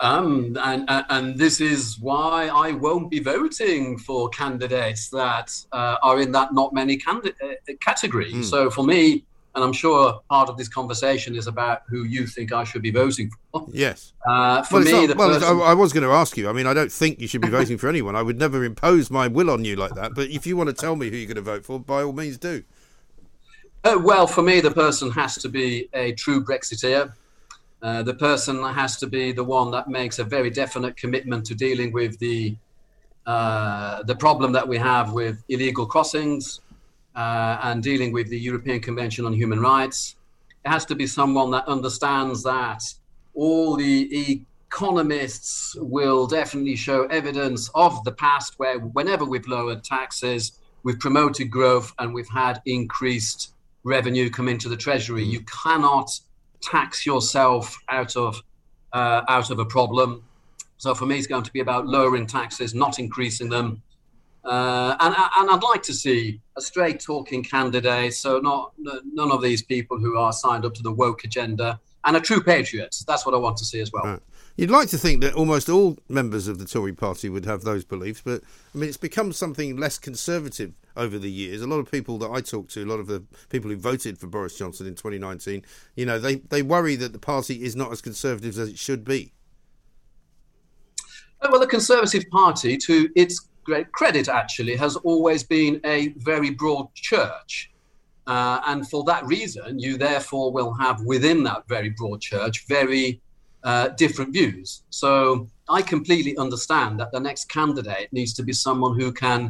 Um, 0.00 0.56
and, 0.62 0.84
and 0.88 1.36
this 1.36 1.60
is 1.60 1.98
why 1.98 2.48
I 2.48 2.70
won't 2.70 3.10
be 3.10 3.18
voting 3.18 3.98
for 3.98 4.28
candidates 4.28 5.08
that 5.10 5.52
uh, 5.72 5.96
are 6.02 6.20
in 6.20 6.30
that 6.32 6.54
not 6.54 6.72
many 6.72 6.96
candidate 6.96 7.34
uh, 7.42 7.72
category. 7.80 8.32
Mm. 8.32 8.44
So 8.44 8.70
for 8.70 8.84
me, 8.84 9.24
and 9.58 9.64
I'm 9.64 9.72
sure 9.72 10.20
part 10.30 10.48
of 10.48 10.56
this 10.56 10.68
conversation 10.68 11.34
is 11.34 11.48
about 11.48 11.82
who 11.88 12.04
you 12.04 12.28
think 12.28 12.52
I 12.52 12.62
should 12.62 12.80
be 12.80 12.92
voting 12.92 13.28
for. 13.50 13.66
Yes. 13.72 14.12
Uh, 14.24 14.62
for 14.62 14.74
well, 14.74 14.84
me, 14.84 15.06
not, 15.08 15.16
well 15.16 15.28
person... 15.30 15.60
I, 15.60 15.74
was 15.74 15.92
going 15.92 16.04
to 16.04 16.12
ask 16.12 16.36
you. 16.36 16.48
I 16.48 16.52
mean, 16.52 16.68
I 16.68 16.74
don't 16.74 16.92
think 16.92 17.20
you 17.20 17.26
should 17.26 17.40
be 17.40 17.48
voting 17.48 17.76
for 17.76 17.88
anyone. 17.88 18.14
I 18.14 18.22
would 18.22 18.38
never 18.38 18.62
impose 18.62 19.10
my 19.10 19.26
will 19.26 19.50
on 19.50 19.64
you 19.64 19.74
like 19.74 19.96
that. 19.96 20.14
But 20.14 20.28
if 20.30 20.46
you 20.46 20.56
want 20.56 20.68
to 20.68 20.74
tell 20.74 20.94
me 20.94 21.10
who 21.10 21.16
you're 21.16 21.26
going 21.26 21.34
to 21.34 21.42
vote 21.42 21.64
for, 21.64 21.80
by 21.80 22.04
all 22.04 22.12
means 22.12 22.38
do. 22.38 22.62
Uh, 23.82 23.98
well, 24.00 24.28
for 24.28 24.42
me, 24.42 24.60
the 24.60 24.70
person 24.70 25.10
has 25.10 25.34
to 25.38 25.48
be 25.48 25.88
a 25.92 26.12
true 26.12 26.44
Brexiteer. 26.44 27.12
Uh, 27.82 28.04
the 28.04 28.14
person 28.14 28.62
has 28.62 28.96
to 28.98 29.08
be 29.08 29.32
the 29.32 29.42
one 29.42 29.72
that 29.72 29.88
makes 29.88 30.20
a 30.20 30.24
very 30.24 30.50
definite 30.50 30.96
commitment 30.96 31.44
to 31.46 31.54
dealing 31.56 31.92
with 31.92 32.16
the 32.20 32.56
uh, 33.26 34.04
the 34.04 34.14
problem 34.14 34.52
that 34.52 34.66
we 34.66 34.78
have 34.78 35.12
with 35.12 35.42
illegal 35.48 35.84
crossings, 35.84 36.60
uh, 37.14 37.58
and 37.62 37.82
dealing 37.82 38.12
with 38.12 38.28
the 38.28 38.38
European 38.38 38.80
Convention 38.80 39.24
on 39.24 39.32
Human 39.32 39.60
Rights. 39.60 40.16
It 40.64 40.68
has 40.68 40.84
to 40.86 40.94
be 40.94 41.06
someone 41.06 41.50
that 41.52 41.66
understands 41.66 42.42
that 42.42 42.82
all 43.34 43.76
the 43.76 44.44
economists 44.70 45.74
will 45.78 46.26
definitely 46.26 46.76
show 46.76 47.04
evidence 47.06 47.70
of 47.74 48.02
the 48.04 48.12
past 48.12 48.58
where 48.58 48.78
whenever 48.78 49.24
we've 49.24 49.46
lowered 49.46 49.82
taxes, 49.82 50.60
we've 50.82 50.98
promoted 50.98 51.50
growth 51.50 51.92
and 51.98 52.12
we've 52.12 52.28
had 52.28 52.60
increased 52.66 53.54
revenue 53.84 54.28
come 54.28 54.48
into 54.48 54.68
the 54.68 54.76
treasury. 54.76 55.24
You 55.24 55.40
cannot 55.62 56.10
tax 56.60 57.06
yourself 57.06 57.76
out 57.88 58.16
of 58.16 58.42
uh, 58.92 59.22
out 59.28 59.50
of 59.50 59.58
a 59.58 59.64
problem. 59.64 60.24
So 60.78 60.94
for 60.94 61.06
me, 61.06 61.18
it's 61.18 61.26
going 61.26 61.42
to 61.42 61.52
be 61.52 61.60
about 61.60 61.86
lowering 61.86 62.26
taxes, 62.26 62.74
not 62.74 62.98
increasing 62.98 63.48
them. 63.48 63.82
Uh, 64.44 64.96
and, 65.00 65.14
and 65.36 65.50
I'd 65.50 65.62
like 65.62 65.82
to 65.84 65.92
see 65.92 66.40
a 66.56 66.60
straight 66.60 67.00
talking 67.00 67.42
candidate, 67.42 68.14
so 68.14 68.38
not 68.38 68.72
none 68.78 69.30
of 69.30 69.42
these 69.42 69.62
people 69.62 69.98
who 69.98 70.16
are 70.16 70.32
signed 70.32 70.64
up 70.64 70.74
to 70.74 70.82
the 70.82 70.92
woke 70.92 71.24
agenda, 71.24 71.80
and 72.04 72.16
a 72.16 72.20
true 72.20 72.42
patriot. 72.42 72.96
That's 73.06 73.26
what 73.26 73.34
I 73.34 73.38
want 73.38 73.56
to 73.58 73.64
see 73.64 73.80
as 73.80 73.92
well. 73.92 74.04
Right. 74.04 74.20
You'd 74.56 74.70
like 74.70 74.88
to 74.88 74.98
think 74.98 75.20
that 75.22 75.34
almost 75.34 75.68
all 75.68 75.98
members 76.08 76.48
of 76.48 76.58
the 76.58 76.64
Tory 76.64 76.92
party 76.92 77.28
would 77.28 77.44
have 77.44 77.62
those 77.62 77.84
beliefs, 77.84 78.22
but 78.24 78.42
I 78.74 78.78
mean, 78.78 78.88
it's 78.88 78.96
become 78.96 79.32
something 79.32 79.76
less 79.76 79.98
conservative 79.98 80.72
over 80.96 81.16
the 81.16 81.30
years. 81.30 81.62
A 81.62 81.66
lot 81.66 81.78
of 81.78 81.90
people 81.90 82.18
that 82.18 82.30
I 82.30 82.40
talk 82.40 82.68
to, 82.70 82.82
a 82.82 82.84
lot 82.84 82.98
of 82.98 83.06
the 83.06 83.22
people 83.50 83.70
who 83.70 83.76
voted 83.76 84.18
for 84.18 84.26
Boris 84.26 84.58
Johnson 84.58 84.88
in 84.88 84.96
2019, 84.96 85.64
you 85.94 86.06
know, 86.06 86.18
they, 86.18 86.36
they 86.36 86.62
worry 86.62 86.96
that 86.96 87.12
the 87.12 87.20
party 87.20 87.62
is 87.62 87.76
not 87.76 87.92
as 87.92 88.00
conservative 88.00 88.58
as 88.58 88.68
it 88.68 88.78
should 88.78 89.04
be. 89.04 89.32
Well, 91.40 91.60
the 91.60 91.66
Conservative 91.68 92.24
Party, 92.30 92.76
to 92.78 93.08
its 93.14 93.48
great 93.70 93.92
credit, 93.92 94.26
actually, 94.42 94.76
has 94.76 94.94
always 95.10 95.42
been 95.56 95.74
a 95.84 95.98
very 96.30 96.50
broad 96.62 96.86
church. 96.94 97.70
Uh, 98.26 98.60
and 98.70 98.88
for 98.90 99.02
that 99.10 99.22
reason, 99.36 99.78
you 99.78 99.92
therefore 100.08 100.46
will 100.58 100.72
have 100.84 100.96
within 101.14 101.38
that 101.48 101.60
very 101.68 101.90
broad 101.90 102.20
church 102.20 102.56
very 102.66 103.20
uh, 103.70 103.88
different 104.04 104.30
views. 104.38 104.68
So 105.02 105.10
I 105.78 105.80
completely 105.82 106.34
understand 106.44 106.98
that 107.00 107.10
the 107.12 107.22
next 107.28 107.44
candidate 107.58 108.08
needs 108.18 108.32
to 108.38 108.42
be 108.42 108.54
someone 108.66 108.94
who 109.00 109.08
can, 109.12 109.40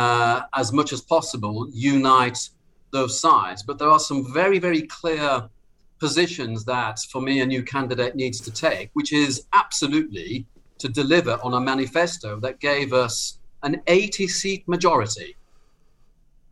uh, 0.00 0.42
as 0.62 0.68
much 0.78 0.90
as 0.96 1.00
possible, 1.14 1.56
unite 1.72 2.40
those 2.92 3.14
sides. 3.26 3.60
But 3.68 3.76
there 3.78 3.90
are 3.96 4.04
some 4.10 4.20
very, 4.40 4.58
very 4.58 4.82
clear 4.98 5.30
positions 5.98 6.64
that, 6.74 6.96
for 7.12 7.20
me, 7.28 7.34
a 7.40 7.46
new 7.54 7.62
candidate 7.74 8.14
needs 8.22 8.38
to 8.46 8.50
take, 8.68 8.88
which 8.98 9.12
is 9.12 9.32
absolutely 9.52 10.46
to 10.78 10.88
deliver 10.88 11.34
on 11.46 11.52
a 11.54 11.60
manifesto 11.72 12.40
that 12.40 12.58
gave 12.70 12.94
us 12.94 13.39
an 13.62 13.82
80 13.86 14.28
seat 14.28 14.68
majority. 14.68 15.36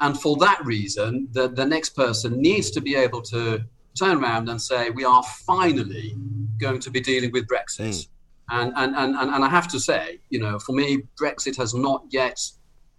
And 0.01 0.21
for 0.21 0.37
that 0.37 0.65
reason, 0.65 1.29
the, 1.33 1.49
the 1.49 1.65
next 1.65 1.91
person 1.91 2.41
needs 2.41 2.71
to 2.73 2.81
be 2.81 2.95
able 2.95 3.23
to 3.23 3.65
turn 3.99 4.23
around 4.23 4.49
and 4.49 4.61
say, 4.61 4.91
we 4.91 5.05
are 5.05 5.23
finally 5.23 6.15
going 6.59 6.81
to 6.81 6.91
be 6.91 7.01
dealing 7.01 7.33
with 7.33 7.47
Brexit. 7.49 7.89
Mm. 7.89 8.09
And, 8.51 8.73
and, 8.77 8.97
and, 8.97 9.17
and 9.17 9.45
I 9.45 9.49
have 9.49 9.69
to 9.69 9.81
say, 9.81 10.21
you 10.31 10.39
know, 10.39 10.59
for 10.59 10.73
me, 10.73 11.03
Brexit 11.21 11.57
has 11.57 11.75
not 11.75 12.05
yet 12.11 12.41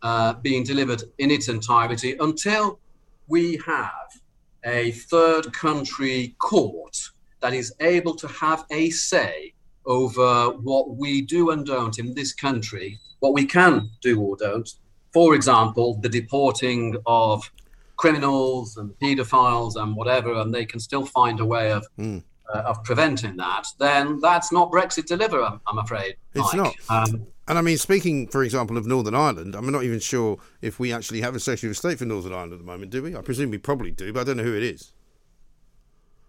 uh, 0.01 0.33
been 0.33 0.63
delivered 0.63 1.03
in 1.17 1.31
its 1.31 1.47
entirety 1.47 2.15
until 2.19 2.79
we 3.27 3.59
have 3.65 4.21
a 4.65 4.91
third 4.91 5.53
country 5.53 6.35
court 6.39 6.97
that 7.41 7.53
is 7.53 7.73
able 7.79 8.15
to 8.15 8.27
have 8.27 8.65
a 8.71 8.89
say 8.89 9.53
over 9.89 10.51
what 10.51 10.95
we 10.95 11.21
do 11.21 11.49
and 11.49 11.65
don't 11.65 11.99
in 11.99 12.13
this 12.13 12.31
country 12.31 12.99
what 13.19 13.33
we 13.33 13.45
can 13.45 13.89
do 14.01 14.21
or 14.21 14.37
don't. 14.37 14.69
For 15.11 15.35
example, 15.35 15.99
the 16.01 16.07
deporting 16.07 16.95
of 17.05 17.51
criminals 17.97 18.77
and 18.77 18.91
paedophiles 19.01 19.75
and 19.75 19.95
whatever, 19.95 20.33
and 20.35 20.53
they 20.53 20.65
can 20.65 20.79
still 20.79 21.05
find 21.05 21.39
a 21.39 21.45
way 21.45 21.71
of 21.71 21.85
mm. 21.97 22.23
uh, 22.53 22.59
of 22.59 22.83
preventing 22.83 23.35
that. 23.37 23.65
Then 23.79 24.19
that's 24.21 24.51
not 24.51 24.71
Brexit 24.71 25.05
deliver. 25.05 25.41
I'm, 25.41 25.59
I'm 25.67 25.79
afraid. 25.79 26.15
It's 26.33 26.53
Mike. 26.53 26.77
not. 26.89 27.09
Um, 27.09 27.27
and 27.47 27.57
I 27.57 27.61
mean, 27.61 27.79
speaking, 27.79 28.27
for 28.27 28.43
example, 28.43 28.77
of 28.77 28.85
Northern 28.85 29.15
Ireland, 29.15 29.55
I'm 29.55 29.69
not 29.71 29.83
even 29.83 29.99
sure 29.99 30.37
if 30.61 30.79
we 30.79 30.93
actually 30.93 31.21
have 31.21 31.35
a 31.35 31.39
Secretary 31.39 31.71
of 31.71 31.77
State 31.77 31.97
for 31.97 32.05
Northern 32.05 32.31
Ireland 32.31 32.53
at 32.53 32.59
the 32.59 32.65
moment, 32.65 32.91
do 32.91 33.01
we? 33.01 33.15
I 33.15 33.21
presume 33.21 33.49
we 33.49 33.57
probably 33.57 33.89
do, 33.89 34.13
but 34.13 34.21
I 34.21 34.23
don't 34.23 34.37
know 34.37 34.43
who 34.43 34.55
it 34.55 34.63
is. 34.63 34.93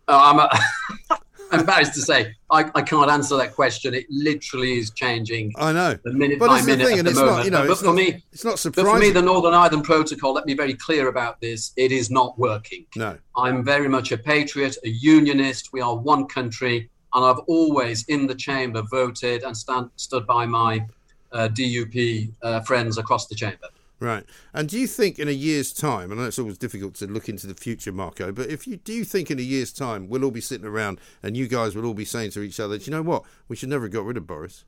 Oh, 0.08 0.18
I'm 0.18 0.38
a 0.38 0.50
embarrassed 1.52 1.94
to 1.94 2.02
say 2.02 2.34
I, 2.50 2.70
I 2.74 2.82
can't 2.82 3.10
answer 3.10 3.36
that 3.36 3.54
question. 3.54 3.94
It 3.94 4.06
literally 4.10 4.78
is 4.78 4.90
changing. 4.90 5.52
I 5.56 5.72
know. 5.72 5.98
The 6.04 6.12
minute 6.12 6.38
but 6.38 6.48
by 6.48 6.62
minute 6.62 6.98
at 6.98 7.04
the 7.04 7.14
moment. 7.14 7.36
Not, 7.36 7.44
you 7.44 7.50
know, 7.50 7.66
but 7.66 7.78
for 7.78 7.86
not, 7.86 7.94
me, 7.94 8.22
it's 8.32 8.44
not 8.44 8.58
surprising. 8.58 8.90
But 8.90 8.98
for 8.98 9.00
me, 9.00 9.10
the 9.10 9.22
Northern 9.22 9.54
Ireland 9.54 9.84
Protocol. 9.84 10.32
Let 10.32 10.46
me 10.46 10.54
be 10.54 10.56
very 10.56 10.74
clear 10.74 11.08
about 11.08 11.40
this. 11.40 11.72
It 11.76 11.92
is 11.92 12.10
not 12.10 12.38
working. 12.38 12.86
No. 12.96 13.18
I'm 13.36 13.64
very 13.64 13.88
much 13.88 14.12
a 14.12 14.18
patriot, 14.18 14.76
a 14.84 14.88
unionist. 14.88 15.72
We 15.72 15.80
are 15.80 15.96
one 15.96 16.26
country, 16.26 16.90
and 17.14 17.24
I've 17.24 17.40
always 17.46 18.04
in 18.08 18.26
the 18.26 18.34
chamber 18.34 18.82
voted 18.90 19.42
and 19.42 19.56
stand, 19.56 19.90
stood 19.96 20.26
by 20.26 20.46
my 20.46 20.86
uh, 21.32 21.48
DUP 21.48 22.32
uh, 22.42 22.60
friends 22.60 22.98
across 22.98 23.26
the 23.26 23.34
chamber. 23.34 23.68
Right. 24.00 24.24
And 24.54 24.66
do 24.66 24.78
you 24.78 24.86
think 24.86 25.18
in 25.18 25.28
a 25.28 25.32
year's 25.32 25.74
time, 25.74 26.10
I 26.10 26.14
know 26.14 26.24
it's 26.24 26.38
always 26.38 26.56
difficult 26.56 26.94
to 26.96 27.06
look 27.06 27.28
into 27.28 27.46
the 27.46 27.54
future, 27.54 27.92
Marco, 27.92 28.32
but 28.32 28.48
if 28.48 28.66
you 28.66 28.78
do 28.78 28.94
you 28.94 29.04
think 29.04 29.30
in 29.30 29.38
a 29.38 29.42
year's 29.42 29.72
time 29.72 30.08
we'll 30.08 30.24
all 30.24 30.30
be 30.30 30.40
sitting 30.40 30.66
around 30.66 30.98
and 31.22 31.36
you 31.36 31.46
guys 31.46 31.76
will 31.76 31.84
all 31.84 31.94
be 31.94 32.06
saying 32.06 32.30
to 32.32 32.40
each 32.40 32.58
other, 32.58 32.78
do 32.78 32.84
you 32.84 32.90
know 32.92 33.02
what? 33.02 33.24
We 33.48 33.56
should 33.56 33.68
never 33.68 33.84
have 33.84 33.92
got 33.92 34.06
rid 34.06 34.16
of 34.16 34.26
Boris. 34.26 34.64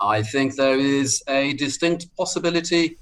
I 0.00 0.22
think 0.22 0.56
there 0.56 0.78
is 0.78 1.22
a 1.28 1.52
distinct 1.54 2.06
possibility 2.16 2.96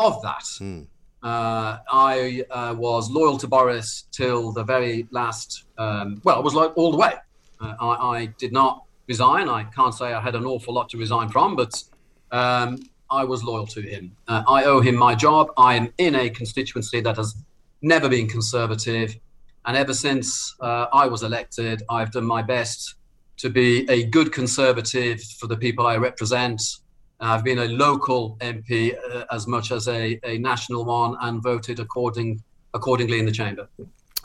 of 0.00 0.20
that. 0.22 0.44
Hmm. 0.58 0.82
Uh, 1.22 1.78
I 1.92 2.44
uh, 2.50 2.74
was 2.76 3.08
loyal 3.08 3.38
to 3.38 3.46
Boris 3.46 4.04
till 4.10 4.50
the 4.52 4.64
very 4.64 5.06
last. 5.12 5.64
Um, 5.78 6.20
well, 6.24 6.36
I 6.36 6.40
was 6.40 6.54
like 6.54 6.76
all 6.76 6.90
the 6.90 6.96
way. 6.96 7.12
Uh, 7.60 7.74
I, 7.78 8.16
I, 8.16 8.26
did 8.38 8.52
not 8.52 8.84
resign. 9.06 9.48
I 9.48 9.64
can't 9.64 9.94
say 9.94 10.14
I 10.14 10.20
had 10.20 10.34
an 10.34 10.46
awful 10.46 10.72
lot 10.72 10.88
to 10.88 10.96
resign 10.96 11.28
from, 11.28 11.56
but 11.56 11.84
um, 12.32 12.78
I 13.10 13.24
was 13.24 13.42
loyal 13.42 13.66
to 13.68 13.80
him. 13.80 14.16
Uh, 14.28 14.42
I 14.48 14.64
owe 14.64 14.80
him 14.80 14.96
my 14.96 15.14
job. 15.14 15.50
I 15.56 15.74
am 15.74 15.92
in 15.98 16.14
a 16.14 16.30
constituency 16.30 17.00
that 17.00 17.16
has 17.16 17.34
never 17.82 18.08
been 18.08 18.28
conservative, 18.28 19.16
and 19.66 19.76
ever 19.76 19.94
since 19.94 20.54
uh, 20.60 20.86
I 20.92 21.06
was 21.06 21.22
elected, 21.22 21.82
I've 21.90 22.12
done 22.12 22.26
my 22.26 22.42
best 22.42 22.94
to 23.38 23.50
be 23.50 23.88
a 23.90 24.04
good 24.04 24.32
conservative 24.32 25.22
for 25.22 25.46
the 25.46 25.56
people 25.56 25.86
I 25.86 25.96
represent. 25.96 26.62
I've 27.20 27.44
been 27.44 27.58
a 27.58 27.66
local 27.66 28.36
MP 28.40 28.96
uh, 28.96 29.24
as 29.30 29.46
much 29.46 29.72
as 29.72 29.88
a, 29.88 30.18
a 30.24 30.38
national 30.38 30.84
one 30.84 31.16
and 31.20 31.42
voted 31.42 31.80
according 31.80 32.42
accordingly 32.74 33.18
in 33.18 33.26
the 33.26 33.32
chamber. 33.32 33.68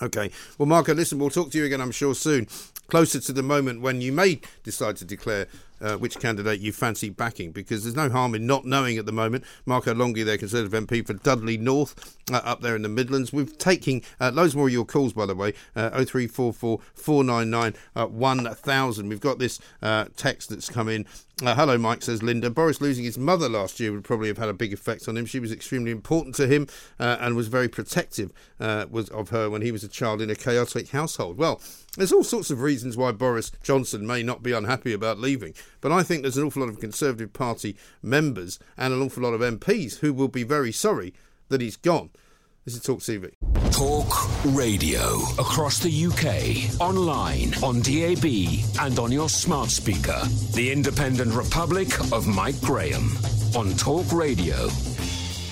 Okay. 0.01 0.29
Well, 0.57 0.65
Marco, 0.65 0.93
listen, 0.93 1.19
we'll 1.19 1.29
talk 1.29 1.51
to 1.51 1.57
you 1.57 1.65
again, 1.65 1.81
I'm 1.81 1.91
sure, 1.91 2.13
soon, 2.13 2.47
closer 2.88 3.19
to 3.19 3.33
the 3.33 3.43
moment 3.43 3.81
when 3.81 4.01
you 4.01 4.11
may 4.11 4.41
decide 4.63 4.97
to 4.97 5.05
declare 5.05 5.47
uh, 5.86 5.97
which 5.97 6.19
candidate 6.19 6.59
you 6.59 6.71
fancy 6.71 7.09
backing, 7.09 7.51
because 7.51 7.83
there's 7.83 7.95
no 7.95 8.09
harm 8.09 8.33
in 8.36 8.47
not 8.47 8.65
knowing 8.65 8.97
at 8.97 9.05
the 9.05 9.11
moment. 9.11 9.43
Marco 9.65 9.93
Longhi, 9.93 10.25
their 10.25 10.38
Conservative 10.38 10.88
MP 10.88 11.05
for 11.05 11.13
Dudley 11.13 11.57
North, 11.57 12.17
uh, 12.31 12.41
up 12.43 12.61
there 12.61 12.75
in 12.75 12.81
the 12.81 12.89
Midlands. 12.89 13.31
We're 13.31 13.45
taking 13.45 14.03
uh, 14.19 14.31
loads 14.33 14.55
more 14.55 14.67
of 14.67 14.73
your 14.73 14.86
calls, 14.86 15.13
by 15.13 15.25
the 15.25 15.36
way. 15.36 15.53
Uh, 15.75 15.89
0344 15.89 16.79
499 16.93 17.75
uh, 17.95 18.07
1000. 18.07 19.09
We've 19.09 19.19
got 19.19 19.39
this 19.39 19.59
uh, 19.81 20.05
text 20.17 20.49
that's 20.49 20.69
come 20.69 20.89
in. 20.89 21.05
Uh, 21.43 21.53
hello, 21.53 21.77
Mike, 21.77 22.01
says 22.01 22.23
Linda. 22.23 22.49
Boris 22.49 22.79
losing 22.79 23.03
his 23.03 23.17
mother 23.17 23.49
last 23.49 23.79
year 23.79 23.91
would 23.91 24.05
probably 24.05 24.29
have 24.29 24.38
had 24.38 24.49
a 24.49 24.53
big 24.53 24.71
effect 24.73 25.07
on 25.07 25.17
him. 25.17 25.25
She 25.25 25.39
was 25.39 25.51
extremely 25.51 25.91
important 25.91 26.33
to 26.36 26.47
him 26.47 26.67
and 26.97 27.36
was 27.36 27.49
very 27.49 27.67
protective 27.67 28.31
was 28.57 29.09
of 29.09 29.29
her 29.29 29.49
when 29.49 29.61
he 29.61 29.71
was 29.71 29.83
a 29.83 29.89
child 29.89 30.21
in 30.21 30.29
a 30.29 30.36
chaotic 30.36 30.89
household. 30.89 31.38
Well, 31.38 31.61
there's 31.98 32.12
all 32.12 32.24
sorts 32.24 32.50
of 32.50 32.62
reasons 32.62 32.98
why 32.98 33.12
Boris 33.12 33.52
Johnson 33.64 34.06
may 34.06 34.24
not 34.24 34.43
be 34.43 34.52
unhappy 34.52 34.93
about 34.93 35.20
leaving, 35.20 35.54
but 35.82 35.91
I 35.91 36.04
think 36.04 36.22
there's 36.22 36.38
an 36.38 36.43
awful 36.43 36.62
lot 36.62 36.70
of 36.70 36.80
Conservative 36.80 37.34
Party 37.34 37.76
members 38.02 38.60
and 38.78 38.93
an 38.93 39.02
awful 39.02 39.24
lot 39.24 39.34
of 39.34 39.41
MPs 39.41 40.00
who 40.00 40.14
will 40.14 40.28
be 40.28 40.43
very 40.43 40.72
sorry 40.72 41.14
that 41.50 41.62
he's 41.62 41.78
gone. 41.78 42.10
This 42.66 42.74
is 42.74 42.82
Talk 42.82 43.00
TV. 43.00 43.32
Talk 43.72 44.08
Radio 44.56 45.18
across 45.38 45.78
the 45.78 46.06
UK, 46.08 46.82
online, 46.82 47.54
on 47.64 47.82
DAB, 47.82 48.26
and 48.82 48.98
on 48.98 49.12
your 49.12 49.30
smart 49.30 49.70
speaker. 49.70 50.20
The 50.56 50.72
Independent 50.72 51.32
Republic 51.34 51.88
of 52.12 52.26
Mike 52.26 52.60
Graham 52.62 53.12
on 53.56 53.72
Talk 53.76 54.12
Radio. 54.12 54.68